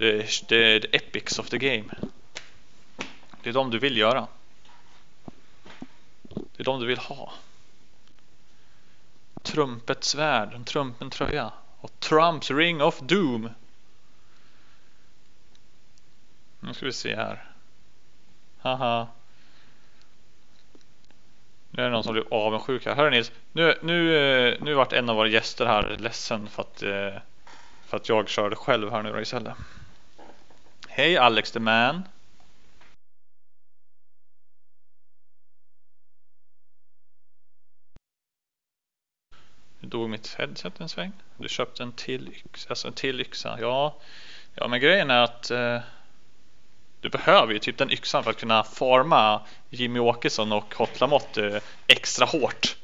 det 0.00 0.08
är, 0.08 0.48
det 0.48 0.56
är 0.56 0.80
the 0.80 0.96
epics 0.96 1.38
of 1.38 1.48
the 1.48 1.58
game. 1.58 1.84
Det 3.42 3.50
är 3.50 3.54
de 3.54 3.70
du 3.70 3.78
vill 3.78 3.96
göra. 3.96 4.26
Det 6.34 6.62
är 6.62 6.64
de 6.64 6.80
du 6.80 6.86
vill 6.86 6.98
ha. 6.98 7.32
Trumpets 9.42 10.08
svärd, 10.08 10.54
en 10.54 10.64
trumpen 10.64 11.10
tröja 11.10 11.52
och 11.80 12.00
Trumps 12.00 12.50
ring 12.50 12.82
of 12.82 13.00
doom. 13.00 13.48
Nu 16.60 16.74
ska 16.74 16.86
vi 16.86 16.92
se 16.92 17.16
här. 17.16 17.50
Haha. 18.60 19.06
Nu 21.70 21.82
är 21.82 21.86
det 21.86 21.92
någon 21.92 22.04
som 22.04 22.12
blir 22.12 22.34
avundsjuk 22.34 22.86
här. 22.86 22.94
Hörru 22.94 23.10
Nils, 23.10 23.32
nu, 23.52 23.78
nu, 23.82 24.16
eh, 24.16 24.56
nu 24.60 24.74
vart 24.74 24.92
en 24.92 25.10
av 25.10 25.16
våra 25.16 25.28
gäster 25.28 25.66
här 25.66 25.96
ledsen 25.98 26.48
för 26.48 26.62
att, 26.62 26.82
eh, 26.82 27.22
för 27.86 27.96
att 27.96 28.08
jag 28.08 28.28
körde 28.28 28.56
själv 28.56 28.90
här 28.90 29.02
nu 29.02 29.12
då 29.12 29.20
istället. 29.20 29.54
Hej 30.92 31.16
Alex 31.16 31.50
the 31.50 31.60
man. 31.60 32.08
Nu 39.80 39.88
dog 39.88 40.10
mitt 40.10 40.34
headset 40.38 40.80
en 40.80 40.88
sväng. 40.88 41.12
Du 41.36 41.48
köpte 41.48 41.82
en 41.82 41.92
till 41.92 42.28
yxa. 42.28 42.68
Alltså 42.68 42.88
en 42.88 42.94
till 42.94 43.20
yxa. 43.20 43.58
Ja, 43.60 43.96
ja 44.54 44.68
men 44.68 44.80
grejen 44.80 45.10
är 45.10 45.20
att 45.20 45.50
eh, 45.50 45.80
du 47.00 47.08
behöver 47.08 47.52
ju 47.52 47.58
typ 47.58 47.78
den 47.78 47.90
yxan 47.90 48.24
för 48.24 48.30
att 48.30 48.40
kunna 48.40 48.64
forma 48.64 49.40
Jimmy 49.68 49.98
Åkesson 49.98 50.52
och 50.52 50.74
Hot 50.74 51.00
Lamotte 51.00 51.46
eh, 51.46 51.62
extra 51.86 52.26
hårt. 52.26 52.76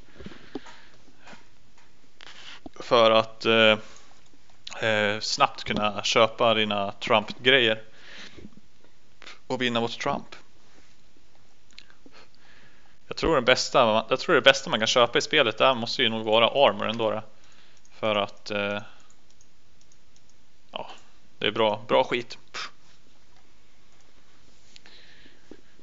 För 2.81 3.11
att 3.11 3.45
eh, 3.45 3.79
eh 4.88 5.21
snabbt 5.21 5.64
kunna 5.64 6.03
köpa 6.03 6.55
dina 6.55 6.92
Trump-grejer 6.92 7.83
och 9.46 9.62
vinna 9.62 9.80
mot 9.80 9.98
Trump. 9.98 10.37
Jag 13.09 13.16
tror, 13.16 13.35
den 13.35 13.44
bästa, 13.44 14.04
jag 14.09 14.20
tror 14.20 14.35
det 14.35 14.40
bästa 14.40 14.70
man 14.70 14.78
kan 14.78 14.87
köpa 14.87 15.18
i 15.18 15.20
spelet 15.20 15.59
där 15.59 15.74
måste 15.74 16.02
ju 16.02 16.09
nog 16.09 16.24
vara 16.24 16.46
armor 16.46 16.88
ändå. 16.88 17.11
Då. 17.11 17.22
För 17.98 18.16
att 18.16 18.50
eh, 18.50 18.82
ja, 20.72 20.90
det 21.38 21.46
är 21.46 21.50
bra, 21.50 21.85
bra 21.88 22.04
skit. 22.04 22.38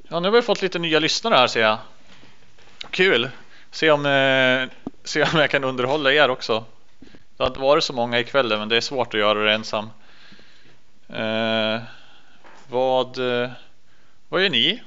Ja, 0.08 0.20
nu 0.20 0.28
har 0.28 0.32
vi 0.32 0.42
fått 0.42 0.62
lite 0.62 0.80
nya 0.80 1.00
lyssnare 1.00 1.36
här 1.36 1.48
ser 1.48 1.62
jag. 1.62 1.78
Kul! 2.92 3.30
Se 3.72 3.92
om, 3.92 4.06
eh, 4.06 4.70
se 5.04 5.24
om 5.24 5.40
jag 5.40 5.50
kan 5.50 5.64
underhålla 5.64 6.14
er 6.14 6.30
också. 6.30 6.66
Det 7.38 7.44
har 7.44 7.48
inte 7.48 7.60
varit 7.60 7.84
så 7.84 7.94
många 7.94 8.20
ikväll 8.20 8.50
men 8.58 8.70
det 8.70 8.78
är 8.78 8.82
svårt 8.82 9.14
att 9.14 9.20
göra 9.20 9.44
det 9.44 9.54
ensam. 9.54 9.90
Eh, 11.10 11.82
vad, 12.74 13.18
eh, 13.18 13.52
vad 14.30 14.44
gör 14.44 14.50
ni? 14.50 14.82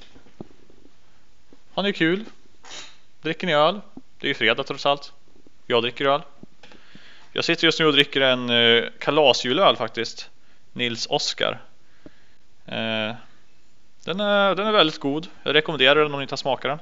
Har 1.73 1.83
ni 1.83 1.93
kul? 1.93 2.25
Dricker 3.23 3.47
ni 3.47 3.53
öl? 3.53 3.81
Det 3.95 4.27
är 4.27 4.29
ju 4.29 4.35
fredag 4.35 4.65
trots 4.65 4.87
allt. 4.87 5.13
Jag 5.67 5.83
dricker 5.83 6.05
öl. 6.05 6.23
Jag 7.33 7.45
sitter 7.45 7.65
just 7.65 7.81
nu 7.81 7.87
och 7.87 7.93
dricker 7.93 8.21
en 8.21 8.51
eh, 8.51 8.85
kalasjulöl 8.99 9.77
faktiskt. 9.77 10.31
Nils 10.73 11.07
Oskar. 11.11 11.63
Eh, 12.65 13.15
den, 14.05 14.21
är, 14.21 14.55
den 14.55 14.67
är 14.67 14.73
väldigt 14.73 15.01
god. 15.01 15.29
Jag 15.43 15.55
rekommenderar 15.55 16.03
den 16.03 16.15
om 16.15 16.21
ni 16.21 16.23
inte 16.23 16.33
har 16.33 16.37
smakat 16.37 16.81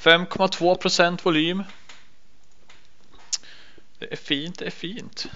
den. 0.00 0.18
5,2% 0.28 1.18
volym. 1.22 1.64
Det 3.98 4.12
är 4.12 4.16
fint, 4.16 4.58
det 4.58 4.66
är 4.66 4.70
fint. 4.70 5.26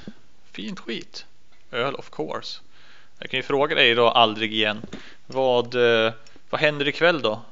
Fint 0.53 0.81
skit. 0.81 1.27
Öl 1.70 1.94
of 1.94 2.11
course. 2.11 2.61
Jag 3.18 3.31
kan 3.31 3.38
ju 3.38 3.42
fråga 3.42 3.74
dig 3.74 3.94
då 3.94 4.09
aldrig 4.09 4.54
igen. 4.54 4.83
Vad, 5.26 5.74
eh, 5.74 6.12
vad 6.50 6.61
händer 6.61 6.88
ikväll 6.88 7.22
då? 7.22 7.42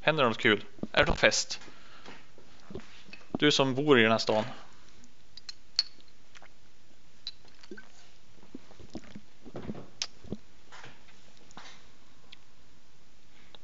Händer 0.00 0.22
det 0.22 0.28
något 0.28 0.38
kul? 0.38 0.64
Är 0.92 0.98
det 0.98 1.06
någon 1.06 1.16
fest? 1.16 1.60
Du 3.32 3.50
som 3.50 3.74
bor 3.74 3.98
i 3.98 4.02
den 4.02 4.10
här 4.10 4.18
stan. 4.18 4.44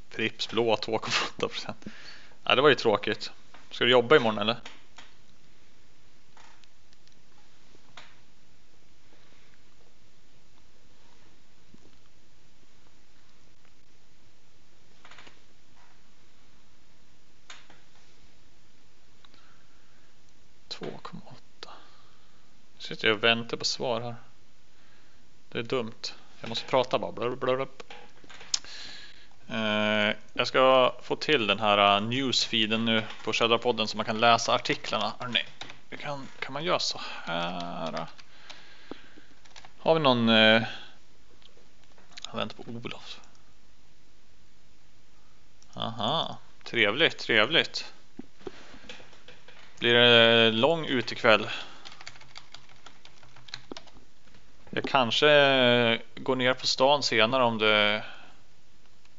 Pripps 0.09 0.49
blå 0.49 0.75
2,8 0.75 1.73
Nej, 2.43 2.55
det 2.55 2.61
var 2.61 2.69
ju 2.69 2.75
tråkigt. 2.75 3.31
Ska 3.71 3.83
du 3.83 3.91
jobba 3.91 4.15
imorgon 4.15 4.39
eller? 4.39 4.57
2,8. 20.79 21.69
Sitter 22.97 23.07
jag 23.07 23.17
och 23.17 23.23
väntar 23.23 23.57
på 23.57 23.65
svar 23.65 24.01
här. 24.01 24.15
Det 25.49 25.59
är 25.59 25.63
dumt. 25.63 26.13
Jag 26.39 26.49
måste 26.49 26.65
prata 26.65 26.99
bara. 26.99 27.11
Blub, 27.11 27.39
blub. 27.39 27.69
Uh, 29.49 30.15
jag 30.33 30.47
ska 30.47 30.95
få 31.01 31.15
till 31.15 31.47
den 31.47 31.59
här 31.59 32.01
uh, 32.01 32.07
newsfeeden 32.07 32.85
nu 32.85 33.03
på 33.23 33.33
Källarpodden 33.33 33.87
så 33.87 33.97
man 33.97 34.05
kan 34.05 34.19
läsa 34.19 34.53
artiklarna. 34.53 35.13
Hörrni, 35.19 35.45
kan, 35.99 36.27
kan 36.39 36.53
man 36.53 36.63
göra 36.63 36.79
så 36.79 37.01
här? 37.23 38.05
Har 39.79 39.93
vi 39.93 39.99
någon... 39.99 40.29
Uh, 40.29 40.63
jag 42.31 42.37
väntar 42.37 42.63
på 42.63 42.71
Olof. 42.71 43.19
Aha, 45.73 46.37
trevligt, 46.63 47.17
trevligt. 47.17 47.93
Blir 49.79 49.93
det 49.93 50.51
lång 50.51 50.85
utekväll? 50.85 51.49
Jag 54.77 54.85
kanske 54.85 55.29
eh, 55.29 55.99
går 56.15 56.35
ner 56.35 56.53
på 56.53 56.67
stan 56.67 57.03
senare 57.03 57.43
om 57.43 57.57
det 57.57 58.03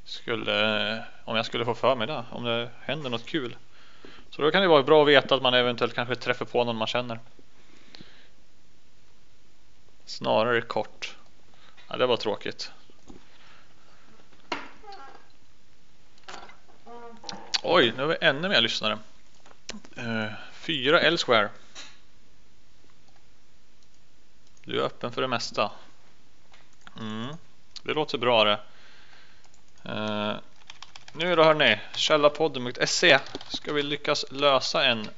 skulle, 0.04 0.92
eh, 0.92 1.02
om 1.24 1.36
jag 1.36 1.46
skulle 1.46 1.64
få 1.64 1.74
för 1.74 1.96
mig 1.96 2.06
det, 2.06 2.24
om 2.30 2.44
det 2.44 2.70
händer 2.80 3.10
något 3.10 3.26
kul. 3.26 3.56
Så 4.30 4.42
då 4.42 4.50
kan 4.50 4.62
det 4.62 4.68
vara 4.68 4.82
bra 4.82 5.02
att 5.02 5.08
veta 5.08 5.34
att 5.34 5.42
man 5.42 5.54
eventuellt 5.54 5.94
kanske 5.94 6.14
träffar 6.14 6.44
på 6.44 6.64
någon 6.64 6.76
man 6.76 6.86
känner. 6.86 7.20
Snarare 10.04 10.60
kort. 10.60 11.16
Ja, 11.88 11.96
det 11.96 12.06
var 12.06 12.16
tråkigt. 12.16 12.70
Oj, 17.62 17.92
nu 17.96 18.02
har 18.02 18.08
vi 18.08 18.16
ännu 18.20 18.48
mer 18.48 18.60
lyssnare. 18.60 18.98
Eh, 19.96 20.32
fyra 20.52 21.00
Elsewhere. 21.00 21.48
Du 24.68 24.80
är 24.80 24.84
öppen 24.84 25.12
för 25.12 25.22
det 25.22 25.28
mesta. 25.28 25.70
Mm, 27.00 27.36
det 27.82 27.92
låter 27.92 28.18
bra 28.18 28.44
det. 28.44 28.60
Uh, 29.86 30.36
nu 31.12 31.36
då 31.36 31.44
hörni, 31.44 31.80
källarpodden.se 31.94 33.18
ska 33.48 33.72
vi 33.72 33.82
lyckas 33.82 34.24
lösa 34.30 34.84
en 34.84 35.08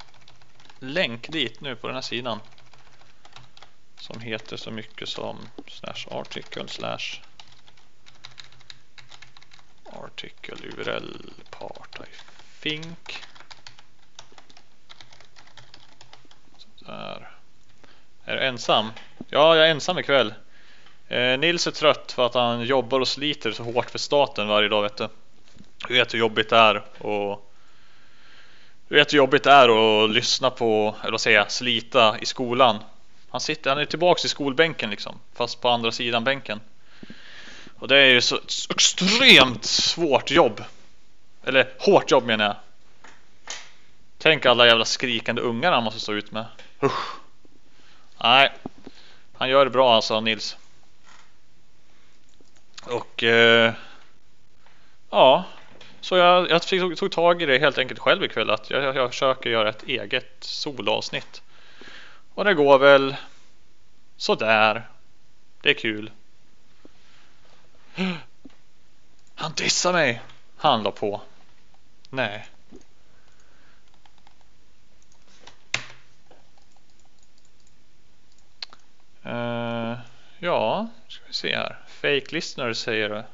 länk 0.79 1.29
dit 1.29 1.61
nu 1.61 1.77
på 1.77 1.87
den 1.87 1.95
här 1.95 2.03
sidan. 2.03 2.41
Som 3.97 4.21
heter 4.21 4.57
så 4.57 4.71
mycket 4.71 5.09
som 5.09 5.39
slash 5.67 6.07
article 6.11 6.69
slash 6.69 7.21
article 9.85 10.57
url 10.69 11.33
part 11.51 12.01
I 12.01 12.13
think. 12.61 13.25
Sådär. 16.77 17.40
Är 18.25 18.37
du 18.37 18.43
ensam? 18.43 18.91
Ja, 19.29 19.57
jag 19.57 19.67
är 19.67 19.71
ensam 19.71 19.99
ikväll. 19.99 20.35
Eh, 21.09 21.39
Nils 21.39 21.67
är 21.67 21.71
trött 21.71 22.13
för 22.13 22.27
att 22.27 22.35
han 22.35 22.65
jobbar 22.65 23.01
och 23.01 23.09
sliter 23.09 23.53
så 23.53 23.63
hårt 23.63 23.91
för 23.91 23.99
staten 23.99 24.49
varje 24.49 24.69
dag 24.69 24.83
vet 24.83 24.97
du. 24.97 25.09
Du 25.89 25.95
vet 25.95 26.15
hur 26.15 26.19
jobbigt 26.19 26.49
det 26.49 26.57
är 26.57 27.03
och 27.03 27.51
du 28.89 28.95
vet 28.95 29.13
hur 29.13 29.19
jobbigt 29.19 29.45
det 29.45 29.51
är 29.51 30.05
att 30.05 30.11
lyssna 30.11 30.51
på, 30.51 30.97
eller 31.03 31.11
vad 31.11 31.21
säger 31.21 31.45
slita 31.49 32.19
i 32.19 32.27
skolan. 32.27 32.79
Han 33.31 33.41
sitter, 33.41 33.71
han 33.71 33.79
är 33.79 33.85
tillbaks 33.85 34.25
i 34.25 34.29
skolbänken 34.29 34.91
liksom, 34.91 35.21
fast 35.35 35.61
på 35.61 35.69
andra 35.69 35.93
sidan 35.93 36.25
bänken. 36.25 36.61
Och 37.79 37.89
det 37.89 37.97
är 37.97 38.07
ju 38.07 38.21
så 38.21 38.39
extremt 38.71 39.65
svårt 39.65 40.31
jobb. 40.31 40.65
Eller 41.45 41.73
hårt 41.79 42.11
jobb 42.11 42.25
menar 42.27 42.45
jag. 42.45 42.57
Tänk 44.19 44.47
alla 44.47 44.67
jävla 44.67 44.85
skrikande 44.85 45.43
ungar 45.43 45.73
han 45.73 45.85
måste 45.85 46.01
stå 46.01 46.13
ut 46.13 46.33
med. 46.33 46.45
Usch. 46.83 47.20
Nej, 48.23 48.53
han 49.33 49.49
gör 49.49 49.65
det 49.65 49.71
bra 49.71 49.95
alltså 49.95 50.21
Nils. 50.21 50.57
Och 52.87 53.25
eh, 53.25 53.73
ja, 55.11 55.45
så 56.01 56.17
jag, 56.17 56.51
jag 56.51 56.63
tog, 56.63 56.97
tog 56.97 57.13
tag 57.13 57.43
i 57.43 57.47
det 57.47 57.59
helt 57.59 57.79
enkelt 57.79 58.01
själv 58.01 58.25
ikväll 58.25 58.51
att 58.51 58.71
jag, 58.71 58.97
jag 58.97 59.11
försöker 59.11 59.51
göra 59.51 59.69
ett 59.69 59.83
eget 59.83 60.37
solavsnitt. 60.41 61.43
Och 62.35 62.45
det 62.45 62.55
går 62.55 62.79
väl 62.79 63.17
sådär. 64.17 64.89
Det 65.63 65.71
är 65.71 65.75
kul. 65.75 66.11
Han 69.35 69.53
dissar 69.57 69.93
mig. 69.93 70.23
Han 70.57 70.83
la 70.83 70.91
på. 70.91 71.21
Nej. 72.11 72.47
Uh, 79.27 79.99
ja, 80.41 80.89
ska 81.09 81.25
vi 81.27 81.33
se 81.33 81.57
här. 81.57 81.79
Fake 81.89 82.35
listener 82.35 82.73
säger. 82.73 83.25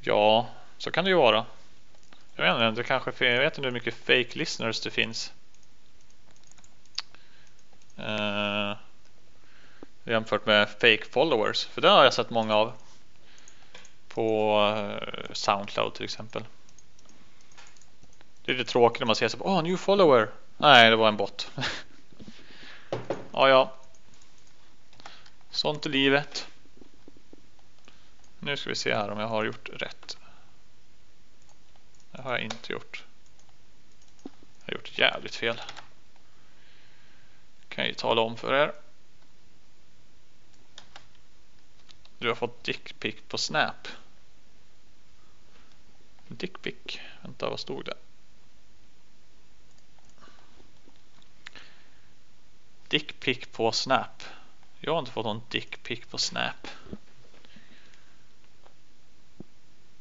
Ja, 0.00 0.48
så 0.78 0.90
kan 0.90 1.04
det 1.04 1.10
ju 1.10 1.16
vara. 1.16 1.46
Jag 2.36 2.44
vet 2.44 2.68
inte, 2.68 2.82
det 2.82 2.86
kanske, 2.86 3.26
jag 3.26 3.40
vet 3.40 3.58
inte 3.58 3.68
hur 3.68 3.74
mycket 3.74 3.94
fake 3.94 4.38
listeners 4.38 4.80
det 4.80 4.90
finns. 4.90 5.32
Uh, 7.98 8.76
jämfört 10.04 10.46
med 10.46 10.68
fake 10.68 11.04
followers. 11.10 11.66
För 11.66 11.80
det 11.80 11.88
har 11.88 12.04
jag 12.04 12.14
sett 12.14 12.30
många 12.30 12.54
av. 12.54 12.72
På 14.08 14.58
uh, 14.76 15.32
Soundcloud 15.32 15.94
till 15.94 16.04
exempel. 16.04 16.44
Det 18.44 18.52
är 18.52 18.56
lite 18.56 18.70
tråkigt 18.70 19.00
när 19.00 19.06
man 19.06 19.16
ser 19.16 19.28
så 19.28 19.38
Åh, 19.40 19.58
oh, 19.58 19.62
new 19.62 19.76
follower. 19.76 20.30
Nej, 20.56 20.90
det 20.90 20.96
var 20.96 21.08
en 21.08 21.16
bot. 21.16 21.50
ja, 23.32 23.48
ja. 23.48 23.72
Sånt 25.54 25.86
är 25.86 25.90
livet. 25.90 26.48
Nu 28.38 28.56
ska 28.56 28.70
vi 28.70 28.76
se 28.76 28.94
här 28.94 29.10
om 29.10 29.18
jag 29.18 29.28
har 29.28 29.44
gjort 29.44 29.68
rätt. 29.68 30.18
Det 32.12 32.22
har 32.22 32.32
jag 32.32 32.40
inte 32.40 32.72
gjort. 32.72 33.04
Jag 34.22 34.66
har 34.66 34.72
gjort 34.72 34.98
jävligt 34.98 35.34
fel. 35.34 35.60
Kan 37.68 37.84
jag 37.84 37.88
ju 37.88 37.94
tala 37.94 38.20
om 38.20 38.36
för 38.36 38.54
er. 38.54 38.74
Du 42.18 42.28
har 42.28 42.34
fått 42.34 42.64
dickpic 42.64 43.14
på 43.28 43.38
Snap. 43.38 43.88
Dickpic. 46.28 46.98
Vänta, 47.22 47.50
vad 47.50 47.60
stod 47.60 47.84
det? 47.84 47.96
Dickpic 52.88 53.46
på 53.52 53.72
Snap. 53.72 54.22
Jag 54.86 54.92
har 54.92 54.98
inte 54.98 55.10
fått 55.10 55.24
någon 55.24 55.42
dickpic 55.48 56.00
på 56.10 56.18
Snap. 56.18 56.68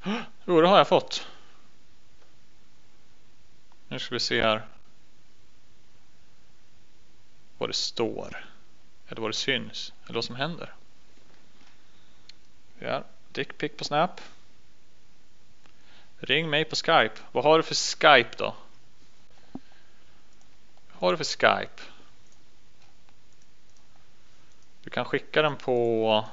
Jo, 0.45 0.61
det 0.61 0.67
har 0.67 0.77
jag 0.77 0.87
fått. 0.87 1.27
Nu 3.87 3.99
ska 3.99 4.15
vi 4.15 4.19
se 4.19 4.41
här. 4.41 4.67
Vad 7.57 7.69
det 7.69 7.73
står. 7.73 8.45
Eller 9.07 9.21
vad 9.21 9.29
det 9.29 9.35
syns. 9.35 9.93
Eller 10.03 10.13
vad 10.13 10.25
som 10.25 10.35
händer. 10.35 10.73
Ja, 12.79 13.03
dickpic 13.31 13.71
på 13.77 13.83
Snap. 13.83 14.21
Ring 16.17 16.49
mig 16.49 16.65
på 16.65 16.75
Skype. 16.75 17.15
Vad 17.31 17.43
har 17.43 17.57
du 17.57 17.63
för 17.63 17.75
Skype 17.75 18.37
då? 18.37 18.55
Vad 20.91 20.99
har 20.99 21.11
du 21.11 21.17
för 21.17 21.23
Skype? 21.23 21.92
Du 24.83 24.89
kan 24.89 25.05
skicka 25.05 25.41
den 25.41 25.55
på... 25.55 26.25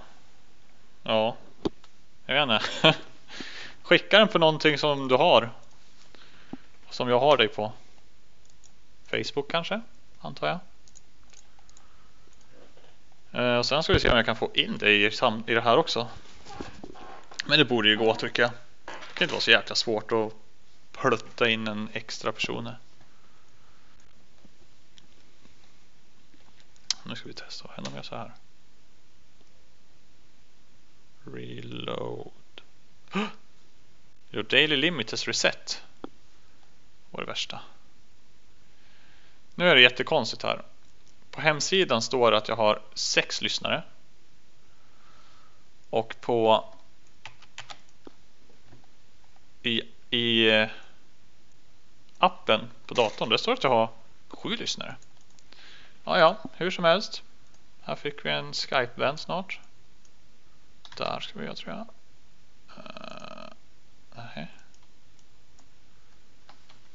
Ja, 1.02 1.36
jag 2.26 2.34
vet 2.34 2.42
inte. 2.42 2.98
skicka 3.82 4.18
den 4.18 4.28
på 4.28 4.38
någonting 4.38 4.78
som 4.78 5.08
du 5.08 5.14
har. 5.14 5.50
Som 6.90 7.08
jag 7.08 7.20
har 7.20 7.36
dig 7.36 7.48
på. 7.48 7.72
Facebook 9.10 9.50
kanske, 9.50 9.80
antar 10.20 10.46
jag. 10.46 10.58
Eh, 13.32 13.58
och 13.58 13.66
sen 13.66 13.82
ska 13.82 13.92
vi 13.92 14.00
se 14.00 14.10
om 14.10 14.16
jag 14.16 14.26
kan 14.26 14.36
få 14.36 14.50
in 14.54 14.78
dig 14.78 15.04
i, 15.04 15.10
det 15.46 15.60
här 15.60 15.76
också. 15.76 16.08
Men 17.46 17.58
det 17.58 17.64
borde 17.64 17.88
ju 17.88 17.96
gå 17.96 18.14
tycker 18.14 18.42
jag. 18.42 18.50
Det 18.84 19.14
kan 19.14 19.24
inte 19.24 19.34
vara 19.34 19.42
så 19.42 19.50
jäkla 19.50 19.74
svårt 19.74 20.12
att 20.12 20.32
plutta 20.92 21.48
in 21.48 21.68
en 21.68 21.88
extra 21.92 22.32
person. 22.32 22.66
här. 22.66 22.76
Nu 27.10 27.16
ska 27.16 27.28
vi 27.28 27.34
testa. 27.34 27.64
Vad 27.68 27.74
händer 27.74 27.90
om 27.90 27.96
jag 27.96 28.04
så 28.04 28.16
här? 28.16 28.32
Reload. 31.24 32.32
Your 34.32 34.42
daily 34.42 34.76
limit 34.76 35.10
has 35.10 35.26
reset. 35.26 35.82
Var 37.10 37.20
det 37.20 37.26
värsta. 37.26 37.60
Nu 39.54 39.68
är 39.68 39.74
det 39.74 39.80
jättekonstigt 39.80 40.42
här. 40.42 40.62
På 41.30 41.40
hemsidan 41.40 42.02
står 42.02 42.30
det 42.30 42.36
att 42.36 42.48
jag 42.48 42.56
har 42.56 42.82
sex 42.94 43.42
lyssnare. 43.42 43.82
Och 45.90 46.16
på 46.20 46.68
i, 49.62 49.82
i 50.10 50.50
eh, 50.50 50.68
appen 52.18 52.70
på 52.86 52.94
datorn, 52.94 53.28
där 53.28 53.36
står 53.36 53.52
det 53.52 53.58
att 53.58 53.64
jag 53.64 53.70
har 53.70 53.90
sju 54.28 54.56
lyssnare. 54.56 54.96
Ja, 56.04 56.18
ja, 56.18 56.38
hur 56.52 56.70
som 56.70 56.84
helst. 56.84 57.22
Här 57.82 57.96
fick 57.96 58.24
vi 58.24 58.30
en 58.30 58.52
Skype-vän 58.52 59.18
snart. 59.18 59.60
Där 60.96 61.20
ska 61.20 61.38
vi 61.38 61.44
göra 61.44 61.54
tror 61.54 61.74
jag. 61.74 61.86
Uh, 62.78 63.52
nej. 64.16 64.48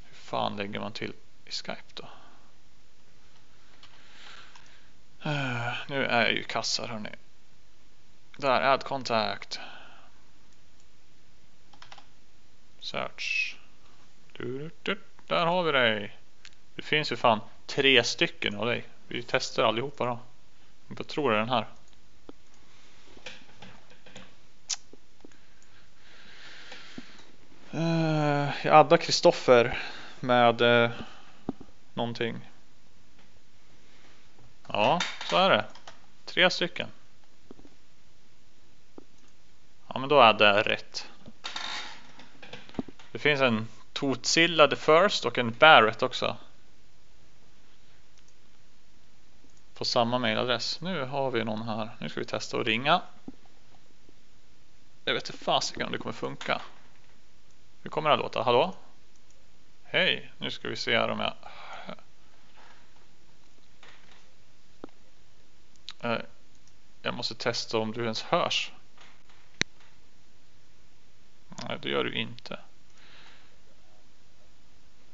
Hur 0.04 0.16
fan 0.16 0.56
lägger 0.56 0.80
man 0.80 0.92
till 0.92 1.14
i 1.46 1.52
Skype 1.52 1.82
då? 1.94 2.10
Uh, 5.26 5.74
nu 5.88 6.06
är 6.06 6.22
jag 6.22 6.34
ju 6.34 6.44
kassar 6.44 6.88
hörni. 6.88 7.10
Där, 8.38 8.62
add 8.62 8.84
contact. 8.84 9.60
Search. 12.80 13.58
Du, 14.34 14.72
du, 14.84 15.02
där 15.28 15.46
har 15.46 15.64
vi 15.64 15.72
dig. 15.72 16.18
Det 16.76 16.82
finns 16.82 17.12
ju 17.12 17.16
fan 17.16 17.40
tre 17.66 18.04
stycken 18.04 18.56
av 18.56 18.66
dig. 18.66 18.86
Vi 19.08 19.24
testar 19.24 19.64
allihopa 19.64 20.06
då. 20.06 20.20
Jag 20.98 21.08
tror 21.08 21.32
det 21.32 21.38
är 21.38 21.40
den 21.40 21.50
här. 21.50 21.68
Eh, 27.72 28.66
jag 28.66 28.76
addar 28.76 28.98
Kristoffer 28.98 29.78
med 30.20 30.62
eh, 30.62 30.92
någonting. 31.94 32.50
Ja, 34.68 35.00
så 35.30 35.38
är 35.38 35.50
det. 35.50 35.66
Tre 36.26 36.50
stycken. 36.50 36.88
Ja, 39.88 40.00
men 40.00 40.10
då 40.10 40.22
addar 40.22 40.58
jag 40.58 40.70
rätt. 40.70 41.08
Det 43.12 43.20
finns 43.20 43.42
en 43.42 43.68
Totsilla 43.94 44.68
the 44.68 44.76
First 44.76 45.26
och 45.26 45.38
en 45.38 45.52
Barrett 45.60 46.04
också. 46.04 46.38
På 49.76 49.86
samma 49.86 50.20
mailadress. 50.20 50.82
Nu 50.82 51.06
har 51.06 51.32
vi 51.32 51.44
någon 51.44 51.62
här. 51.62 51.90
Nu 52.00 52.10
ska 52.10 52.20
vi 52.20 52.26
testa 52.26 52.60
att 52.60 52.68
ringa. 52.68 53.02
Jag 55.06 55.14
vet 55.14 55.30
inte 55.30 55.44
fasiken 55.44 55.86
om 55.86 55.92
det 55.92 55.98
kommer 55.98 56.14
funka. 56.14 56.62
Hur 57.82 57.90
kommer 57.90 58.10
det 58.10 58.16
låta? 58.16 58.44
Hallå? 58.44 58.76
Hej, 59.84 60.32
nu 60.38 60.52
ska 60.52 60.70
vi 60.70 60.76
se 60.76 60.98
här 60.98 61.10
om 61.10 61.20
jag... 61.20 61.34
Eh, 66.02 66.22
jag 67.02 67.14
måste 67.14 67.36
testa 67.36 67.78
om 67.78 67.92
du 67.92 68.04
ens 68.04 68.22
hörs. 68.22 68.72
Nej, 71.68 71.78
det 71.82 71.90
gör 71.90 72.04
du 72.04 72.14
inte. 72.14 72.60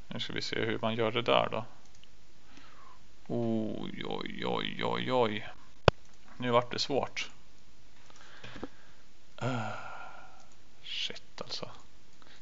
Nu 0.08 0.20
ska 0.20 0.32
vi 0.32 0.42
se 0.42 0.64
hur 0.64 0.78
man 0.78 0.94
gör 0.94 1.12
det 1.12 1.22
där 1.22 1.48
då. 1.50 1.64
Oj, 3.34 4.04
oj, 4.04 4.46
oj, 4.46 4.84
oj, 4.84 5.12
oj. 5.12 5.48
Nu 6.36 6.50
vart 6.50 6.72
det 6.72 6.78
svårt. 6.78 7.30
Uh, 9.42 9.68
shit 10.82 11.40
alltså. 11.40 11.70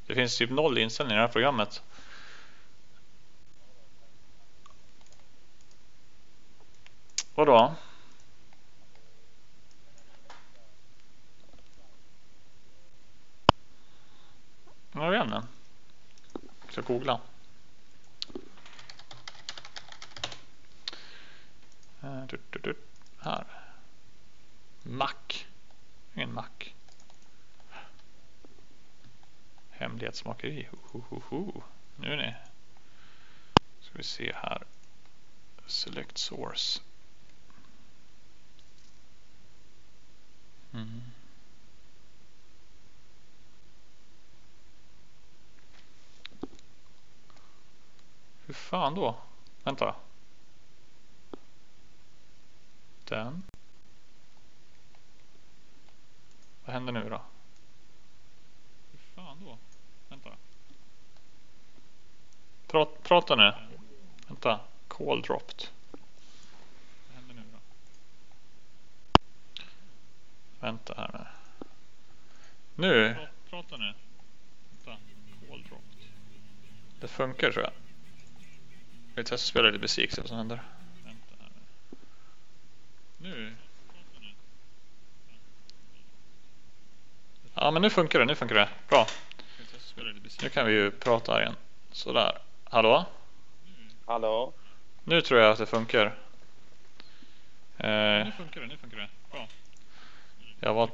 Det 0.07 0.15
finns 0.15 0.39
typ 0.39 0.51
noll 0.51 0.79
inställningar 0.79 1.19
i 1.19 1.21
det 1.21 1.27
här 1.27 1.33
programmet. 1.33 1.83
Vadå? 7.35 7.75
Jag 14.93 15.11
vet 15.11 15.25
inte. 15.25 15.43
Jag 16.65 16.73
ska 16.73 16.83
googla. 16.83 17.21
Eh, 22.33 22.75
här. 23.19 23.47
Mac. 24.83 25.45
Ingen 26.15 26.35
Mac. 26.35 26.49
Hemlighetsmakeri. 29.71 30.69
Ho, 30.83 31.63
Nu 31.97 32.17
ni. 32.17 32.35
Ska 33.81 33.99
vi 33.99 34.05
se 34.05 34.33
här. 34.35 34.63
Select 35.67 36.19
source. 36.19 36.81
Mm. 40.73 41.03
Hur 48.47 48.55
fan 48.55 48.95
då? 48.95 49.17
Vänta. 49.65 49.95
Den. 53.11 53.43
Vad 56.65 56.75
händer 56.75 56.93
nu 56.93 57.09
då? 57.09 57.23
Hur 58.93 58.99
fan 59.15 59.45
då? 59.45 59.59
Vänta. 60.09 60.31
Prat, 62.67 63.03
prata 63.03 63.37
nu. 63.37 63.53
Vänta. 64.29 64.61
Call 64.89 65.23
dropped. 65.23 65.69
Vad 67.07 67.17
händer 67.17 67.35
nu 67.35 67.43
då? 67.53 67.59
Vänta 70.61 70.95
här 70.97 71.11
nu. 71.13 71.27
Nu. 72.75 73.29
Prata 73.51 73.77
nu. 73.77 73.95
Vänta. 74.71 75.03
Call 75.49 75.63
dropped. 75.63 75.99
Det 77.01 77.09
funkar 77.09 77.53
tror 77.53 77.65
jag. 77.65 77.73
Vi 79.15 79.25
testar 79.25 79.37
spela 79.37 79.67
lite 79.71 79.83
musik, 79.83 80.13
se 80.13 80.21
vad 80.21 80.29
som 80.29 80.37
händer. 80.37 80.63
Nu. 83.23 83.53
Ja 87.55 87.71
men 87.71 87.83
nu 87.83 87.91
funkar 87.91 88.19
det, 88.19 88.25
nu 88.25 88.35
funkar 88.35 88.55
det. 88.55 88.69
Bra. 88.89 89.07
Nu 90.43 90.49
kan 90.49 90.67
vi 90.67 90.73
ju 90.73 90.91
prata 90.91 91.33
här 91.33 91.41
igen. 91.41 91.57
Sådär. 91.93 92.39
Hallå? 92.65 93.05
Hallå? 94.07 94.53
Nu 95.05 95.21
tror 95.21 95.41
jag 95.41 95.53
att 95.53 95.59
det 95.59 95.67
funkar. 95.67 96.07
Eh, 97.79 97.89
nu 98.25 98.33
funkar 98.37 98.61
det, 98.61 98.67
nu 98.67 98.77
funkar 98.77 98.99
det. 98.99 99.09
Bra. 99.31 99.49
Jag 100.61 100.75
var, 100.75 100.91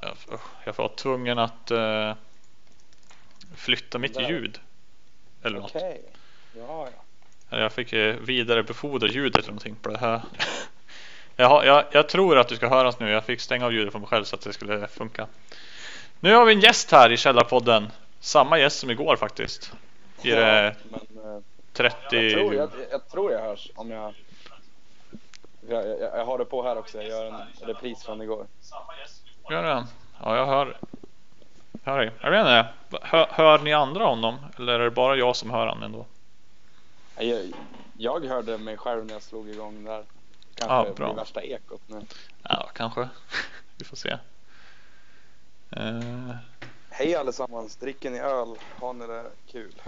jag, 0.00 0.40
jag 0.64 0.76
var 0.76 0.88
tvungen 0.88 1.38
att 1.38 1.70
uh, 1.70 2.14
flytta 3.54 3.98
mitt 3.98 4.20
ljud. 4.20 4.60
Eller 5.42 5.60
något. 5.60 5.76
Okej. 5.76 5.90
Okay. 5.90 6.62
Ja, 6.62 6.88
ja. 7.50 7.58
Jag 7.58 7.72
fick 7.72 7.92
eh, 7.92 8.16
vidarebefordra 8.16 9.08
ljudet 9.08 9.36
eller 9.36 9.48
någonting 9.48 9.76
på 9.76 9.88
det 9.88 9.98
här. 9.98 10.22
Jag, 11.40 11.66
jag, 11.66 11.84
jag, 11.90 12.08
tror 12.08 12.38
att 12.38 12.48
du 12.48 12.56
ska 12.56 12.68
höras 12.68 12.98
nu. 13.00 13.10
Jag 13.10 13.24
fick 13.24 13.40
stänga 13.40 13.66
av 13.66 13.72
ljudet 13.72 13.92
för 13.92 13.98
mig 13.98 14.08
själv 14.08 14.24
så 14.24 14.36
att 14.36 14.42
det 14.42 14.52
skulle 14.52 14.86
funka. 14.86 15.26
Nu 16.20 16.34
har 16.34 16.44
vi 16.44 16.54
en 16.54 16.60
gäst 16.60 16.92
här 16.92 17.12
i 17.12 17.16
Källarpodden. 17.16 17.88
Samma 18.20 18.58
gäst 18.58 18.78
som 18.78 18.90
igår 18.90 19.16
faktiskt. 19.16 19.72
I 20.22 20.30
ja, 20.30 20.72
men, 20.90 21.44
30... 21.72 22.16
Eh, 22.16 22.22
jag 22.22 22.32
tror 22.32 22.54
jag, 22.54 22.70
jag 22.90 23.08
tror 23.08 23.32
jag 23.32 23.40
hörs 23.40 23.70
om 23.74 23.90
jag... 23.90 24.14
Jag, 25.68 25.88
jag, 25.88 26.00
jag 26.00 26.24
har 26.24 26.38
det 26.38 26.44
på 26.44 26.62
här 26.62 26.78
också. 26.78 26.98
Jag 26.98 27.08
gör 27.08 27.26
en 27.26 27.66
repris 27.66 28.04
från 28.04 28.22
igår. 28.22 28.46
Gör 29.50 29.62
det? 29.62 29.86
Ja, 30.22 30.36
jag 30.36 30.46
hör. 30.46 30.76
Hör 31.84 31.98
dig. 31.98 32.10
Jag 32.20 32.30
vet 32.30 32.40
inte. 32.40 32.66
Hör, 33.06 33.26
hör 33.30 33.58
ni 33.58 33.72
andra 33.72 34.04
honom? 34.04 34.36
Eller 34.56 34.72
är 34.72 34.84
det 34.84 34.90
bara 34.90 35.16
jag 35.16 35.36
som 35.36 35.50
hör 35.50 35.66
honom 35.66 35.82
ändå? 35.82 36.06
Jag, 37.16 37.52
jag 37.96 38.24
hörde 38.24 38.58
mig 38.58 38.76
själv 38.76 39.06
när 39.06 39.12
jag 39.12 39.22
slog 39.22 39.48
igång 39.48 39.84
där. 39.84 40.04
Kanske 40.58 40.74
ja, 40.74 40.94
bra. 40.94 41.06
blir 41.06 41.16
värsta 41.16 41.42
ekot 41.42 41.82
nu. 41.86 42.06
Ja, 42.42 42.70
kanske. 42.74 43.08
Vi 43.76 43.84
får 43.84 43.96
se. 43.96 44.18
Uh... 45.76 46.36
Hej 46.90 47.14
allesammans, 47.14 47.76
dricker 47.76 48.10
ni 48.10 48.18
öl? 48.18 48.58
Har 48.80 48.92
ni 48.92 49.06
det 49.06 49.24
kul? 49.46 49.82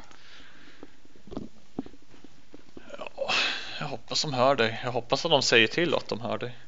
Ja, 2.99 3.31
jag 3.81 3.87
hoppas 3.87 4.23
de 4.23 4.33
hör 4.33 4.55
dig. 4.55 4.81
Jag 4.85 4.93
hoppas 4.93 5.25
att 5.25 5.31
de 5.31 5.43
säger 5.43 5.67
till 5.67 5.95
att 5.95 6.09
de 6.09 6.21
hör 6.21 6.39
dig. 6.39 6.59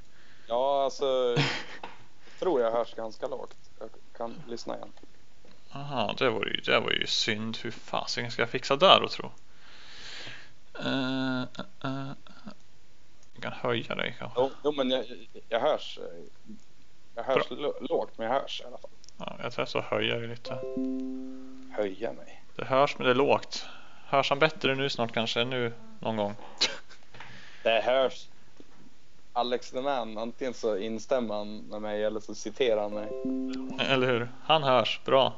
Ja, 0.47 0.85
alltså. 0.85 1.07
jag 1.37 2.39
tror 2.39 2.61
jag 2.61 2.73
hörs 2.73 2.95
ganska 2.95 3.27
lågt. 3.27 3.57
Jag 3.79 3.89
kan 4.17 4.43
lyssna 4.49 4.77
igen. 4.77 4.93
Aha, 5.73 6.15
det 6.19 6.31
var 6.31 6.47
ju, 6.47 6.61
det 6.61 6.81
var 6.81 6.91
ju 6.91 7.07
synd. 7.07 7.59
Hur 7.63 7.71
fasen 7.71 8.31
ska 8.31 8.43
jag 8.43 8.51
fixa 8.51 8.77
där 8.77 9.01
då 9.01 9.09
tro? 9.09 9.33
Uh, 10.85 11.43
uh, 11.85 12.13
kan 13.43 13.53
höja 13.53 13.95
dig 13.95 14.17
kanske. 14.19 14.41
Jo, 14.41 14.51
jo 14.65 14.73
men 14.73 14.91
jag, 14.91 15.05
jag 15.49 15.61
hörs. 15.61 15.99
Jag 17.15 17.25
hörs 17.25 17.51
lågt 17.81 18.19
men 18.19 18.27
jag 18.27 18.35
hörs 18.41 18.61
i 18.61 18.65
alla 18.65 18.79
fall. 18.79 18.91
Ja, 19.19 19.37
jag 19.43 19.53
testar 19.53 19.81
att 19.81 19.85
höja 19.85 20.19
dig 20.19 20.29
lite. 20.29 20.59
Höja 21.77 22.13
mig? 22.13 22.43
Det 22.57 22.65
hörs 22.65 22.99
men 22.99 23.05
det 23.05 23.11
är 23.11 23.15
lågt. 23.15 23.67
Hörs 24.07 24.31
han 24.31 24.39
bättre 24.39 24.75
nu 24.75 24.91
snart 24.91 25.13
kanske? 25.13 25.45
Nu 25.45 25.73
någon 26.01 26.17
gång? 26.17 26.35
Det 27.63 27.81
hörs. 27.81 28.29
Alex 29.33 29.71
the 29.71 29.81
man, 29.81 30.19
antingen 30.19 30.55
så 30.55 30.77
instämmer 30.77 31.35
han 31.35 31.59
med 31.59 31.83
mig 31.83 32.05
eller 32.05 32.21
så 32.21 32.35
citerar 32.35 32.83
han 32.83 32.95
mig. 32.95 33.09
Eller 33.89 34.07
hur? 34.07 34.29
Han 34.45 34.63
hörs, 34.63 35.01
bra. 35.05 35.33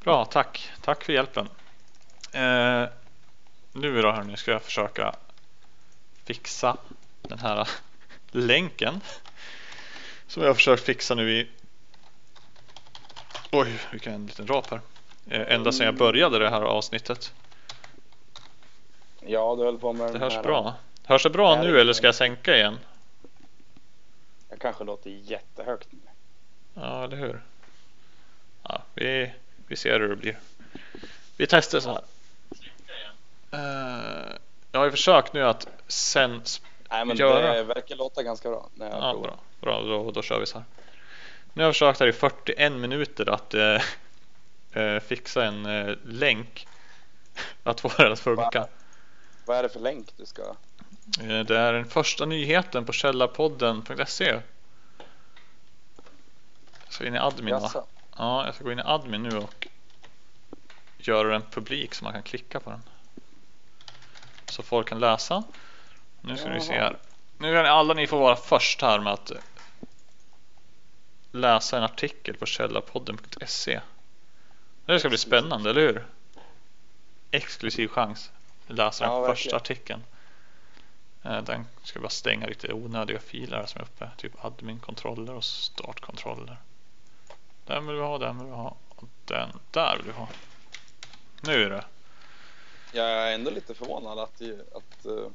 Bra, 0.00 0.24
tack. 0.24 0.70
Tack 0.80 1.04
för 1.04 1.12
hjälpen. 1.12 1.48
Eh, 2.32 2.84
nu 3.72 4.02
då 4.02 4.12
hörni 4.12 4.36
ska 4.36 4.50
jag 4.50 4.62
försöka 4.62 5.14
fixa 6.24 6.76
den 7.22 7.38
här 7.38 7.68
länken 8.30 9.00
som 10.26 10.42
jag 10.42 10.56
försökt 10.56 10.82
fixa 10.82 11.14
nu 11.14 11.32
i 11.32 11.48
Oj, 13.54 13.78
vilken 13.90 14.26
liten 14.26 14.46
rap 14.46 14.70
här. 14.70 14.80
Eh, 15.30 15.54
ända 15.54 15.72
sedan 15.72 15.86
jag 15.86 15.96
började 15.96 16.38
det 16.38 16.50
här 16.50 16.62
avsnittet. 16.62 17.32
Ja, 19.20 19.56
du 19.58 19.64
höll 19.64 19.78
på 19.78 19.92
med 19.92 20.12
Det 20.12 20.18
hörs 20.18 20.34
här 20.34 20.42
bra. 20.42 20.74
Hörs 21.04 21.22
det 21.22 21.30
bra 21.30 21.62
nu 21.62 21.80
eller 21.80 21.92
ska 21.92 22.06
jag 22.06 22.14
sänka 22.14 22.56
igen? 22.56 22.78
Jag 24.50 24.58
kanske 24.58 24.84
låter 24.84 25.10
jättehögt 25.10 25.88
nu. 25.90 25.98
Ja, 26.74 27.04
eller 27.04 27.16
hur? 27.16 27.42
Ja, 28.62 28.82
vi, 28.94 29.32
vi 29.66 29.76
ser 29.76 30.00
hur 30.00 30.08
det 30.08 30.16
blir. 30.16 30.38
Vi 31.36 31.46
testar 31.46 31.80
så 31.80 31.90
här. 31.90 32.04
Uh, 33.54 34.32
jag 34.72 34.80
har 34.80 34.84
ju 34.84 34.90
försökt 34.90 35.32
nu 35.32 35.42
att 35.42 35.68
sen 35.88 36.42
Nej, 36.92 37.04
men 37.04 37.16
göra. 37.16 37.54
det 37.54 37.62
verkar 37.62 37.96
låta 37.96 38.22
ganska 38.22 38.50
bra. 38.50 38.68
När 38.74 38.90
jag 38.90 38.98
ja, 38.98 39.18
bra, 39.22 39.38
bra 39.60 39.82
då, 39.82 40.10
då 40.10 40.22
kör 40.22 40.40
vi 40.40 40.46
så 40.46 40.58
här. 40.58 40.64
Nu 41.52 41.62
har 41.62 41.68
jag 41.68 41.74
försökt 41.74 42.00
här 42.00 42.06
i 42.06 42.12
41 42.12 42.72
minuter 42.72 43.30
att, 43.30 43.54
eh, 44.72 45.00
fixa 45.00 45.44
en 45.44 45.66
eh, 45.66 45.96
länk 46.04 46.66
att 47.62 47.80
få 47.80 47.88
det 47.88 48.12
att 48.12 48.20
funka. 48.20 48.66
Vad 49.44 49.56
är 49.56 49.62
det 49.62 49.68
för 49.68 49.80
länk 49.80 50.16
du 50.16 50.26
ska? 50.26 50.42
Det 51.46 51.56
är 51.56 51.72
den 51.72 51.84
första 51.84 52.24
nyheten 52.24 52.84
på 52.84 52.92
källarpodden.se. 52.92 54.40
Jag 56.84 56.92
ska 56.94 57.06
in 57.06 57.14
i 57.14 57.18
admin 57.18 57.54
va? 57.54 57.60
Jaså? 57.62 57.86
Ja, 58.16 58.46
jag 58.46 58.54
ska 58.54 58.64
gå 58.64 58.72
in 58.72 58.78
i 58.78 58.82
admin 58.84 59.22
nu 59.22 59.38
och 59.38 59.68
göra 60.98 61.28
den 61.28 61.42
publik 61.42 61.94
så 61.94 62.04
man 62.04 62.12
kan 62.12 62.22
klicka 62.22 62.60
på 62.60 62.70
den. 62.70 62.82
Så 64.48 64.62
folk 64.62 64.88
kan 64.88 65.00
läsa. 65.00 65.42
Nu 66.24 66.36
ska 66.36 66.48
vi 66.48 66.60
se 66.60 66.72
här. 66.72 66.96
Nu 67.38 67.54
kan 67.54 67.66
alla 67.66 67.94
ni 67.94 68.06
få 68.06 68.18
vara 68.18 68.36
först 68.36 68.82
här 68.82 69.00
med 69.00 69.12
att 69.12 69.32
läsa 71.30 71.76
en 71.76 71.82
artikel 71.82 72.36
på 72.36 72.46
källarpodden.se. 72.46 73.80
Det 74.86 74.98
ska 74.98 75.08
bli 75.08 75.18
spännande, 75.18 75.70
eller 75.70 75.80
hur? 75.80 76.06
Exklusiv 77.30 77.88
chans. 77.88 78.30
Läsa 78.66 79.04
den 79.04 79.14
Ja, 79.14 79.26
första 79.26 79.56
artikeln. 79.56 80.02
Eh, 81.22 81.42
Den 81.42 81.66
ska 81.82 82.00
bara 82.00 82.08
stänga 82.08 82.46
lite 82.46 82.72
onödiga 82.72 83.18
filer 83.18 83.66
som 83.66 83.80
är 83.80 83.84
uppe. 83.84 84.10
Typ 84.16 84.44
admin-kontroller 84.44 85.34
och 85.34 85.44
startkontroller. 85.44 86.56
Den 87.66 87.86
vill 87.86 87.96
vi 87.96 88.02
ha, 88.02 88.18
den 88.18 88.38
vill 88.38 88.46
vi 88.46 88.52
ha. 88.52 88.76
Och 88.88 89.08
den 89.24 89.48
där 89.70 89.96
vill 89.96 90.06
vi 90.06 90.12
ha. 90.12 90.28
Nu 91.40 91.64
är 91.64 91.70
det. 91.70 91.84
Jag 92.92 93.06
är 93.10 93.34
ändå 93.34 93.50
lite 93.50 93.74
förvånad 93.74 94.18
att, 94.18 94.42
att, 94.74 95.04
eh, 95.06 95.30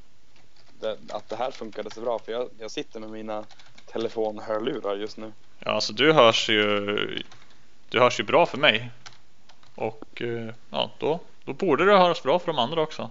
det, 0.80 0.98
att 1.10 1.30
det 1.30 1.36
här 1.36 1.52
funkade 1.52 1.92
så 1.92 2.02
bra 2.02 2.20
för 2.20 2.32
jag, 2.32 2.50
jag 2.60 2.72
sitter 2.72 3.00
med 3.00 3.10
mina 3.10 3.46
telefonhörlurar 3.86 4.96
just 4.96 5.18
nu. 5.18 5.34
Ja, 5.60 5.72
alltså 5.72 5.94
du 5.94 6.14
hörs 6.14 6.50
ju. 6.50 7.24
Du 7.90 8.00
hörs 8.00 8.20
ju 8.20 8.24
bra 8.24 8.46
för 8.46 8.58
mig. 8.58 8.92
Och 9.76 10.22
eh, 10.22 10.54
ja, 10.70 10.92
då, 10.98 11.20
då 11.46 11.54
borde 11.54 11.86
det 11.86 11.98
höras 11.98 12.24
bra 12.24 12.40
för 12.40 12.48
de 12.48 12.60
andra 12.60 12.82
också. 12.82 13.10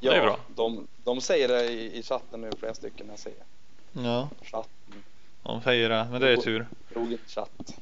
Det 0.00 0.08
är 0.08 0.22
bra. 0.22 0.36
De, 0.48 0.86
de 1.04 1.20
säger 1.20 1.48
det 1.48 1.64
i, 1.64 1.98
i 1.98 2.02
chatten 2.02 2.40
nu 2.40 2.50
flera 2.58 2.74
stycken 2.74 3.06
jag 3.10 3.18
ser. 3.18 3.32
Ja, 3.92 4.28
Chatten, 4.42 5.04
de 5.42 5.62
säger 5.62 5.88
det. 5.88 6.06
Men 6.10 6.20
det 6.20 6.30
är 6.32 6.36
tur. 6.36 6.66
trogen 6.92 7.18
chatt. 7.26 7.74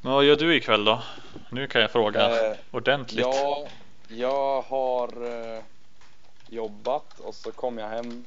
Men 0.00 0.12
vad 0.12 0.24
gör 0.24 0.36
du 0.36 0.56
ikväll 0.56 0.84
då? 0.84 1.02
Nu 1.50 1.66
kan 1.66 1.80
jag 1.80 1.90
fråga 1.90 2.50
Eh, 2.50 2.56
ordentligt. 2.70 3.26
Ja, 3.26 3.66
jag 4.08 4.62
har 4.62 5.08
eh, 5.56 5.62
jobbat 6.48 7.20
och 7.20 7.34
så 7.34 7.52
kom 7.52 7.78
jag 7.78 7.88
hem, 7.88 8.24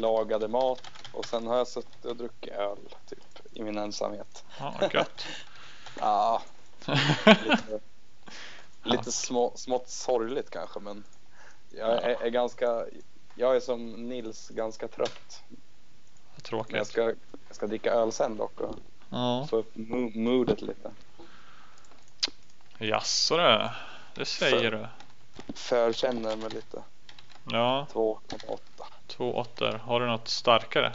lagade 0.00 0.48
mat 0.48 0.82
och 1.12 1.24
sen 1.26 1.46
har 1.46 1.56
jag 1.56 1.68
suttit 1.68 2.04
och 2.04 2.16
druckit 2.16 2.52
öl 2.52 2.78
typ 3.06 3.18
i 3.52 3.62
min 3.62 3.78
ensamhet. 3.78 4.44
Ja, 4.58 4.74
vad 4.80 4.94
gött. 4.94 5.26
Ja, 6.00 6.42
lite, 6.86 7.80
lite 8.82 9.12
små, 9.12 9.52
smått 9.56 9.88
sorgligt 9.88 10.50
kanske 10.50 10.80
men 10.80 11.04
jag 11.70 11.88
är, 12.02 12.22
är 12.22 12.28
ganska, 12.28 12.86
jag 13.34 13.56
är 13.56 13.60
som 13.60 13.92
Nils 14.08 14.48
ganska 14.48 14.88
trött. 14.88 15.42
Vad 15.48 16.66
Men 16.70 16.78
jag 16.78 16.86
tråkigt. 16.86 16.86
ska, 16.86 17.02
jag 17.48 17.56
ska 17.56 17.66
dricka 17.66 17.90
öl 17.92 18.12
sen 18.12 18.36
dock 18.36 18.60
och 18.60 18.74
Ja, 19.10 19.46
få 19.50 19.56
upp 19.56 19.74
mo- 19.76 20.18
moodet 20.18 20.62
lite. 20.62 20.90
jaså 22.78 23.36
det. 23.36 23.74
Det 24.14 24.24
säger 24.24 24.70
du. 24.70 24.86
Förkänner 25.54 26.36
mig 26.36 26.50
lite. 26.50 26.82
Ja, 27.50 27.86
2,8. 27.92 28.58
Två 29.06 29.34
åttor. 29.34 29.80
Har 29.84 30.00
du 30.00 30.06
något 30.06 30.28
starkare? 30.28 30.92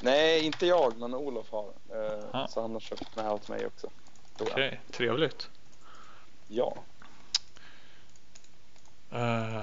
Nej, 0.00 0.44
inte 0.44 0.66
jag, 0.66 0.98
men 0.98 1.14
Olof 1.14 1.50
har. 1.50 1.72
Eh. 1.94 2.46
Så 2.48 2.60
han 2.60 2.72
har 2.72 2.80
köpt 2.80 3.16
med 3.16 3.30
åt 3.30 3.48
mig 3.48 3.66
också. 3.66 3.90
Okej, 4.40 4.80
trevligt. 4.90 5.50
Ja. 6.48 6.76
Eh, 9.12 9.62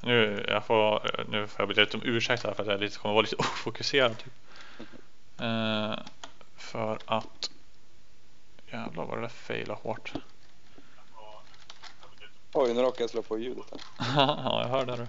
nu, 0.00 0.44
jag 0.48 0.64
får, 0.64 1.10
nu 1.28 1.46
får 1.46 1.60
jag 1.60 1.68
be 1.68 1.80
lite 1.80 1.96
om 1.96 2.02
ursäkt 2.04 2.44
här 2.44 2.54
för 2.54 2.62
att 2.62 2.68
jag 2.68 2.80
lite, 2.80 2.98
kommer 2.98 3.14
vara 3.14 3.22
lite 3.22 3.36
ofokuserad. 3.38 4.18
Typ. 4.18 4.32
Eh, 5.40 5.94
för 6.56 6.98
att 7.04 7.50
Jävlar 8.72 9.04
vad 9.04 9.16
det 9.18 9.20
där 9.20 9.28
failade 9.28 9.80
hårt. 9.82 10.12
Oj, 12.52 12.74
nu 12.74 12.80
råkade 12.80 13.02
jag 13.02 13.10
slå 13.10 13.22
på 13.22 13.38
ljudet 13.38 13.64
här. 13.70 13.80
ja, 14.16 14.62
jag 14.62 14.68
hörde 14.68 14.96
det. 14.96 15.08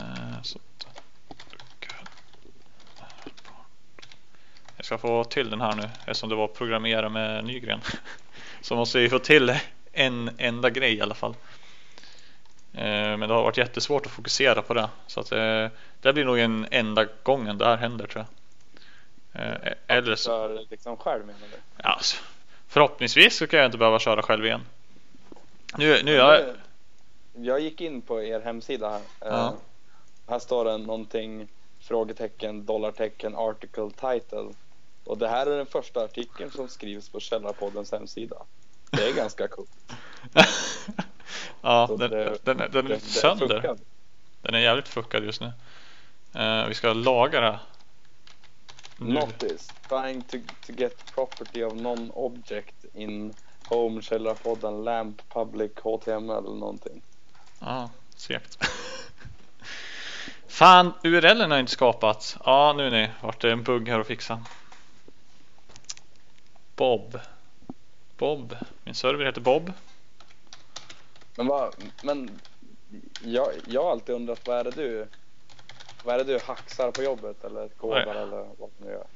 Eh, 0.00 0.42
så. 0.42 0.58
Jag 4.76 4.84
ska 4.84 4.98
få 4.98 5.24
till 5.24 5.50
den 5.50 5.60
här 5.60 5.74
nu 5.76 5.82
eftersom 5.98 6.28
det 6.28 6.34
var 6.34 6.48
programmera 6.48 7.08
med 7.08 7.44
Nygren. 7.44 7.80
Så 8.60 8.76
måste 8.76 8.98
vi 8.98 9.08
få 9.08 9.18
till 9.18 9.54
en 9.92 10.30
enda 10.38 10.70
grej 10.70 10.94
i 10.94 11.00
alla 11.00 11.14
fall. 11.14 11.34
Eh, 12.72 13.16
Men 13.16 13.20
det 13.20 13.34
har 13.34 13.42
varit 13.42 13.56
jättesvårt 13.58 14.06
att 14.06 14.12
fokusera 14.12 14.62
på 14.62 14.74
det. 14.74 14.88
Så 15.06 15.20
att 15.20 15.32
eh, 15.32 15.66
det 16.00 16.12
blir 16.12 16.24
nog 16.24 16.38
en 16.38 16.66
enda 16.70 17.06
gången 17.22 17.58
det 17.58 17.64
här 17.64 17.76
händer 17.76 18.06
tror 18.06 18.24
jag. 18.24 18.30
Eller 19.86 20.16
så, 20.16 20.64
liksom 20.70 20.96
själv 20.96 21.26
menar 21.26 21.40
du? 21.40 21.56
ja, 21.76 21.88
alltså, 21.90 22.16
förhoppningsvis 22.68 23.36
så 23.36 23.46
kan 23.46 23.58
jag 23.58 23.66
inte 23.66 23.78
behöva 23.78 23.98
köra 23.98 24.22
själv 24.22 24.46
igen. 24.46 24.60
Nu, 25.76 26.02
nu 26.02 26.12
jag, 26.12 26.54
Jag 27.32 27.60
gick 27.60 27.80
in 27.80 28.02
på 28.02 28.22
er 28.22 28.40
hemsida 28.40 28.90
här. 28.90 29.00
Ja. 29.20 29.54
Här 30.30 30.38
står 30.38 30.64
det 30.64 30.78
någonting 30.78 31.48
frågetecken, 31.80 32.64
dollartecken, 32.66 33.34
article 33.36 33.90
title. 33.90 34.48
Och 35.04 35.18
det 35.18 35.28
här 35.28 35.46
är 35.46 35.56
den 35.56 35.66
första 35.66 36.04
artikeln 36.04 36.50
som 36.50 36.68
skrivs 36.68 37.08
på 37.08 37.20
Källarpoddens 37.20 37.92
hemsida. 37.92 38.36
Det 38.90 39.08
är 39.08 39.12
ganska 39.14 39.48
coolt. 39.48 39.70
ja, 41.62 41.86
Så 41.86 41.96
den, 41.96 42.10
det- 42.10 42.38
den, 42.44 42.60
är- 42.60 42.68
den 42.68 42.86
är 42.86 42.88
lite 42.88 43.06
är 43.06 43.10
sönder. 43.20 43.46
fuckat. 43.60 43.78
Den 44.42 44.54
är 44.54 44.58
jävligt 44.58 44.88
fuckad 44.88 45.24
just 45.24 45.40
nu. 45.40 45.52
Eh, 46.34 46.66
vi 46.66 46.74
ska 46.74 46.92
laga 46.92 47.40
det. 47.40 47.60
Nu. 48.98 49.14
Notice. 49.14 49.68
Trying 49.88 50.22
to, 50.22 50.36
to 50.66 50.72
get 50.72 51.12
property 51.14 51.62
of 51.64 51.74
non-object 51.74 52.84
in 52.94 53.34
Home, 53.68 54.02
Källarpodden, 54.02 54.84
LAMP, 54.84 55.28
Public, 55.28 55.72
HTML 55.76 56.30
eller 56.30 56.56
någonting. 56.56 57.02
Ja, 57.60 57.90
segt. 58.16 58.58
Fan, 60.50 60.92
URLen 61.02 61.50
har 61.50 61.58
inte 61.58 61.72
skapats. 61.72 62.36
Ja, 62.44 62.74
nu 62.76 62.90
nej. 62.90 63.12
Vart 63.20 63.40
det 63.40 63.52
en 63.52 63.62
bugg 63.62 63.88
här 63.88 64.00
att 64.00 64.06
fixa. 64.06 64.44
Bob. 66.76 67.20
Bob. 68.16 68.56
Min 68.84 68.94
server 68.94 69.24
heter 69.24 69.40
Bob. 69.40 69.72
Men 71.36 71.46
vad, 71.46 71.74
men 72.02 72.40
jag, 73.24 73.48
jag 73.66 73.82
har 73.82 73.90
alltid 73.90 74.14
undrat 74.14 74.46
vad 74.46 74.58
är 74.58 74.64
det 74.64 74.70
du 74.70 75.06
vad 76.04 76.14
är 76.14 76.24
det 76.24 76.32
du 76.32 76.38
hacksar 76.46 76.90
på 76.90 77.02
jobbet 77.02 77.44
eller 77.44 77.68
kodar 77.68 78.14
Nej. 78.14 78.22
eller 78.22 78.48
vad 78.58 78.70
du 78.78 78.84
nu 78.84 78.90
gör? 78.90 79.06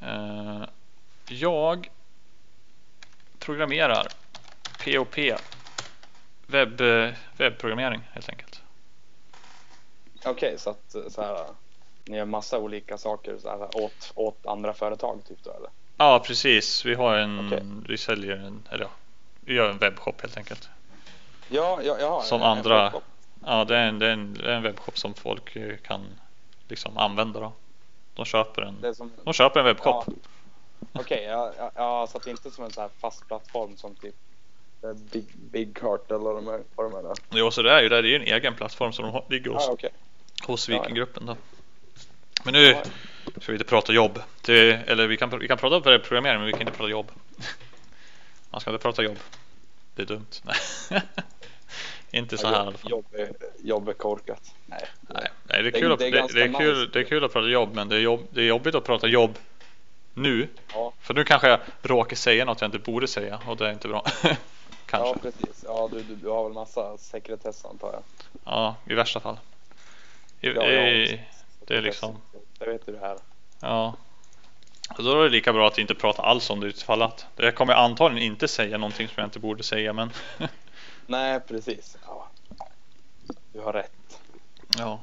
Eh, 0.00 0.68
jag 1.28 1.90
programmerar 3.38 4.06
POP. 4.84 5.18
Webb, 6.46 6.80
webbprogrammering 7.36 8.08
helt 8.12 8.28
enkelt. 8.28 8.62
Okej, 10.24 10.58
så 10.58 10.70
att 10.70 10.96
så 11.08 11.22
här, 11.22 11.46
ni 12.04 12.16
gör 12.16 12.24
massa 12.24 12.58
olika 12.58 12.98
saker 12.98 13.38
så 13.38 13.48
här, 13.48 13.76
åt, 13.84 14.12
åt 14.14 14.46
andra 14.46 14.72
företag 14.72 15.20
typ 15.28 15.38
då 15.44 15.50
eller? 15.50 15.70
Ja, 15.96 16.22
precis. 16.26 16.84
Vi 16.84 16.94
har 16.94 17.16
en, 17.16 17.46
Okej. 17.46 17.62
vi 17.88 17.98
säljer 17.98 18.36
en, 18.36 18.68
eller 18.70 18.84
ja, 18.84 18.90
vi 19.40 19.54
gör 19.54 19.70
en 19.70 19.78
webbshop 19.78 20.20
helt 20.20 20.36
enkelt. 20.36 20.68
Ja, 21.48 21.80
ja, 21.82 21.96
ja. 22.00 22.22
Som 22.22 22.42
andra- 22.42 22.82
webbshop. 22.84 23.02
Ja, 23.44 23.64
det 23.64 23.76
är 23.76 23.86
en, 23.88 23.98
det 23.98 24.06
är 24.06 24.10
en, 24.12 24.34
det 24.34 24.50
är 24.52 24.56
en 24.56 24.62
webbshop 24.62 24.98
som 24.98 25.14
folk 25.14 25.56
eh, 25.56 25.76
kan 25.76 26.06
liksom 26.68 26.98
använda 26.98 27.40
då. 27.40 27.52
De 28.14 28.24
köper 28.24 28.62
en, 28.62 28.94
som, 28.94 29.12
de 29.24 29.32
köper 29.34 29.60
en 29.60 29.66
webbshop. 29.66 30.04
ja, 30.06 30.12
Okej, 30.92 31.22
ja, 31.24 31.52
ja, 31.58 31.70
ja, 31.74 32.06
så 32.06 32.18
att 32.18 32.24
det 32.24 32.30
inte 32.30 32.48
är 32.48 32.50
som 32.50 32.64
en 32.64 32.70
så 32.70 32.80
här 32.80 32.90
fast 32.98 33.26
plattform 33.28 33.76
som 33.76 33.94
typ 33.94 34.14
eh, 34.82 34.92
Big, 34.92 35.24
Big 35.36 35.76
Cart 35.76 36.10
eller 36.10 36.18
vad 36.20 36.34
de. 36.36 36.44
Vad 36.74 36.90
de 36.92 36.98
är 36.98 37.02
där. 37.02 37.14
Jo, 37.30 37.50
så 37.50 37.62
det 37.62 37.72
är 37.72 37.82
ju 37.82 37.88
det. 37.88 38.02
Det 38.02 38.08
är 38.08 38.10
ju 38.10 38.16
en 38.16 38.22
egen 38.36 38.54
plattform 38.54 38.92
som 38.92 39.04
de 39.04 39.12
har- 39.12 39.24
ligger 39.28 39.50
hos, 39.50 39.68
Ah, 39.68 39.72
okej. 39.72 39.90
Hos 40.46 40.68
Ja, 40.68 40.74
ja. 40.74 40.80
Vikingruppen 40.82 41.26
då. 41.26 41.36
Men 42.44 42.54
nu 42.54 42.66
Ja, 42.66 42.82
ska 43.40 43.52
vi 43.52 43.52
inte 43.52 43.64
prata 43.64 43.92
jobb. 43.92 44.22
Det, 44.42 44.70
eller 44.70 45.06
vi 45.06 45.16
kan, 45.16 45.38
vi 45.38 45.48
kan 45.48 45.58
prata 45.58 45.90
webbprogrammering 45.90 46.38
men 46.38 46.46
vi 46.46 46.52
kan 46.52 46.60
inte 46.60 46.72
prata 46.72 46.90
jobb. 46.90 47.10
Man 48.50 48.60
ska 48.60 48.70
inte 48.70 48.82
prata 48.82 49.02
jobb. 49.02 49.18
Det 49.94 50.02
är 50.02 50.06
dumt. 50.06 50.42
Nej. 50.42 51.02
inte 52.10 52.38
så 52.38 52.46
här 52.46 52.54
i 52.54 52.58
alla 52.58 52.72
fall. 52.72 52.90
Jobb 52.90 53.06
är, 53.12 53.32
jobb 53.62 53.88
är 53.88 53.92
korkat. 53.92 54.54
Nej. 54.66 54.84
Nej, 55.00 55.28
nej 55.42 55.62
det, 55.62 55.68
är 55.68 55.80
kul 55.80 55.92
att, 55.92 55.98
det 55.98 56.06
är 56.06 56.10
det, 56.10 56.18
ganska 56.18 56.38
det, 56.38 56.44
är 56.44 56.52
kul, 56.52 56.78
nice. 56.78 56.90
det 56.92 56.98
är 57.00 57.04
kul 57.04 57.24
att 57.24 57.32
prata 57.32 57.48
jobb 57.48 57.74
men 57.74 57.88
det 57.88 57.96
är, 57.96 58.00
jobb, 58.00 58.26
det 58.30 58.40
är 58.40 58.46
jobbigt 58.46 58.74
att 58.74 58.84
prata 58.84 59.06
jobb 59.06 59.38
nu. 60.14 60.48
Ja, 60.72 60.92
För 61.00 61.14
nu 61.14 61.24
kanske 61.24 61.48
jag 61.48 61.60
råkar 61.82 62.16
säga 62.16 62.44
något 62.44 62.60
jag 62.60 62.68
inte 62.68 62.78
borde 62.78 63.06
säga 63.06 63.40
och 63.46 63.56
det 63.56 63.68
är 63.68 63.72
inte 63.72 63.88
bra. 63.88 64.04
ja 64.22 64.36
kanske. 64.86 65.18
precis. 65.18 65.64
Ja, 65.66 65.88
du, 65.92 66.02
du, 66.02 66.14
du 66.14 66.28
har 66.28 66.44
väl 66.44 66.52
massa 66.52 66.98
sekretess 66.98 67.64
antar 67.64 67.92
jag. 67.92 68.02
Ja, 68.44 68.76
i 68.86 68.94
värsta 68.94 69.20
fall. 69.20 69.36
I, 70.40 70.48
Ja, 70.48 70.62
jag 70.64 70.92
i, 70.96 71.20
det 71.66 71.76
är 71.76 71.82
liksom, 71.82 72.16
Det 72.58 72.66
vet 72.66 72.86
du 72.86 72.92
det 72.92 72.98
här. 72.98 73.18
ja. 73.60 73.96
Och 74.98 75.04
då 75.04 75.20
är 75.20 75.24
det 75.24 75.30
lika 75.30 75.52
bra 75.52 75.66
att 75.68 75.78
inte 75.78 75.94
prata 75.94 76.22
alls 76.22 76.50
om 76.50 76.60
det 76.60 76.66
utifall 76.66 77.02
att. 77.02 77.26
Det 77.36 77.52
kommer 77.52 77.72
jag 77.72 77.82
antagligen 77.82 78.32
inte 78.32 78.48
säga 78.48 78.78
någonting 78.78 79.08
som 79.08 79.14
jag 79.16 79.26
inte 79.26 79.38
borde 79.38 79.62
säga 79.62 79.92
men 79.92 80.10
Nej, 81.06 81.40
precis. 81.40 81.96
Ja. 82.06 82.28
Du 83.52 83.60
har 83.60 83.72
rätt. 83.72 84.20
ja. 84.78 85.00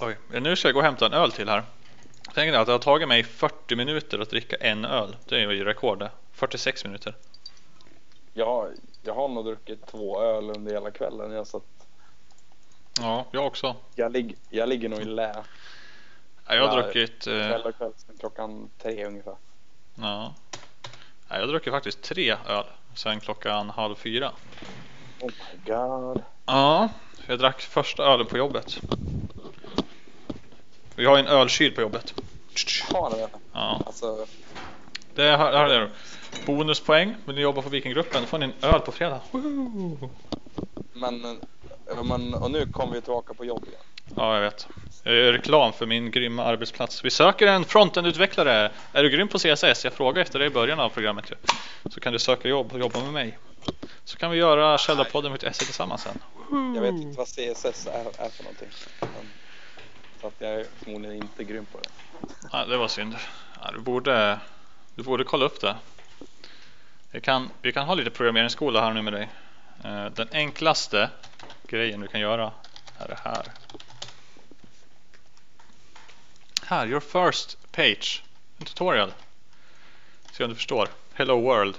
Oj, 0.00 0.16
nu 0.40 0.56
ska 0.56 0.68
jag 0.68 0.74
gå 0.74 0.80
och 0.80 0.84
hämta 0.84 1.06
en 1.06 1.12
öl 1.12 1.32
till 1.32 1.48
här. 1.48 1.62
Tänk 2.34 2.52
dig 2.52 2.56
att 2.60 2.66
det 2.66 2.72
har 2.72 2.78
tagit 2.78 3.08
mig 3.08 3.24
40 3.24 3.76
minuter 3.76 4.18
att 4.18 4.30
dricka 4.30 4.56
en 4.56 4.84
öl. 4.84 5.16
Det 5.28 5.34
är 5.36 5.50
ju 5.50 5.64
rekord 5.64 5.98
det. 5.98 6.10
46 6.32 6.84
minuter. 6.84 7.14
Jag, 8.34 8.68
jag 9.02 9.14
har 9.14 9.28
nog 9.28 9.44
druckit 9.44 9.86
två 9.86 10.22
öl 10.22 10.50
under 10.50 10.72
hela 10.72 10.90
kvällen. 10.90 11.32
Jag, 11.32 11.46
så 11.46 11.56
att 11.56 11.77
Ja, 13.00 13.26
jag 13.30 13.46
också. 13.46 13.76
jag, 13.94 14.12
lig, 14.12 14.36
jag 14.50 14.68
ligger 14.68 14.88
nog 14.88 15.00
i 15.00 15.04
lä 15.04 15.44
Ja, 16.46 16.54
Jag 16.54 16.68
har 16.68 16.82
druckit 16.82 17.26
eh, 17.26 17.32
kväll 17.32 17.62
och 17.62 17.76
kväll 17.76 17.92
sen 17.96 18.16
klockan 18.18 18.70
tre 18.82 19.04
ungefär. 19.04 19.36
Ja. 19.94 20.34
Ja, 21.28 21.38
Jag 21.38 21.48
druckit 21.48 21.72
faktiskt 21.72 22.02
tre 22.02 22.36
öl 22.46 22.64
sen 22.94 23.20
klockan 23.20 23.70
halv 23.70 23.94
fyra. 23.94 24.32
Oh 25.20 25.30
my 25.30 25.72
god. 25.72 26.22
Ja, 26.46 26.88
jag 27.26 27.38
drack 27.38 27.60
första 27.60 28.02
ölen 28.02 28.26
på 28.26 28.38
jobbet. 28.38 28.78
Vi 30.96 31.04
har 31.04 31.18
en 31.18 31.26
ölkyl 31.26 31.74
på 31.74 31.80
jobbet. 31.80 32.14
Har 32.92 33.10
det? 33.10 33.28
Ja, 33.52 33.82
Alltså, 33.86 34.26
det 35.14 35.36
här, 35.36 35.52
här 35.52 35.68
är 35.70 35.80
det. 35.80 35.90
Bonuspoäng. 36.46 37.14
Vill 37.24 37.34
ni 37.34 37.40
jobba 37.40 37.62
på 37.62 37.68
Vikinggruppen? 37.68 38.26
Får 38.26 38.38
ni 38.38 38.44
en 38.44 38.52
öl 38.62 38.80
på 38.80 38.92
fredag. 38.92 39.20
Woo! 39.30 40.10
men, 40.92 41.40
men 42.02 42.34
och 42.34 42.50
nu 42.50 42.66
kommer 42.66 42.94
vi 42.94 43.00
tillbaka 43.00 43.34
på 43.34 43.44
jobb 43.44 43.64
igen. 43.68 43.80
Ja, 44.16 44.34
jag 44.34 44.40
vet. 44.42 44.68
Jag 45.02 45.14
gör 45.14 45.32
reklam 45.32 45.72
för 45.72 45.86
min 45.86 46.10
grymma 46.10 46.44
arbetsplats. 46.44 47.04
Vi 47.04 47.10
söker 47.10 47.46
en 47.46 47.64
frontend-utvecklare. 47.64 48.70
Är 48.92 49.02
du 49.02 49.10
grym 49.10 49.28
på 49.28 49.38
CSS? 49.38 49.84
Jag 49.84 49.92
frågade 49.92 50.20
efter 50.20 50.38
det 50.38 50.46
i 50.46 50.50
början 50.50 50.80
av 50.80 50.88
programmet. 50.88 51.30
ju. 51.30 51.34
Så 51.90 52.00
kan 52.00 52.12
du 52.12 52.18
söka 52.18 52.48
jobb 52.48 52.72
och 52.72 52.78
jobba 52.80 53.00
med 53.00 53.12
mig. 53.12 53.38
Så 54.04 54.16
kan 54.18 54.30
vi 54.30 54.36
göra 54.38 54.78
Källarpodden.se 54.78 55.50
tillsammans 55.50 56.02
sen. 56.02 56.18
Jag 56.74 56.82
vet 56.82 56.92
inte 56.94 57.18
vad 57.18 57.26
CSS 57.26 57.86
är, 57.86 58.24
är 58.24 58.30
för 58.30 58.42
någonting. 58.42 58.68
Så 60.20 60.26
att 60.26 60.34
jag 60.38 60.50
är 60.50 60.66
förmodligen 60.82 61.16
inte 61.16 61.44
grym 61.44 61.66
på 61.72 61.78
det. 61.78 61.88
Ja, 62.52 62.64
det 62.64 62.76
var 62.76 62.88
synd. 62.88 63.16
Ja, 63.62 63.70
du, 63.72 63.78
borde, 63.80 64.38
du 64.94 65.02
borde 65.02 65.24
kolla 65.24 65.44
upp 65.44 65.60
det. 65.60 65.76
Vi 67.10 67.20
kan, 67.20 67.50
vi 67.62 67.72
kan 67.72 67.86
ha 67.86 67.94
lite 67.94 68.10
programmeringsskola 68.10 68.80
här 68.80 68.92
nu 68.92 69.02
med 69.02 69.12
dig. 69.12 69.28
Eh, 69.84 70.06
Den 70.06 70.28
enklaste 70.32 71.10
grejen 71.68 72.00
du 72.00 72.06
kan 72.06 72.20
göra 72.20 72.52
är 72.98 73.08
det 73.08 73.18
här. 73.24 73.46
Här, 76.62 76.86
your 76.86 77.00
first 77.00 77.72
page. 77.72 78.22
En 78.58 78.66
tutorial. 78.66 79.12
Se 80.32 80.44
om 80.44 80.50
du 80.50 80.56
förstår. 80.56 80.88
Hello 81.12 81.40
world. 81.40 81.74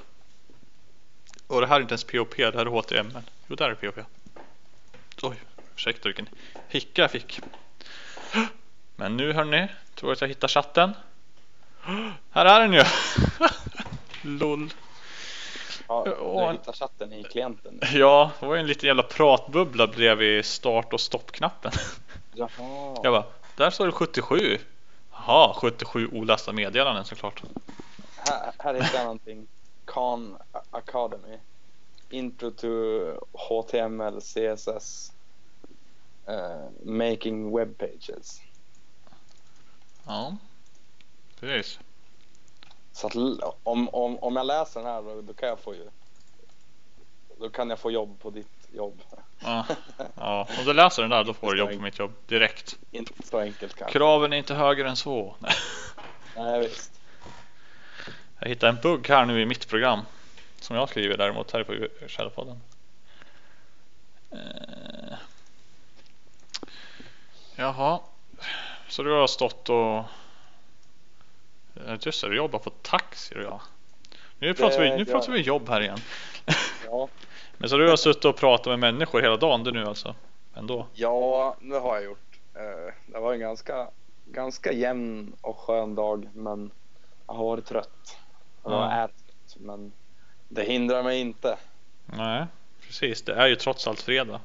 Och 1.48 1.62
det 1.62 1.68
här 1.68 1.76
är 1.76 1.82
inte 1.82 1.92
ens 1.92 2.04
POP, 2.04 2.38
det 2.38 2.56
här 2.56 2.66
är 2.66 2.66
HTML. 2.66 3.22
Jo, 3.48 3.56
där 3.56 3.70
är 3.70 3.76
POP. 3.76 4.06
Oj, 5.22 5.36
ursäkta 5.76 6.10
vilken 6.10 6.30
hicka 6.68 7.02
jag 7.02 7.12
fick. 7.12 7.40
Men 8.96 9.18
nu 9.18 9.34
hörni, 9.34 9.68
tror 9.96 10.10
jag 10.10 10.16
att 10.16 10.22
jag 10.22 10.28
hittar 10.28 10.48
chatten. 10.48 10.94
Här 12.32 12.46
är 12.46 12.60
den 12.60 12.74
ju! 12.74 12.84
LOL. 14.40 14.70
Ja, 15.90 16.04
du 16.06 16.52
hittar 16.52 16.74
chatten 16.74 17.14
i 17.14 17.24
klienten. 17.24 17.80
Ja, 17.94 18.32
det 18.40 18.46
var 18.46 18.56
en 18.58 18.68
liten 18.68 18.88
jävla 18.88 19.04
pratbubbla 19.04 19.88
bredvid 19.88 20.46
start 20.46 20.94
och 20.94 21.02
stoppknappen. 21.02 21.72
Jaha. 22.34 23.00
Jag 23.04 23.14
bara, 23.14 23.24
där 23.56 23.70
står 23.70 23.86
det 23.86 23.92
77. 23.92 24.58
Jaha, 25.12 25.54
77 25.54 26.08
olasta 26.12 26.52
meddelanden 26.52 27.06
såklart. 27.06 27.44
Här, 28.18 28.52
här 28.58 28.74
hittar 28.74 28.98
jag 28.98 29.04
någonting. 29.04 29.48
Khan 29.86 30.38
Academy. 30.72 31.38
Intro 32.10 32.52
to 32.52 32.68
HTML, 33.34 34.22
CSS. 34.22 35.12
eh, 36.28 36.70
making 36.84 37.58
web 37.58 37.78
pages. 37.78 38.42
Ja, 40.06 40.38
precis. 41.40 41.80
Så 42.92 43.08
att 43.08 43.16
om, 43.64 43.90
om, 43.90 44.20
om 44.20 44.36
jag 44.36 44.46
läser 44.46 44.80
den 44.80 44.90
här 44.90 45.22
då, 45.22 45.34
kan 45.34 45.50
jag 45.50 45.60
få 45.60 45.76
ju 45.76 45.90
då 47.40 47.50
kan 47.50 47.70
jag 47.70 47.80
få 47.80 47.92
jobb 47.92 48.20
på 48.20 48.30
ditt 48.30 48.68
jobb. 48.74 49.02
Ja, 49.40 49.66
ja. 50.16 50.48
om 50.60 50.66
du 50.66 50.74
läser 50.74 51.02
den 51.02 51.12
där 51.12 51.24
då 51.24 51.34
får 51.34 51.54
du 51.54 51.60
jobb 51.60 51.72
på 51.72 51.82
mitt 51.82 52.00
jobb 52.00 52.14
direkt. 52.28 52.78
Inte 52.92 53.14
så 53.24 53.40
enkelt 53.40 53.76
kanske. 53.76 53.98
Kraven 53.98 54.34
är 54.34 54.38
inte 54.38 54.54
högre 54.54 54.90
än 54.90 54.96
så. 54.96 55.36
Nej. 55.40 55.54
Nej 56.36 56.60
visst. 56.60 56.92
Jag 58.40 58.50
hittade 58.50 58.70
en 58.70 58.82
bugg 58.82 59.08
här 59.10 59.26
nu 59.26 59.42
i 59.42 59.46
mitt 59.46 59.68
program. 59.68 60.00
Som 60.60 60.76
jag 60.76 60.90
skriver 60.90 61.18
däremot 61.18 61.52
här 61.52 61.64
på 61.64 61.88
Källarpodden. 62.08 62.62
Eh. 64.32 65.18
Jaha. 67.56 68.00
Så 68.88 69.04
du 69.04 69.12
har 69.12 69.28
stått 69.28 69.70
och... 69.70 70.04
Eh, 71.76 71.96
Just 72.02 72.22
det, 72.22 72.30
du 72.30 72.36
jobbar 72.38 72.60
på 72.60 72.70
taxi 72.70 73.36
du 73.36 73.44
ja. 73.44 73.62
Nu 74.40 74.54
pratar, 74.54 74.80
vi, 74.82 74.98
nu 74.98 75.06
pratar 75.06 75.32
vi 75.32 75.42
jobb 75.42 75.70
här 75.70 75.82
igen. 75.82 75.98
Ja. 76.86 77.08
Men 77.58 77.70
så 77.70 77.78
du 77.78 77.90
har 77.90 77.96
suttit 77.98 78.26
och 78.26 78.36
pratat 78.38 78.66
med 78.68 78.80
människor 78.80 79.22
hela 79.22 79.38
dagen 79.38 79.64
du 79.64 79.72
nu 79.72 79.86
alltså? 79.86 80.16
Ändå? 80.56 80.88
ja, 80.94 81.56
det 81.62 81.80
har 81.80 81.96
jag 81.96 82.04
gjort. 82.04 82.40
Eh, 82.56 82.94
Det 83.14 83.20
var 83.20 83.34
en 83.34 83.40
ganska, 83.40 83.88
ganska 84.26 84.72
jämn 84.72 85.34
och 85.42 85.58
skön 85.60 85.96
dag 85.96 86.30
men 86.34 86.72
jag 87.28 87.34
har 87.34 87.44
varit 87.46 87.66
trött. 87.66 88.18
Jag 88.64 88.74
Ja. 88.74 88.92
är 88.92 89.08
trött 89.08 89.56
men 89.58 89.92
det 90.48 90.64
hindrar 90.64 91.04
mig 91.04 91.20
inte. 91.20 91.58
Nej, 92.06 92.46
precis. 92.88 93.22
Det 93.22 93.34
är 93.34 93.48
ju 93.48 93.56
trots 93.56 93.88
allt 93.88 94.02
fredag. 94.02 94.42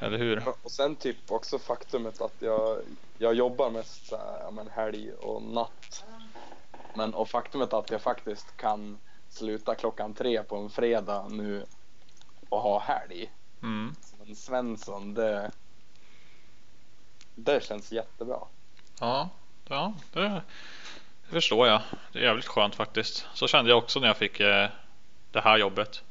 Eller 0.00 0.18
hur? 0.18 0.42
Och 0.62 0.70
sen 0.70 0.96
typ 0.96 1.30
också 1.30 1.58
faktumet 1.58 2.20
att 2.20 2.34
jag, 2.38 2.78
jag 3.18 3.34
jobbar 3.34 3.70
mest 3.70 4.06
så 4.06 4.16
här, 4.16 4.40
ja, 4.40 4.50
men 4.50 4.68
helg 4.68 5.12
och 5.12 5.42
natt. 5.42 6.04
Men 6.94 7.14
och 7.14 7.28
faktumet 7.28 7.72
att 7.72 7.90
jag 7.90 8.02
faktiskt 8.02 8.56
kan 8.56 8.98
sluta 9.28 9.74
klockan 9.74 10.14
tre 10.14 10.42
på 10.42 10.56
en 10.56 10.70
fredag 10.70 11.28
nu 11.28 11.66
och 12.48 12.60
ha 12.60 12.80
helg. 12.80 13.30
Mm. 13.62 13.94
Men 14.18 14.36
Svensson, 14.36 15.14
det, 15.14 15.50
det 17.34 17.64
känns 17.64 17.92
jättebra. 17.92 18.38
Ja, 19.00 19.28
ja 19.68 19.94
det, 20.12 20.20
det 20.20 20.42
förstår 21.30 21.66
jag. 21.66 21.80
Det 22.12 22.18
är 22.18 22.22
jävligt 22.22 22.46
skönt 22.46 22.74
faktiskt. 22.74 23.26
Så 23.34 23.48
kände 23.48 23.70
jag 23.70 23.78
också 23.78 24.00
när 24.00 24.06
jag 24.06 24.16
fick 24.16 24.40
eh, 24.40 24.68
det 25.30 25.40
här 25.40 25.58
jobbet. 25.58 26.02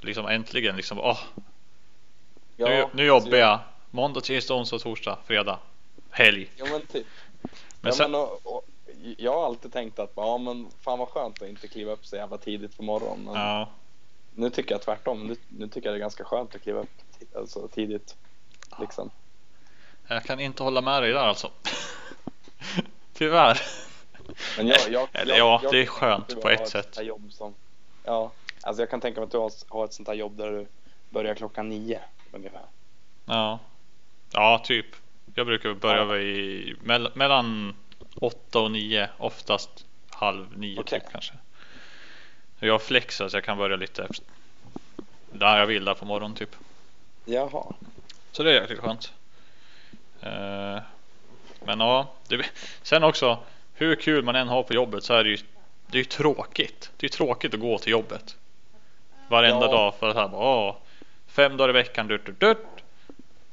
Liksom 0.00 0.26
äntligen 0.26 0.76
liksom, 0.76 0.98
åh, 0.98 1.18
nu, 2.68 2.86
nu 2.92 3.04
jobbar 3.04 3.36
jag. 3.36 3.58
Måndag, 3.90 4.20
tisdag, 4.20 4.54
onsdag, 4.54 4.78
torsdag, 4.78 5.18
fredag, 5.26 5.58
helg. 6.10 6.50
Ja 6.56 6.64
men 6.70 6.86
typ. 6.86 7.06
Men 7.42 7.52
ja, 7.82 7.92
sen, 7.92 8.10
men, 8.10 8.20
och, 8.20 8.40
och, 8.44 8.64
jag 9.16 9.32
har 9.32 9.46
alltid 9.46 9.72
tänkt 9.72 9.98
att 9.98 10.12
ja, 10.16 10.38
men 10.38 10.70
fan 10.80 10.98
vad 10.98 11.08
skönt 11.08 11.42
att 11.42 11.48
inte 11.48 11.68
kliva 11.68 11.92
upp 11.92 12.06
så 12.06 12.16
jävla 12.16 12.38
tidigt 12.38 12.76
på 12.76 12.82
morgonen. 12.82 13.34
Ja, 13.34 13.68
nu 14.34 14.50
tycker 14.50 14.74
jag 14.74 14.82
tvärtom. 14.82 15.26
Nu, 15.26 15.36
nu 15.48 15.68
tycker 15.68 15.88
jag 15.88 15.94
det 15.94 15.98
är 15.98 16.00
ganska 16.00 16.24
skönt 16.24 16.54
att 16.54 16.62
kliva 16.62 16.80
upp 16.80 16.90
alltså, 17.34 17.68
tidigt. 17.68 18.16
Liksom. 18.80 19.10
jag 20.08 20.24
kan 20.24 20.40
inte 20.40 20.62
hålla 20.62 20.80
med 20.80 21.02
dig 21.02 21.12
där 21.12 21.26
alltså. 21.26 21.50
Tyvärr. 23.12 23.60
Men 24.56 24.66
jag, 24.66 24.80
jag, 24.90 25.08
Eller 25.12 25.38
ja, 25.38 25.60
jag, 25.62 25.72
det 25.72 25.82
är 25.82 25.86
skönt 25.86 26.40
på 26.40 26.48
ett 26.48 26.60
ett 26.60 26.68
sätt. 26.68 26.96
här 26.96 27.02
Jobb 27.02 27.32
som, 27.32 27.54
ja, 28.04 28.32
alltså 28.62 28.82
jag 28.82 28.90
kan 28.90 29.00
tänka 29.00 29.20
mig 29.20 29.26
att 29.26 29.32
du 29.32 29.38
har, 29.38 29.52
har 29.68 29.84
ett 29.84 29.92
sånt 29.92 30.08
här 30.08 30.14
jobb 30.14 30.36
där 30.36 30.50
du 30.50 30.66
börjar 31.10 31.34
klockan 31.34 31.68
nio 31.68 32.00
ungefär. 32.32 32.62
Ja, 33.24 33.58
ja 34.32 34.58
typ. 34.64 34.86
Jag 35.34 35.46
brukar 35.46 35.74
börja 35.74 35.98
Ja. 35.98 36.04
vid 36.04 36.76
mell- 36.82 37.10
mellan 37.14 37.74
åtta 38.14 38.58
och 38.60 38.70
nio, 38.70 39.08
oftast 39.18 39.86
halv 40.10 40.58
nio 40.58 40.80
Okej. 40.80 41.00
typ 41.00 41.12
kanske. 41.12 41.32
Jag 42.58 42.74
har 42.74 42.78
flex 42.78 43.16
så 43.16 43.28
jag 43.32 43.44
kan 43.44 43.58
börja 43.58 43.76
lite 43.76 44.08
där 45.32 45.58
jag 45.58 45.66
vill 45.66 45.84
där 45.84 45.94
på 45.94 46.04
morgonen 46.04 46.36
typ. 46.36 46.56
Jaha. 47.24 47.72
Så 48.32 48.42
det 48.42 48.50
är 48.56 48.60
jäkligt 48.60 48.78
skönt. 48.78 49.12
Eh, 50.20 50.78
men 51.64 51.80
ja, 51.80 52.12
det, 52.28 52.44
sen 52.82 53.04
också 53.04 53.38
hur 53.74 53.96
kul 53.96 54.24
man 54.24 54.36
än 54.36 54.48
har 54.48 54.62
på 54.62 54.74
jobbet 54.74 55.04
så 55.04 55.14
är 55.14 55.24
det 55.24 55.30
ju, 55.30 55.38
det 55.86 55.96
är 55.98 56.02
ju 56.02 56.04
tråkigt. 56.04 56.90
Det 56.96 57.06
är 57.06 57.10
tråkigt 57.10 57.54
att 57.54 57.60
gå 57.60 57.78
till 57.78 57.92
jobbet. 57.92 58.36
Varenda 59.28 59.66
Ja. 59.66 59.72
dag 59.72 59.94
för 59.94 60.08
att 60.08 60.16
här, 60.16 60.28
bara, 60.28 60.40
åh, 60.68 60.76
fem 61.30 61.56
dagar 61.56 61.70
i 61.70 61.72
veckan, 61.72 62.08
dut, 62.08 62.26
dut, 62.26 62.40
dut, 62.40 62.58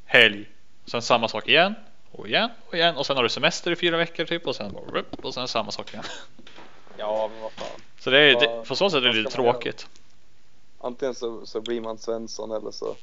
helg. 0.06 0.46
Sen 0.86 1.02
samma 1.02 1.28
sak 1.28 1.48
igen 1.48 1.76
och 2.12 2.28
igen 2.28 2.50
och 2.68 2.74
igen 2.74 2.98
och 2.98 3.06
sen 3.06 3.16
har 3.16 3.24
du 3.24 3.30
semester 3.30 3.72
i 3.72 3.76
fyra 3.76 3.98
veckor 3.98 4.26
typ 4.26 4.48
och 4.48 4.56
sen 4.56 4.74
bara, 4.74 5.04
och 5.22 5.34
sen 5.34 5.48
samma 5.48 5.72
sak 5.72 5.94
igen. 5.94 6.06
Ja, 7.00 7.30
men 7.34 7.42
vad 7.42 7.52
fan. 7.52 7.82
Så 8.00 8.10
det 8.10 8.20
är, 8.20 8.40
det, 8.40 8.64
på 8.68 8.76
så 8.76 8.90
sätt 8.90 8.98
är 8.98 9.02
det 9.02 9.14
lite 9.14 9.38
man 9.38 9.46
göra? 9.46 9.54
tråkigt. 9.54 9.88
Antingen 10.80 11.16
så, 11.16 11.46
så 11.46 11.62
blir 11.62 11.82
man 11.82 11.98
Svensson 11.98 12.52
eller 12.52 12.72
så, 12.72 12.96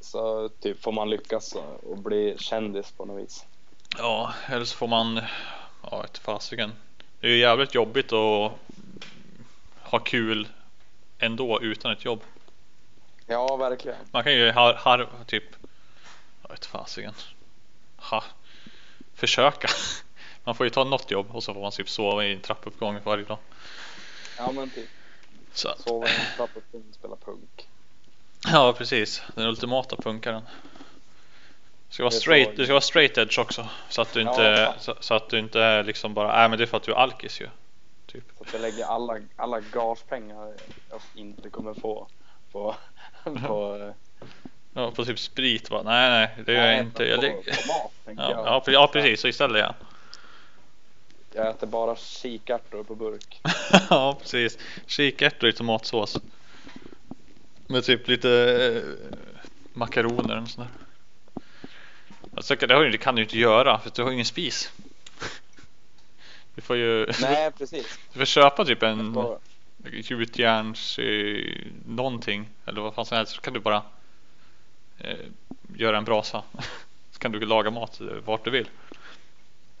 så 0.00 0.48
typ 0.48 0.82
får 0.82 0.92
man 0.92 1.10
lyckas 1.10 1.56
och, 1.82 1.98
bli 1.98 2.36
kändis 2.38 2.90
på 2.90 3.04
något 3.04 3.22
vis. 3.22 3.44
Ja, 3.98 4.34
eller 4.48 4.64
så 4.64 4.76
får 4.76 4.88
man 4.88 5.20
Ja, 5.90 6.04
ett 6.04 6.18
fasiken. 6.18 6.72
Det 7.20 7.26
är 7.26 7.30
ju 7.30 7.38
jävligt 7.38 7.74
jobbigt 7.74 8.12
att 8.12 8.52
ha 9.82 9.98
kul 9.98 10.48
ändå 11.18 11.60
utan 11.62 11.92
ett 11.92 12.04
jobb. 12.04 12.20
Ja, 13.26 13.56
verkligen. 13.56 13.98
Man 14.10 14.24
kan 14.24 14.32
ju 14.32 14.50
har, 14.52 14.74
har 14.74 15.08
typ, 15.26 15.44
jag 16.42 16.48
vet 16.50 16.66
fasiken. 16.66 17.14
Ha, 17.96 18.24
försöka. 19.14 19.68
Man 20.44 20.54
får 20.54 20.66
ju 20.66 20.70
ta 20.70 20.84
något 20.84 21.10
jobb 21.10 21.26
och 21.30 21.42
så 21.42 21.54
får 21.54 21.60
man 21.60 21.72
typ 21.72 21.88
sova 21.88 22.24
i 22.24 22.32
en 22.32 22.40
trappuppgång 22.40 22.98
varje 23.04 23.24
dag. 23.24 23.38
Ja, 24.38 24.52
men 24.52 24.70
typ. 24.70 24.88
Så, 25.52 25.74
Sova 25.78 26.06
i 26.06 26.10
en 26.10 26.36
trappuppgång 26.36 26.84
och 26.88 26.94
spela 26.94 27.16
punk. 27.16 27.68
ja, 28.52 28.72
precis. 28.72 29.22
Den 29.34 29.46
ultimata 29.46 29.96
punkaren. 29.96 30.42
Du 31.88 31.94
ska 31.94 32.02
vara 32.02 32.10
straight, 32.10 32.56
du 32.56 32.64
ska 32.64 32.72
vara 32.72 32.80
straight 32.80 33.18
edge 33.18 33.38
också. 33.38 33.68
Så 33.88 34.02
att 34.02 34.12
du 34.12 34.20
Ja, 34.22 34.30
inte, 34.30 34.66
fan. 34.66 34.80
så, 34.80 34.94
så 35.00 35.14
att 35.14 35.28
du 35.28 35.38
inte 35.38 35.60
är 35.60 35.84
liksom 35.84 36.14
bara, 36.14 36.36
nej 36.38 36.48
men 36.48 36.58
det 36.58 36.64
är 36.64 36.66
för 36.66 36.76
att 36.76 36.82
du 36.82 36.92
är 36.92 36.96
alkis 36.96 37.40
ju. 37.40 37.48
Typ. 38.06 38.24
Så 38.38 38.44
att 38.44 38.52
jag 38.52 38.62
lägger 38.62 38.84
alla, 38.84 39.18
alla 39.36 39.60
gagepengar 39.60 40.54
jag 40.90 41.00
inte 41.14 41.50
kommer 41.50 41.74
få 41.74 42.08
på, 42.56 42.76
på, 43.46 43.92
Ja, 44.74 44.90
på 44.90 45.04
typ 45.04 45.18
sprit 45.18 45.70
bara, 45.70 45.82
nej 45.82 46.10
nej 46.10 46.44
det 46.46 46.52
gör 46.52 46.60
jag 46.60 46.68
nej, 46.68 46.80
inte. 46.80 46.96
på, 46.96 47.04
Jag, 47.04 47.20
på, 47.20 47.42
på 47.42 47.68
mat 47.72 47.92
ja, 48.16 48.30
jag. 48.30 48.46
ja, 48.46 48.62
pre- 48.66 48.72
ja 48.72 48.90
precis, 48.92 49.20
så 49.20 49.28
istället 49.28 49.60
ja. 49.60 49.74
Jag 51.34 51.48
äter 51.48 51.66
bara 51.66 51.96
kikärtor 51.96 52.84
på 52.84 52.94
burk. 52.94 53.40
ja 53.90 54.18
precis. 54.22 54.58
Kikärtor 54.86 55.48
i 55.48 55.52
tomatsås. 55.52 56.16
Med 57.66 57.84
typ 57.84 58.08
lite 58.08 58.30
eh, 58.30 59.08
makaroner 59.72 60.42
och 60.42 60.48
sådär. 60.48 60.68
Alltså, 62.36 62.54
det, 62.54 62.84
ju, 62.84 62.90
det 62.90 62.98
kan 62.98 63.14
du 63.14 63.20
ju 63.20 63.24
inte 63.24 63.38
göra 63.38 63.78
för 63.78 63.90
du 63.94 64.02
har 64.02 64.10
ju 64.10 64.14
ingen 64.14 64.26
spis. 64.26 64.72
Du 66.54 66.62
får 66.62 66.76
ju 66.76 67.06
Nej, 67.20 67.50
precis. 67.58 67.98
du 68.12 68.18
får 68.18 68.26
köpa 68.26 68.64
typ 68.64 68.82
en 68.82 69.12
gjutjärns 69.92 70.98
eh, 70.98 71.66
någonting 71.86 72.48
eller 72.66 72.80
vad 72.80 72.94
fan 72.94 73.06
som 73.06 73.16
helst 73.16 73.34
så 73.34 73.40
kan 73.40 73.54
du 73.54 73.60
bara 73.60 73.82
eh, 74.98 75.26
göra 75.76 75.98
en 75.98 76.04
brasa. 76.04 76.42
Så 77.10 77.18
kan 77.20 77.32
du 77.32 77.40
laga 77.40 77.70
mat 77.70 78.00
vart 78.24 78.44
du 78.44 78.50
vill. 78.50 78.68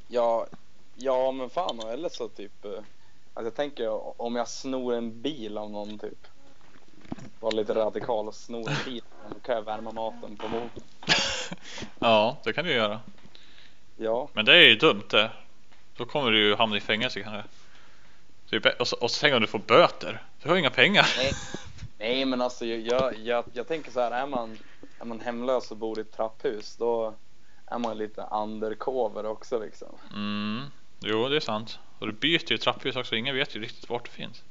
ja, 0.08 0.46
ja, 0.94 1.32
men 1.32 1.50
fan 1.50 1.80
eller 1.80 2.08
så 2.08 2.28
typ. 2.28 2.64
eh, 2.64 2.70
Alltså 3.34 3.46
jag 3.46 3.54
tänker 3.54 4.20
om 4.22 4.36
jag 4.36 4.48
snor 4.48 4.94
en 4.94 5.22
bil 5.22 5.58
av 5.58 5.70
någon 5.70 5.98
typ. 5.98 6.26
Var 7.40 7.52
lite 7.52 7.74
radikal 7.74 8.28
och 8.28 8.34
snor 8.34 8.70
en 8.70 8.76
bil. 8.84 9.02
Då 9.28 9.40
kan 9.40 9.54
jag 9.54 9.62
värma 9.62 9.92
maten 9.92 10.36
på 10.36 10.48
motorn. 10.48 10.82
ja, 11.98 12.36
det 12.44 12.52
kan 12.52 12.64
du 12.64 12.72
göra. 12.72 13.00
Ja, 13.96 14.28
Men 14.32 14.44
det 14.44 14.56
är 14.56 14.68
ju 14.68 14.76
dumt 14.76 15.02
det. 15.10 15.30
Då 15.96 16.04
kommer 16.04 16.30
du 16.30 16.38
ju 16.38 16.54
hamna 16.56 16.76
i 16.76 16.80
fängelse 16.80 17.22
kanske. 17.22 17.44
Typ, 18.50 18.80
och, 18.80 18.88
så, 18.88 18.96
och 18.96 19.10
så 19.10 19.20
tänker 19.20 19.34
du 19.34 19.46
du 19.46 19.50
får 19.50 19.58
böter. 19.58 20.22
Du 20.42 20.48
har 20.48 20.56
inga 20.56 20.70
pengar. 20.70 21.14
nej. 21.16 21.32
Nej, 21.98 22.24
men 22.24 22.40
alltså 22.40 22.64
jag, 22.64 23.18
jag, 23.18 23.44
jag, 23.52 23.68
tänker 23.68 23.90
så 23.90 24.00
här. 24.00 24.10
Är 24.10 24.26
man, 24.26 24.58
är 25.00 25.04
man 25.04 25.20
hemlös 25.20 25.70
och 25.70 25.76
bor 25.76 25.98
i 25.98 26.00
ett 26.00 26.12
trapphus 26.12 26.76
då 26.76 27.14
är 27.66 27.78
man 27.78 27.98
lite 27.98 28.26
undercover 28.32 29.26
också 29.26 29.58
liksom. 29.58 29.88
Mm. 30.14 30.62
Jo, 31.00 31.28
det 31.28 31.36
är 31.36 31.40
sant. 31.40 31.78
Och 31.98 32.06
du 32.06 32.12
byter 32.12 32.52
ju 32.52 32.58
trapphus 32.58 32.96
också. 32.96 33.16
Ingen 33.16 33.34
vet 33.34 33.56
ju 33.56 33.60
riktigt 33.60 33.90
vart 33.90 34.04
det 34.04 34.10
finns. 34.10 34.42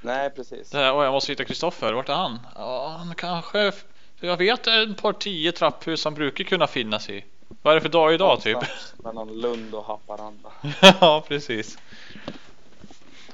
Nej, 0.00 0.30
precis. 0.30 0.70
Det 0.70 0.78
här, 0.78 0.94
åh, 0.94 1.04
jag 1.04 1.12
måste 1.12 1.32
hitta 1.32 1.44
Kristoffer. 1.44 1.92
Vart 1.92 2.08
är 2.08 2.14
han? 2.14 2.38
Ja, 2.54 2.96
han 2.98 3.14
kanske. 3.14 3.72
Jag 4.20 4.36
vet 4.36 4.66
ett 4.66 5.02
par 5.02 5.12
tio 5.12 5.52
trapphus 5.52 6.04
han 6.04 6.14
brukar 6.14 6.44
kunna 6.44 6.66
finnas 6.66 7.10
i. 7.10 7.24
Vad 7.62 7.72
är 7.72 7.74
det 7.74 7.80
för 7.80 7.88
dag 7.88 8.14
idag 8.14 8.40
typ? 8.40 8.58
Mellan 8.96 9.40
Lund 9.40 9.74
och 9.74 9.84
Haparanda. 9.84 10.50
ja, 11.00 11.24
precis. 11.28 11.78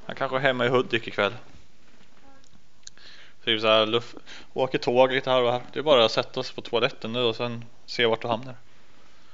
Han 0.06 0.16
kanske 0.16 0.36
är 0.36 0.40
hemma 0.40 0.66
i 0.66 0.68
Hudik 0.68 1.08
ikväll. 1.08 1.34
Typ 3.44 3.60
så 3.60 3.66
här, 3.66 3.86
luff, 3.86 4.14
åker 4.54 4.78
tåg 4.78 5.12
lite 5.12 5.30
här 5.30 5.42
och 5.42 5.52
här. 5.52 5.62
Det 5.72 5.78
är 5.78 5.82
bara 5.82 6.04
att 6.04 6.10
sätta 6.12 6.42
sig 6.42 6.54
på 6.54 6.60
toaletten 6.60 7.12
nu 7.12 7.20
och 7.22 7.36
sen 7.36 7.64
se 7.86 8.06
vart 8.06 8.22
du 8.22 8.28
hamnar. 8.28 8.54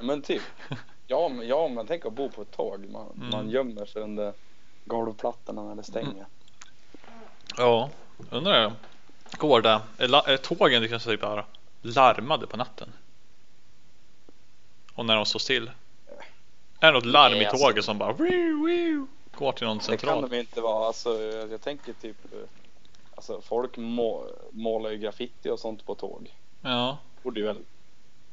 Men 0.01 0.23
typ. 0.23 0.43
Ja, 1.07 1.29
men, 1.29 1.47
ja, 1.49 1.69
man 1.69 1.87
tänker 1.87 2.09
att 2.09 2.15
bo 2.15 2.29
på 2.31 2.43
ett 2.43 2.51
tåg. 2.51 2.89
Man, 2.91 3.07
Mm. 3.17 3.31
man 3.31 3.51
gömmer 3.51 3.87
sig 3.87 4.03
under 4.03 4.33
golvplattorna 4.85 5.63
när 5.63 5.75
det 5.75 5.83
stänger. 5.83 6.27
Ja, 7.57 7.91
undrar 8.31 8.63
jag. 8.63 8.73
Går 9.39 9.61
det? 9.61 9.81
Är, 9.99 10.09
la, 10.09 10.23
är 10.23 10.37
tågen 10.37 10.83
liksom 10.83 10.99
typ 11.01 11.21
bara 11.21 11.45
larmade 11.83 12.47
på 12.47 12.57
natten? 12.57 12.93
Och 14.95 15.07
när 15.07 15.17
de 15.17 15.27
står 15.27 15.39
still? 15.39 15.71
Är 16.81 16.87
det 16.87 16.93
något 16.93 17.07
larm 17.07 17.33
Nej, 17.33 17.43
i 17.43 17.47
alltså- 17.47 17.67
tåget 17.67 17.85
som 17.85 17.99
bara 17.99 18.13
wiu, 18.13 18.67
wiu, 18.67 19.07
går 19.39 19.53
till 19.53 19.67
någon 19.67 19.79
Det 19.79 19.85
kan 19.85 19.99
central? 19.99 20.29
de 20.31 20.37
inte 20.39 20.61
vara. 20.61 20.87
Alltså, 20.87 21.23
jag 21.51 21.61
tänker 21.61 21.93
typ. 21.93 22.17
Alltså 23.15 23.41
folk 23.41 23.77
må, 23.77 24.25
målar 24.51 24.91
ju 24.91 24.99
graffiti 24.99 25.49
och 25.51 25.59
sånt 25.61 25.87
på 25.87 25.95
tåg. 25.95 26.31
Ja, 26.61 26.99
Borde 27.23 27.43
väl, 27.43 27.57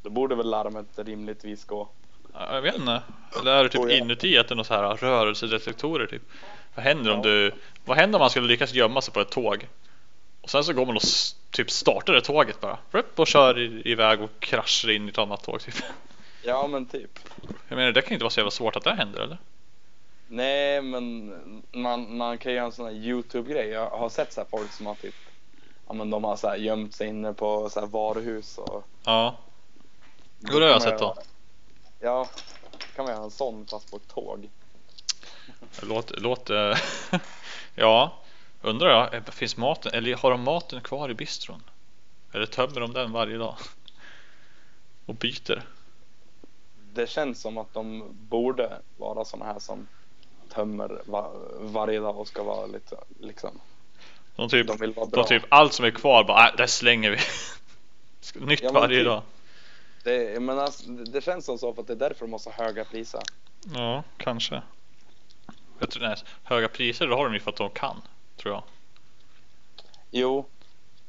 då 0.03 0.09
borde 0.09 0.35
väl 0.35 0.49
larmet 0.49 0.85
rimligtvis 0.95 1.65
gå. 1.65 1.87
jag 2.33 2.61
vet 2.61 2.75
inte. 2.75 3.01
Eller 3.39 3.51
är 3.51 3.63
det 3.63 3.69
typ 3.69 3.89
inuti 3.89 4.37
att 4.37 4.47
det 4.47 4.55
är 4.59 4.63
så 4.63 4.73
här 4.73 4.95
rörelsedetektorer 4.95 6.07
typ? 6.07 6.21
Vad 6.75 6.85
händer 6.85 7.13
om 7.13 7.21
du, 7.21 7.51
vad 7.85 7.97
händer 7.97 8.17
om 8.17 8.19
man 8.19 8.29
skulle 8.29 8.47
lyckas 8.47 8.73
gömma 8.73 9.01
sig 9.01 9.13
på 9.13 9.19
ett 9.19 9.31
tåg? 9.31 9.67
Och 10.41 10.49
sen 10.49 10.63
så 10.63 10.73
går 10.73 10.85
man 10.85 10.95
och 10.95 11.01
typ 11.51 11.71
startar 11.71 12.13
det 12.13 12.21
tåget 12.21 12.61
bara. 12.61 12.77
Och 13.15 13.27
kör 13.27 13.87
iväg 13.87 14.21
och 14.21 14.29
kraschar 14.39 14.89
in 14.91 15.05
i 15.05 15.09
ett 15.09 15.17
annat 15.17 15.43
tåg 15.43 15.61
typ. 15.61 15.75
Ja 16.43 16.67
men 16.67 16.85
typ. 16.85 17.19
Jag 17.67 17.75
menar 17.75 17.91
det 17.91 18.01
kan 18.01 18.13
inte 18.13 18.23
vara 18.23 18.31
så 18.31 18.39
jävla 18.39 18.51
svårt 18.51 18.75
att 18.75 18.83
det 18.83 18.93
händer 18.93 19.19
eller? 19.21 19.37
Nej 20.31 20.81
men 20.81 21.33
man, 21.71 22.17
man 22.17 22.37
kan 22.37 22.53
göra 22.53 22.65
en 22.65 22.71
sån 22.71 22.85
här 22.85 22.93
Youtube-grej. 22.93 23.69
Jag 23.69 23.89
har 23.89 24.09
sett 24.09 24.33
så 24.33 24.41
här 24.41 24.47
folk 24.51 24.71
som 24.71 24.85
har 24.85 24.95
typ. 24.95 25.15
Ja 25.87 25.93
men 25.93 26.09
de 26.09 26.23
har 26.23 26.35
så 26.35 26.47
här 26.47 26.57
gömt 26.57 26.95
sig 26.95 27.07
inne 27.07 27.33
på 27.33 27.69
så 27.69 27.79
här 27.79 27.87
varuhus 27.87 28.57
och. 28.57 28.83
Ja. 29.03 29.37
Jo 30.39 30.59
det 30.59 30.65
har 30.65 30.71
jag 30.71 30.81
sett 30.81 30.99
då. 30.99 31.15
Ja. 31.99 32.29
Kan 32.95 33.05
man 33.05 33.13
göra 33.13 33.23
en 33.23 33.31
sån 33.31 33.65
fast 33.65 33.91
på 33.91 33.97
ett 33.97 34.07
tåg. 34.07 34.49
Låt, 35.81 36.11
låt 36.21 36.49
Ja 37.75 38.19
Undrar 38.61 38.89
jag, 38.89 39.13
eh, 39.13 39.23
finns 39.23 39.57
maten 39.57 39.91
eller 39.93 40.15
har 40.15 40.31
de 40.31 40.41
maten 40.41 40.81
kvar 40.81 41.09
i 41.09 41.13
bistron? 41.13 41.63
Eller 42.33 42.45
tömmer 42.45 42.79
de 42.79 42.93
den 42.93 43.11
varje 43.11 43.37
dag? 43.37 43.55
Och 45.05 45.15
byter? 45.15 45.65
Det 46.93 47.09
känns 47.09 47.41
som 47.41 47.57
att 47.57 47.73
de 47.73 48.03
borde 48.11 48.81
vara 48.97 49.25
såna 49.25 49.45
här 49.45 49.59
som 49.59 49.87
tömmer 50.49 51.01
va, 51.05 51.31
varje 51.59 51.99
dag 51.99 52.17
och 52.19 52.27
ska 52.27 52.43
vara 52.43 52.65
lite 52.65 52.95
liksom. 53.19 53.59
De 54.35 54.49
typ, 54.49 54.67
De 54.67 54.77
vill 54.77 54.93
vara 54.93 55.05
de 55.05 55.11
bra. 55.11 55.23
typ 55.23 55.43
allt 55.49 55.73
som 55.73 55.85
är 55.85 55.91
kvar 55.91 56.23
bara, 56.23 56.49
äh, 56.49 56.55
det 56.55 56.67
slänger 56.67 57.09
vi 57.11 57.17
Nytt 58.45 58.61
Ja, 58.63 58.71
varje 58.71 58.97
typ. 58.99 59.05
dag 59.05 59.21
Det, 60.03 60.41
men 60.41 60.59
alltså, 60.59 60.89
det 60.91 61.21
känns 61.21 61.45
som 61.45 61.57
så 61.57 61.73
för 61.73 61.81
att 61.81 61.87
det 61.87 61.93
är 61.93 61.97
därför 62.09 62.25
de 62.25 62.31
har 62.31 62.39
så 62.39 62.51
höga 62.51 62.85
priser. 62.85 63.21
Ja, 63.75 64.03
kanske 64.17 64.61
jag 65.79 65.91
tror, 65.91 66.03
nej, 66.03 66.15
Höga 66.43 66.67
priser, 66.67 67.07
då 67.07 67.15
har 67.15 67.23
de 67.25 67.33
ju 67.33 67.39
för 67.39 67.51
att 67.51 67.57
de 67.57 67.69
kan 67.69 68.01
Tror 68.37 68.53
jag 68.53 68.63
Jo, 70.11 70.45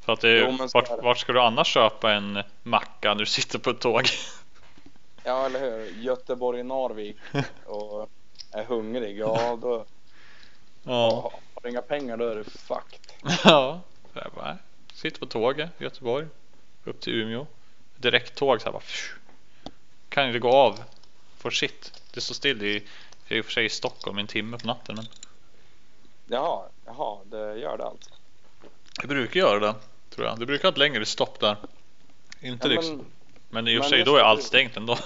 För 0.01 0.13
att 0.13 0.21
det, 0.21 0.39
Jo, 0.39 0.67
vart, 0.73 1.03
vart 1.03 1.17
ska 1.17 1.33
du 1.33 1.41
annars 1.41 1.67
köpa 1.67 2.13
en 2.13 2.43
macka 2.63 3.13
när 3.13 3.19
du 3.19 3.25
sitter 3.25 3.59
på 3.59 3.69
ett 3.69 3.79
tåg? 3.79 4.05
ja 5.23 5.45
eller 5.45 5.59
hur. 5.59 6.01
Göteborg, 6.01 6.63
Narvik 6.63 7.17
och 7.65 8.09
är 8.51 8.63
hungrig. 8.63 9.17
Ja, 9.19 9.57
då 9.61 9.85
Ja 10.83 11.31
har 11.53 11.61
du 11.63 11.69
inga 11.69 11.81
pengar 11.81 12.17
då 12.17 12.27
är 12.27 12.35
du 12.35 12.43
fucked. 12.43 12.99
Ja, 13.43 13.81
jag 14.13 14.31
bara, 14.35 14.57
sitter 14.93 15.19
på 15.19 15.25
tåget 15.25 15.69
i 15.77 15.83
Göteborg 15.83 16.27
upp 16.83 16.99
till 17.01 17.13
Umeå. 17.13 17.45
Direkttåg 17.97 18.61
så 18.61 18.65
här 18.65 18.71
bara. 18.71 18.79
pff. 18.79 19.15
Kan 20.09 20.27
inte 20.27 20.39
gå 20.39 20.51
av. 20.51 20.83
For 21.37 21.51
shit. 21.51 22.01
Det 22.13 22.21
står 22.21 22.35
still 22.35 22.63
i, 22.63 22.83
i 23.27 23.41
och 23.41 23.45
för 23.45 23.51
sig 23.51 23.65
i 23.65 23.69
Stockholm 23.69 24.17
en 24.17 24.27
timme 24.27 24.57
på 24.57 24.67
natten. 24.67 24.95
Men 24.95 25.05
Jaha, 26.27 26.63
jaha, 26.85 27.17
det 27.25 27.57
gör 27.57 27.77
det 27.77 27.85
alltså. 27.85 28.09
det 29.01 29.07
brukar 29.07 29.39
göra 29.39 29.59
det. 29.59 29.75
Tror 30.09 30.27
jag. 30.27 30.39
Det 30.39 30.45
brukar 30.45 30.63
ha 30.63 30.71
ett 30.71 30.77
längre 30.77 31.05
stopp 31.05 31.39
där. 31.39 31.55
Inte 32.41 32.67
Ja, 32.67 32.73
liksom. 32.73 32.97
men, 32.97 33.05
Men 33.49 33.67
i 33.67 33.77
och 33.79 33.83
för 33.83 33.89
sig 33.89 34.03
då 34.03 34.15
är 34.15 34.21
allt 34.21 34.43
stängt 34.43 34.77
ändå. 34.77 34.97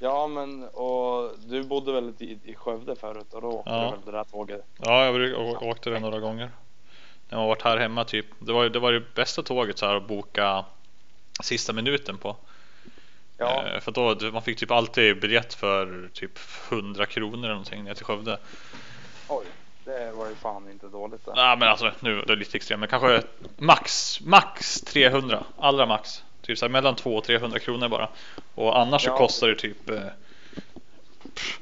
Ja 0.00 0.26
men 0.26 0.64
och 0.64 1.30
du 1.38 1.62
bodde 1.62 1.92
väl 1.92 2.12
i, 2.18 2.38
i 2.44 2.54
Skövde 2.54 2.96
förut 2.96 3.32
och 3.32 3.40
då 3.42 3.48
åkte 3.48 3.70
Ja. 3.70 3.84
du 3.84 3.90
väl 3.90 4.04
det 4.04 4.12
där 4.12 4.24
tåget? 4.24 4.64
Ja, 4.78 5.04
jag 5.04 5.14
bruk- 5.14 5.62
åkte 5.62 5.90
det 5.90 5.98
några 6.00 6.18
gånger. 6.20 6.50
När 7.28 7.38
jag 7.40 7.46
varit 7.48 7.62
här 7.62 7.76
hemma 7.76 8.04
typ. 8.04 8.26
Det 8.38 8.52
var 8.52 8.68
det, 8.68 8.78
var 8.78 8.92
det 8.92 9.14
bästa 9.14 9.42
tåget 9.42 9.78
så 9.78 9.86
här 9.86 9.94
att 9.96 10.08
boka 10.08 10.64
sista 11.42 11.72
minuten 11.72 12.18
på. 12.18 12.36
Ja, 13.38 13.64
Eh, 13.66 13.80
För 13.80 13.92
då, 13.92 14.30
man 14.32 14.42
fick 14.42 14.58
typ 14.58 14.70
alltid 14.70 15.20
biljett 15.20 15.54
för 15.54 16.10
typ 16.12 16.38
100 16.70 17.06
kronor 17.06 17.38
eller 17.38 17.48
någonting 17.48 17.84
ner 17.84 17.94
till 17.94 18.04
Skövde. 18.04 18.38
oj. 19.28 19.46
Det 19.84 20.12
var 20.12 20.28
ju 20.28 20.34
fan 20.34 20.70
inte 20.70 20.86
dåligt. 20.88 21.28
Nej 21.36 21.56
men 21.56 21.68
alltså 21.68 21.92
nu 22.00 22.22
det 22.22 22.32
är 22.32 22.36
lite 22.36 22.56
extremt 22.56 22.80
men 22.80 22.88
kanske 22.88 23.22
max, 23.58 24.20
max 24.20 24.80
300. 24.80 25.44
Allra 25.58 25.86
max. 25.86 26.24
Typ 26.50 26.58
så 26.58 26.64
här, 26.64 26.70
mellan 26.70 26.96
200 26.96 27.18
och 27.18 27.24
300 27.24 27.58
kronor 27.58 27.88
bara. 27.88 28.08
Och 28.54 28.78
annars 28.78 29.02
så 29.02 29.08
Ja. 29.10 29.16
kostar 29.18 29.48
det 29.48 29.54
typ 29.54 29.90
eh, 29.90 30.00
pff, 31.34 31.60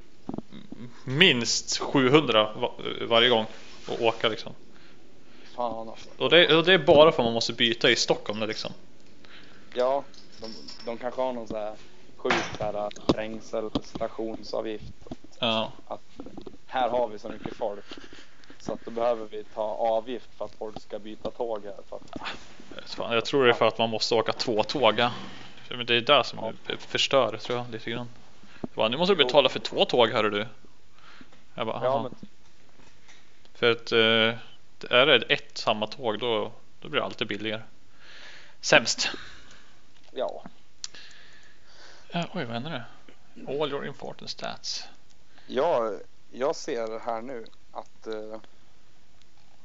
minst 1.05 1.79
700 1.79 2.53
va- 2.57 2.73
varje 3.09 3.29
gång 3.29 3.47
och 3.89 4.03
åka 4.03 4.29
liksom. 4.29 4.53
Fan. 5.55 5.91
Och 6.19 6.31
det, 6.31 6.57
och 6.57 6.65
det 6.65 6.73
är 6.73 6.79
bara 6.79 7.13
för 7.13 7.23
att 7.23 7.27
man 7.27 7.35
måste 7.35 7.53
byta 7.53 7.91
i 7.91 7.97
Stockholm 7.97 8.49
liksom. 8.49 8.73
Ja, 9.75 10.05
de, 10.41 10.55
de 10.85 10.99
kanske 10.99 11.21
har 11.21 11.33
någon 11.33 11.49
så 11.49 11.57
här 11.57 11.75
sjuk 12.17 12.35
så 12.59 12.65
här 12.65 12.91
trängselstationsavgift. 13.13 14.85
Ja, 15.39 15.73
Att 15.87 16.01
här 16.67 16.89
har 16.89 17.09
vi 17.09 17.19
så 17.19 17.29
mycket 17.29 17.55
folk. 17.55 17.85
Så 18.61 18.73
att 18.73 18.85
då 18.85 18.91
behöver 18.91 19.27
vi 19.27 19.45
ta 19.45 19.63
avgift 19.63 20.29
för 20.37 20.45
att 20.45 20.55
folk 20.59 20.83
ska 20.83 20.99
byta 20.99 21.31
tåg 21.31 21.65
här. 21.65 21.75
För 21.89 21.97
att, 21.97 23.13
jag 23.15 23.25
tror 23.25 23.45
det 23.45 23.51
är 23.51 23.55
för 23.55 23.69
att 23.69 23.79
man 23.79 23.91
måste 23.91 24.15
åka 24.15 24.33
två 24.33 24.63
tåg. 24.63 24.99
ja. 24.99 25.13
Men 25.71 25.87
det 25.87 25.95
är 25.95 26.01
det 26.01 26.25
som 26.25 26.39
Ja. 26.67 26.77
förstör 26.79 27.37
tror 27.37 27.59
jag 27.59 27.71
lite 27.71 27.91
grann. 27.91 28.09
Jag 28.61 28.71
bara, 28.75 28.89
nu 28.89 28.97
måste 28.97 29.15
du 29.15 29.25
betala 29.25 29.49
för 29.49 29.59
två 29.61 29.85
tåg 29.85 30.09
hör 30.09 30.31
du. 30.31 30.47
Jag 31.55 31.67
bara, 31.67 31.85
ja, 31.85 32.03
men, 32.03 32.15
För 33.55 33.71
att 33.71 33.93
eh, 33.93 34.99
är 34.99 35.07
det 35.07 35.17
ett 35.17 35.59
samma 35.59 35.87
tåg 35.87 36.19
då, 36.19 36.53
då 36.81 36.89
blir 36.89 37.01
det 37.01 37.05
alltid 37.07 37.27
billigare. 37.27 37.63
Sämst. 38.61 39.11
ja. 40.13 40.43
Ja, 42.11 42.25
oj, 42.35 42.45
vad 42.45 42.53
händer 42.55 42.71
nu? 43.35 43.63
All 43.63 43.71
your 43.71 43.87
important 43.87 44.31
stats. 44.31 44.85
Jag, 45.47 46.01
jag 46.31 46.57
ser 46.57 47.01
här 47.01 47.23
nu 47.23 47.45
att 47.79 48.07
eh, 48.07 48.41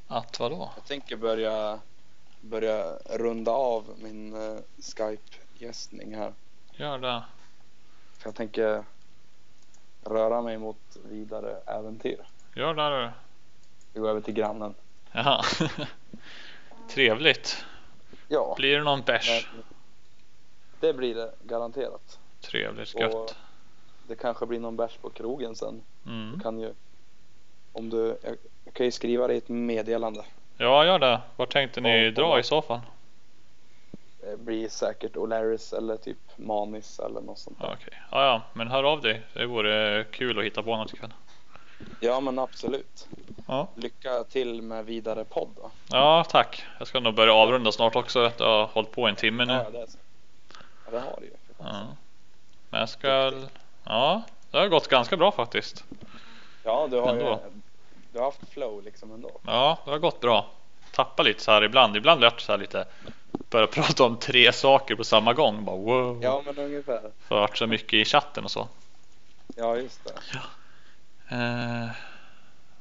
Att 0.08 0.40
vadå? 0.40 0.72
jag 0.76 0.86
tänker 0.86 1.16
börja, 1.18 1.80
börja 2.42 2.94
runda 3.06 3.52
av 3.52 3.86
min 3.98 4.34
eh, 4.36 4.58
Skype-gästning 4.98 6.16
här. 6.16 6.34
Gör 6.72 6.98
det. 6.98 7.24
För 8.18 8.28
jag 8.28 8.36
tänker 8.36 8.84
röra 10.06 10.42
mig 10.42 10.58
mot 10.58 10.98
vidare 11.04 11.62
äventyr. 11.66 12.28
Gör 12.56 12.74
det 12.74 13.02
du. 13.06 13.12
Vi 13.94 14.00
går 14.00 14.10
över 14.10 14.22
till 14.22 14.34
grannen. 14.34 14.76
Jaha. 15.12 15.44
Trevligt. 16.90 17.66
Ja, 18.28 18.54
Blir 18.58 18.78
det 18.78 18.84
någon 18.84 19.02
bärs? 19.02 19.48
det 20.80 20.94
blir 20.94 21.16
det 21.16 21.34
garanterat. 21.44 22.20
Trevligt, 22.42 22.94
Och 22.94 23.02
gött. 23.02 23.36
det 24.08 24.16
kanske 24.16 24.46
blir 24.46 24.60
någon 24.60 24.76
bärs 24.76 24.98
på 24.98 25.10
krogen 25.10 25.56
sen. 25.56 25.82
Mm. 26.06 26.32
Du 26.36 26.40
kan 26.40 26.60
ju, 26.60 26.74
om 27.74 27.90
du, 27.90 28.18
jag, 28.24 28.36
jag 28.66 28.74
kan 28.74 28.86
ju 28.86 28.92
skriva 28.92 29.28
dig 29.28 29.38
ett 29.38 29.50
meddelande. 29.50 30.26
Ja, 30.58 30.86
gör 30.86 31.00
det. 31.00 31.22
Var 31.36 31.46
tänkte 31.46 31.82
ni 31.82 32.10
Och- 32.10 32.14
dra 32.14 32.40
i 32.40 32.44
så 32.44 32.62
fall? 32.62 32.80
Det 34.22 34.38
blir 34.40 34.70
säkert 34.70 35.16
O'Larrys 35.16 35.78
eller 35.78 35.98
typ 35.98 36.18
Manis 36.36 37.00
eller 37.00 37.22
något 37.22 37.38
sånt 37.40 37.60
där. 37.60 37.68
Okej. 37.82 38.00
Ja, 38.12 38.26
ja, 38.26 38.42
men 38.54 38.68
hör 38.68 38.84
av 38.84 39.02
dig. 39.02 39.22
Det 39.34 39.46
vore 39.46 40.04
kul 40.12 40.40
att 40.40 40.46
hitta 40.46 40.64
på 40.64 40.78
något 40.78 40.94
ikväll. 40.94 41.14
Ja 42.00 42.20
men 42.20 42.40
absolut. 42.40 43.08
Ja. 43.48 43.68
Lycka 43.76 44.24
till 44.24 44.62
med 44.62 44.86
vidare 44.86 45.26
podd 45.26 45.50
då. 45.56 45.72
Ja, 45.92 46.26
tack. 46.30 46.66
Jag 46.80 46.88
ska 46.88 47.00
nog 47.00 47.16
börja 47.16 47.34
avrunda 47.34 47.72
snart 47.72 47.96
också. 47.96 48.32
Jag 48.38 48.46
har 48.46 48.66
hållit 48.66 48.92
på 48.92 49.08
en 49.08 49.16
timme 49.16 49.46
nu. 49.46 49.54
Ja, 49.54 49.70
det, 49.70 49.78
ja, 50.86 50.92
det 50.92 51.00
har 51.00 51.18
du 51.20 51.26
ju. 51.26 51.32
Ja. 51.58 51.88
Men 52.70 52.80
jag 52.80 52.90
ska... 52.90 53.34
Ja, 53.84 54.22
det 54.52 54.58
har 54.58 54.68
gått 54.68 54.88
ganska 54.88 55.18
bra 55.18 55.32
faktiskt. 55.32 55.84
Ja, 56.64 56.88
du 56.92 57.00
har 57.00 57.14
ju 57.14 57.20
Ändå. 57.20 57.40
du 58.12 58.18
har 58.20 58.26
haft 58.26 58.50
flow 58.50 58.84
liksom 58.84 59.12
ändå. 59.12 59.32
Ja, 59.46 59.78
det 59.86 59.92
har 59.92 59.98
gått 59.98 60.20
bra. 60.20 60.46
Tappa 60.92 61.24
lite 61.24 61.44
så 61.44 61.52
här 61.52 61.64
ibland. 61.64 61.98
Ibland 61.98 62.22
det 62.22 62.32
så 62.38 62.52
här 62.52 62.60
lite 62.60 62.86
börja 63.50 63.68
prata 63.68 64.04
om 64.04 64.18
tre 64.18 64.54
saker 64.54 64.96
på 64.96 65.04
samma 65.04 65.34
gång. 65.34 65.66
Bara 65.66 65.76
wow. 65.76 66.24
Ja 66.24 66.42
men 66.46 66.58
ungefär. 66.58 67.12
För 67.28 67.40
varit 67.40 67.58
så 67.58 67.68
mycket 67.68 67.94
i 67.94 68.06
chatten 68.06 68.44
och 68.44 68.52
så. 68.52 68.68
Ja 69.56 69.78
just 69.78 70.04
det. 70.04 70.14
Eh, 71.30 71.90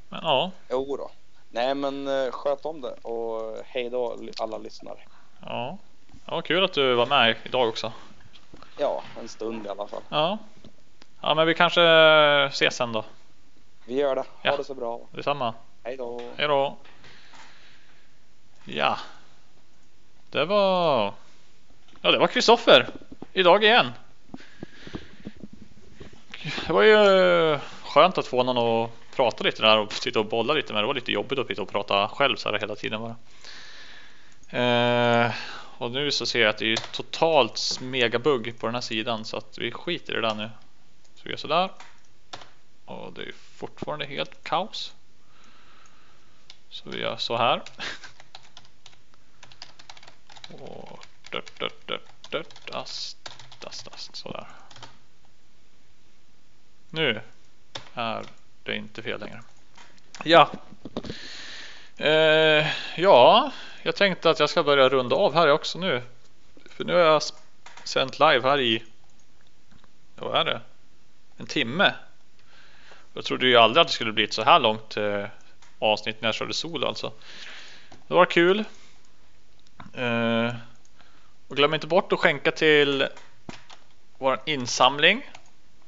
men 0.09 0.21
ja, 0.23 0.51
Jo 0.71 0.97
då. 0.97 1.11
Nej 1.51 1.75
men 1.75 2.09
eh, 2.09 2.31
sköt 2.31 2.65
om 2.65 2.81
det 2.81 2.93
och 3.03 3.57
hej 3.67 3.91
då 3.91 4.17
alla 4.39 4.59
lyssnare. 4.59 4.99
ja. 5.41 5.79
Ja, 6.27 6.41
kul 6.43 6.65
att 6.65 6.73
du 6.73 6.95
var 6.95 7.07
med 7.07 7.37
idag 7.45 7.69
också. 7.69 7.93
Ja, 8.79 9.03
en 9.21 9.29
stund 9.29 9.67
i 9.67 9.69
alla 9.69 9.87
fall. 9.87 10.03
Ja. 10.09 10.39
Ja, 11.21 11.35
men 11.35 11.47
vi 11.47 11.55
kanske 11.55 11.83
ses 12.51 12.77
sen 12.77 12.93
då. 12.93 13.05
Vi 13.85 13.95
gör 13.95 14.15
det. 14.15 14.21
Ha 14.21 14.27
Ja. 14.43 14.57
det 14.57 14.65
så 14.65 14.75
bra. 14.75 15.01
Detsamma. 15.11 15.55
Hej 15.85 15.97
då. 15.97 16.21
Hej 16.37 16.49
då. 16.49 16.77
Ja. 18.65 18.99
Det 20.31 20.45
var... 20.45 21.15
Ja, 22.01 22.11
det 22.11 22.19
var 22.19 22.27
Kristoffer. 22.27 22.89
Idag 23.33 23.65
igen. 23.65 23.93
Det 26.67 26.73
var 26.73 26.83
ju 26.83 26.93
eh, 27.53 27.61
skönt 27.85 28.19
att 28.19 28.27
få 28.27 28.43
någon 28.43 28.59
att 28.85 28.91
prata 29.17 29.45
lite 29.45 29.63
där 29.63 29.79
och 29.79 29.93
sitta 29.93 30.19
och 30.21 30.27
bolla 30.27 30.55
lite 30.55 30.73
med. 30.73 30.83
Det 30.83 30.87
var 30.87 30.95
lite 30.95 31.13
jobbigt 31.13 31.39
att 31.39 31.47
sitta 31.47 31.63
och 31.63 31.69
prata 31.69 32.09
själv 32.09 32.37
så 32.37 32.51
här 32.53 32.59
hela 32.59 32.75
tiden 32.75 33.01
bara. 33.01 33.17
Eh, 35.27 35.33
och 35.79 35.91
nu 35.91 36.11
så 36.11 36.27
ser 36.27 36.41
jag 36.41 36.51
att 36.51 36.59
det 36.59 36.73
är 36.73 36.77
totalt 36.77 37.79
megabugg 37.81 38.59
på 38.59 38.67
den 38.67 38.75
här 38.75 38.81
sidan 38.83 39.25
så 39.25 39.37
att 39.37 39.59
vi 39.59 39.73
skiter 39.73 40.13
i 40.13 40.17
det 40.17 40.29
där 40.29 40.35
nu. 40.35 40.51
Så 41.15 41.21
vi 41.25 41.31
gör 41.31 41.37
sådär. 41.37 41.69
Och 42.93 43.13
det 43.13 43.23
är 43.23 43.33
fortfarande 43.33 44.07
helt 44.07 44.45
kaos. 44.45 44.95
Så 46.71 46.91
vi 46.91 47.01
gör 47.01 47.17
så 47.17 47.37
här. 47.37 47.63
Och 50.61 51.07
dört, 51.31 51.61
dört, 51.61 51.87
dört, 51.89 52.31
dört, 52.31 52.71
ast, 52.71 53.33
ast, 53.65 53.89
ast, 53.89 54.17
sådär. 54.17 54.47
Nu 56.91 57.21
är 57.95 58.25
det 58.63 58.77
inte 58.77 59.03
fel 59.03 59.21
längre. 59.21 59.43
Ja. 60.25 60.51
Eh, 61.97 62.67
ja, 62.97 63.53
jag 63.83 63.97
tänkte 63.97 64.31
att 64.31 64.41
jag 64.41 64.51
ska 64.51 64.63
börja 64.63 64.89
runda 64.89 65.17
av 65.17 65.35
här 65.35 65.49
också 65.49 65.79
nu. 65.79 66.03
För 66.67 66.85
nu 66.85 66.93
har 66.93 67.01
jag 67.01 67.23
sänt 67.85 68.19
live 68.19 68.49
här 68.49 68.61
i, 68.61 68.85
vad 70.17 70.41
är 70.41 70.45
det? 70.45 70.61
En 71.37 71.47
timme. 71.47 71.95
Jag 73.15 73.25
trodde 73.25 73.47
ju 73.47 73.57
aldrig 73.57 73.81
att 73.81 73.89
det 73.89 73.95
skulle 73.95 74.13
bli 74.13 74.25
ett 74.25 74.33
så 74.33 74.43
här 74.43 74.61
långt 74.61 74.97
eh, 74.97 75.25
avsnitt 75.79 76.21
när 76.21 76.29
jag 76.29 76.35
körde 76.35 76.55
solo 76.55 76.87
alltså. 76.87 77.13
Det 78.09 78.15
var 78.15 78.27
kul. 78.27 78.65
Eh, 79.95 80.55
och 81.49 81.57
glöm 81.57 81.75
inte 81.75 81.87
bort 81.87 82.13
att 82.13 82.19
skänka 82.19 82.51
till 82.51 83.09
vår 84.19 84.41
insamling 84.47 85.31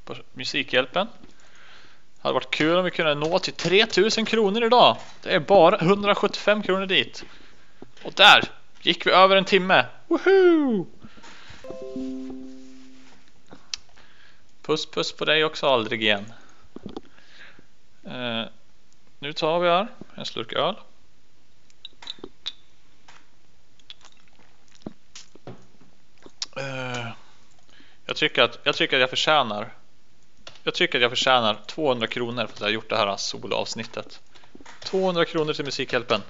på 0.05 0.15
Musikhjälpen. 0.33 1.07
Det 1.17 2.23
hade 2.23 2.35
varit 2.35 2.51
kul 2.51 2.77
om 2.77 2.85
vi 2.85 2.91
kunde 2.91 3.15
nå 3.15 3.39
till 3.39 3.53
3000 3.53 4.25
kronor 4.25 4.65
idag. 4.65 4.97
Det 5.23 5.35
är 5.35 5.41
bara 5.41 5.79
175 5.79 6.63
kronor 6.63 6.87
dit. 6.87 7.25
Och 8.03 8.13
där 8.13 8.45
gick 8.83 9.07
vi 9.07 9.11
över 9.11 9.37
en 9.37 9.45
timme. 9.45 9.87
Woohoo! 10.09 10.87
Puss 14.63 14.87
puss 14.87 15.13
på 15.13 15.25
dig 15.25 15.45
också 15.45 15.67
aldrig 15.67 16.03
igen. 16.03 16.33
Eh, 18.07 18.45
nu 19.19 19.33
tar 19.33 19.61
vi 19.61 19.69
här 19.69 19.89
en 20.15 20.25
slurk 20.25 20.53
öl. 20.53 20.75
Eh, 26.57 27.09
jag, 28.07 28.17
tycker 28.17 28.43
att, 28.43 28.59
jag 28.65 28.77
tycker 28.77 28.97
att 28.97 29.01
jag 29.01 29.11
förtjänar 29.11 29.75
Jag 30.65 30.75
tycker 30.75 30.99
att 30.99 31.03
jag 31.03 31.11
förtjänar 31.11 31.59
200 31.67 32.07
kronor 32.07 32.47
för 32.47 32.53
att 32.55 32.61
jag 32.61 32.67
har 32.67 32.73
gjort 32.73 32.91
det 32.91 32.97
här 32.97 33.17
soloavsnittet 33.17 34.21
200 34.83 35.25
kronor 35.25 35.53
till 35.53 35.65
Musikhjälpen 35.65 36.21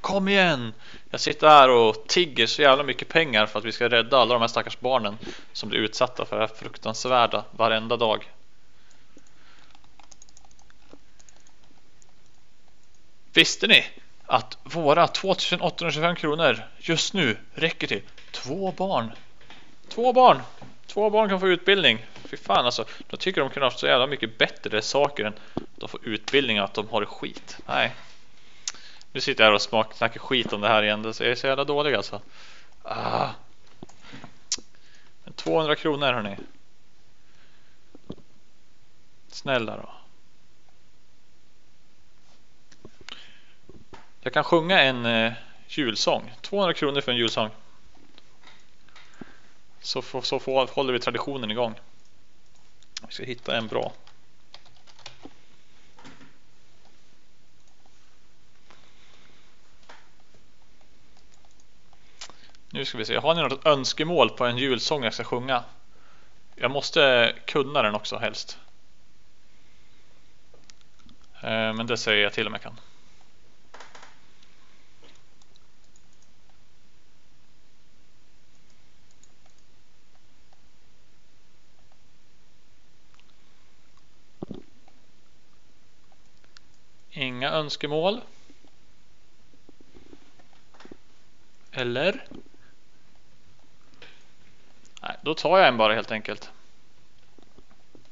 Kom 0.00 0.28
igen! 0.28 0.72
Jag 1.10 1.20
sitter 1.20 1.48
här 1.48 1.68
och 1.68 2.06
tigger 2.06 2.46
så 2.46 2.62
jävla 2.62 2.84
mycket 2.84 3.08
pengar 3.08 3.46
för 3.46 3.58
att 3.58 3.64
vi 3.64 3.72
ska 3.72 3.88
rädda 3.88 4.18
alla 4.18 4.34
de 4.34 4.40
här 4.40 4.48
stackars 4.48 4.80
barnen 4.80 5.18
som 5.52 5.68
blir 5.68 5.80
utsatta 5.80 6.24
för 6.24 6.36
det 6.36 6.42
här 6.42 6.54
fruktansvärda 6.54 7.44
varenda 7.50 7.96
dag. 7.96 8.30
Visste 13.32 13.66
ni 13.66 13.84
att 14.26 14.58
våra 14.62 15.06
2825 15.06 16.16
kronor 16.16 16.62
just 16.78 17.14
nu 17.14 17.36
räcker 17.54 17.86
till 17.86 18.02
två 18.30 18.72
barn? 18.72 19.12
Två 19.88 20.12
barn! 20.12 20.42
Två 20.86 21.10
barn 21.10 21.28
kan 21.28 21.40
få 21.40 21.48
utbildning. 21.48 22.06
Fy 22.24 22.36
fan 22.36 22.64
alltså. 22.64 22.84
De 23.06 23.16
tycker 23.16 23.40
de 23.40 23.50
kunde 23.50 23.66
haft 23.66 23.78
så 23.78 23.86
jävla 23.86 24.06
mycket 24.06 24.38
bättre 24.38 24.82
saker 24.82 25.24
än 25.24 25.34
de 25.76 25.88
får 25.88 26.08
utbildning 26.08 26.58
och 26.58 26.64
att 26.64 26.74
de 26.74 26.88
har 26.88 27.00
det 27.00 27.06
skit. 27.06 27.58
Nej. 27.66 27.94
Nu 29.12 29.20
sitter 29.20 29.44
jag 29.44 29.48
här 29.48 29.54
och 29.54 29.62
smak, 29.62 29.94
snackar 29.94 30.20
skit 30.20 30.52
om 30.52 30.60
det 30.60 30.68
här 30.68 30.82
igen. 30.82 31.02
Det 31.02 31.20
är 31.20 31.34
så 31.34 31.46
jävla 31.46 31.64
dåligt 31.64 31.96
alltså. 31.96 32.20
Ah. 32.82 33.28
Men 35.24 35.34
200 35.34 35.76
kronor 35.76 36.12
hörni. 36.12 36.36
Snälla 39.28 39.76
då. 39.76 40.01
Jag 44.24 44.32
kan 44.32 44.44
sjunga 44.44 44.82
en 44.82 45.06
eh, 45.06 45.32
julsång. 45.68 46.32
200 46.40 46.74
kronor 46.74 47.00
för 47.00 47.12
en 47.12 47.18
julsång. 47.18 47.50
Så, 49.80 50.02
så, 50.02 50.22
så 50.22 50.66
håller 50.66 50.92
vi 50.92 50.98
traditionen 50.98 51.50
igång. 51.50 51.74
Vi 53.06 53.12
ska 53.14 53.24
hitta 53.24 53.56
en 53.56 53.66
bra. 53.66 53.92
Nu 62.70 62.84
ska 62.84 62.98
vi 62.98 63.04
se, 63.04 63.16
har 63.16 63.34
ni 63.34 63.42
något 63.42 63.66
önskemål 63.66 64.30
på 64.30 64.44
en 64.44 64.58
julsång 64.58 65.04
jag 65.04 65.14
ska 65.14 65.24
sjunga? 65.24 65.64
Jag 66.54 66.70
måste 66.70 67.34
kunna 67.46 67.82
den 67.82 67.94
också 67.94 68.16
helst. 68.16 68.58
Eh, 71.42 71.72
men 71.72 71.86
det 71.86 71.96
säger 71.96 72.22
jag 72.22 72.32
till 72.32 72.46
om 72.46 72.52
jag 72.52 72.62
kan. 72.62 72.76
Önskemål. 87.62 88.20
Eller? 91.72 92.26
Nej, 95.02 95.16
då 95.22 95.34
tar 95.34 95.58
jag 95.58 95.68
en 95.68 95.76
bara 95.76 95.94
helt 95.94 96.10
enkelt. 96.10 96.50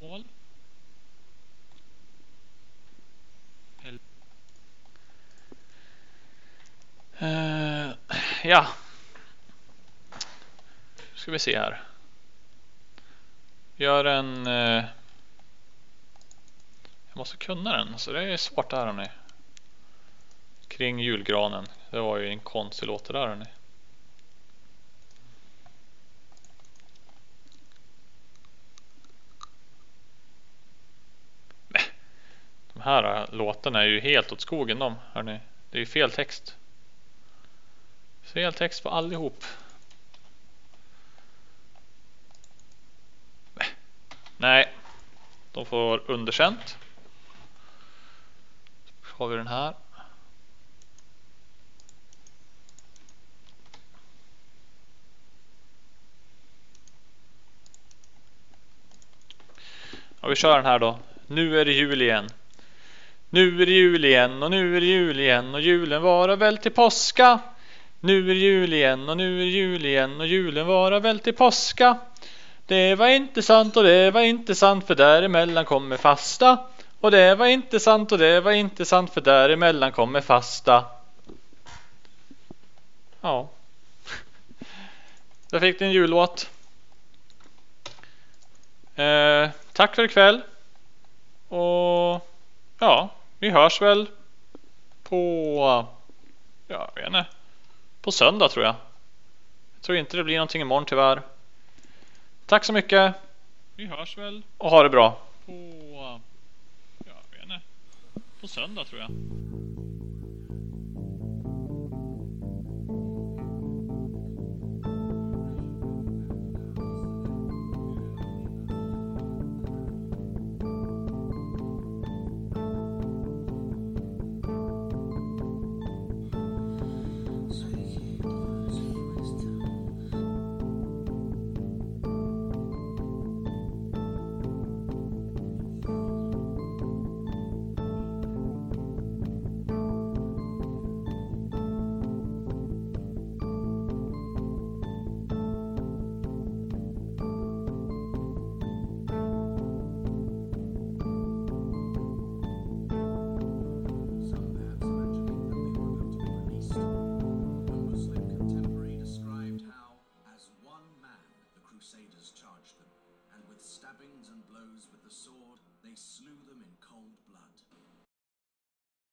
Mål. 0.01 0.25
Uh, 7.23 7.91
ja. 8.43 8.67
Nu 10.97 11.17
ska 11.17 11.33
vi 11.33 11.39
se 11.39 11.59
här. 11.59 11.83
Gör 13.77 14.05
en... 14.05 14.47
Uh, 14.47 14.85
jag 17.09 17.17
måste 17.17 17.37
kunna 17.37 17.77
den, 17.77 17.99
så 17.99 18.13
det 18.13 18.23
är 18.23 18.37
svårt 18.37 18.71
där 18.71 18.87
hörni. 18.87 19.09
Kring 20.71 21.01
julgranen. 21.01 21.67
Det 21.91 22.01
var 22.01 22.19
ju 22.19 22.29
en 22.29 22.41
konstig 22.41 22.87
låt 22.87 23.05
det 23.05 23.13
där 23.13 23.27
hörni. 23.27 23.45
De 32.73 32.81
här 32.81 33.21
äh, 33.21 33.35
låtarna 33.35 33.83
är 33.83 33.87
ju 33.87 34.01
helt 34.01 34.33
åt 34.33 34.41
skogen 34.41 34.79
de, 34.79 34.95
hörni. 35.13 35.41
Det 35.71 35.79
är 35.79 35.81
ju 35.81 35.87
fel 35.87 36.11
text. 36.11 36.57
Fel 38.23 38.53
text 38.53 38.83
på 38.83 38.91
allihop. 38.91 39.45
Nej, 44.37 44.75
de 45.53 45.67
får 45.67 46.11
underkänt. 46.11 46.79
Så 49.05 49.17
har 49.17 49.29
vi 49.29 49.37
den 49.37 49.47
här. 49.47 49.75
Och 60.31 60.33
vi 60.33 60.37
kör 60.37 60.57
den 60.57 60.67
här 60.67 60.79
då. 60.79 60.99
Nu 61.27 61.61
är 61.61 61.65
det 61.65 61.73
jul 61.73 62.03
igen. 62.03 62.29
Nu 63.31 63.63
är 63.63 63.67
det 63.67 63.73
jul 63.73 64.05
igen 64.05 64.43
och 64.43 64.51
nu 64.51 64.77
är 64.77 64.81
det 64.81 64.87
jul 64.87 65.21
igen 65.21 65.55
och 65.55 65.61
julen 65.61 66.03
varar 66.03 66.37
väl 66.37 66.59
till 66.59 66.73
påska. 66.73 67.39
Nu 68.01 68.31
är 68.31 68.35
det 68.35 68.41
jul 68.41 68.73
igen 68.73 69.09
och 69.09 69.17
nu 69.17 69.41
är 69.41 69.45
det 69.45 69.51
jul 69.51 69.87
igen 69.87 70.21
och 70.21 70.27
julen 70.27 70.67
varar 70.67 71.01
väl 71.01 71.19
till 71.19 71.35
påska. 71.35 71.99
Det 72.67 72.95
var 72.95 73.09
inte 73.09 73.43
sant 73.43 73.77
och 73.77 73.83
det 73.83 74.11
var 74.11 74.21
inte 74.21 74.55
sant 74.55 74.87
för 74.87 74.95
däremellan 74.95 75.65
kommer 75.65 75.97
fasta. 75.97 76.59
Och 77.01 77.11
det 77.11 77.35
var 77.35 77.47
inte 77.47 77.81
sant 77.81 78.13
och 78.13 78.19
det 78.19 78.41
var 78.41 78.53
inte 78.53 78.85
sant 78.85 79.15
för 79.15 79.21
däremellan 79.21 79.93
kommer 79.93 80.21
fasta. 80.21 80.85
Ja. 83.21 83.51
Där 85.51 85.61
fick 85.61 85.79
du 85.79 85.85
en 85.85 85.93
jullåt. 85.93 86.51
Eh, 88.95 89.51
tack 89.73 89.95
för 89.95 90.05
ikväll. 90.05 90.43
Och 91.49 92.29
ja, 92.79 93.11
vi 93.39 93.51
hörs 93.51 93.83
väl 93.83 94.09
på, 95.03 95.87
ja, 96.69 96.91
jag 96.95 97.03
vet 97.03 97.07
inte, 97.07 97.27
på 98.01 98.13
söndag 98.13 98.49
tror 98.49 98.65
jag. 98.65 98.75
Jag 99.75 99.83
tror 99.83 99.99
inte 99.99 100.17
det 100.17 100.25
blir 100.25 100.37
någonting 100.37 100.63
imorgon 100.63 100.85
tyvärr. 100.85 101.23
Tack 102.47 102.65
så 102.65 102.73
mycket. 102.73 103.15
Vi 103.77 103.87
hörs 103.87 104.19
väl. 104.19 104.43
Och 104.59 104.71
ha 104.71 104.83
det 104.83 104.89
bra. 104.89 105.19
På, 105.47 105.53
ja, 105.95 106.21
jag 106.99 107.39
vet 107.39 107.43
inte, 107.43 107.61
på 108.41 108.49
söndag 108.49 108.85
tror 108.85 109.01
jag. 109.01 109.11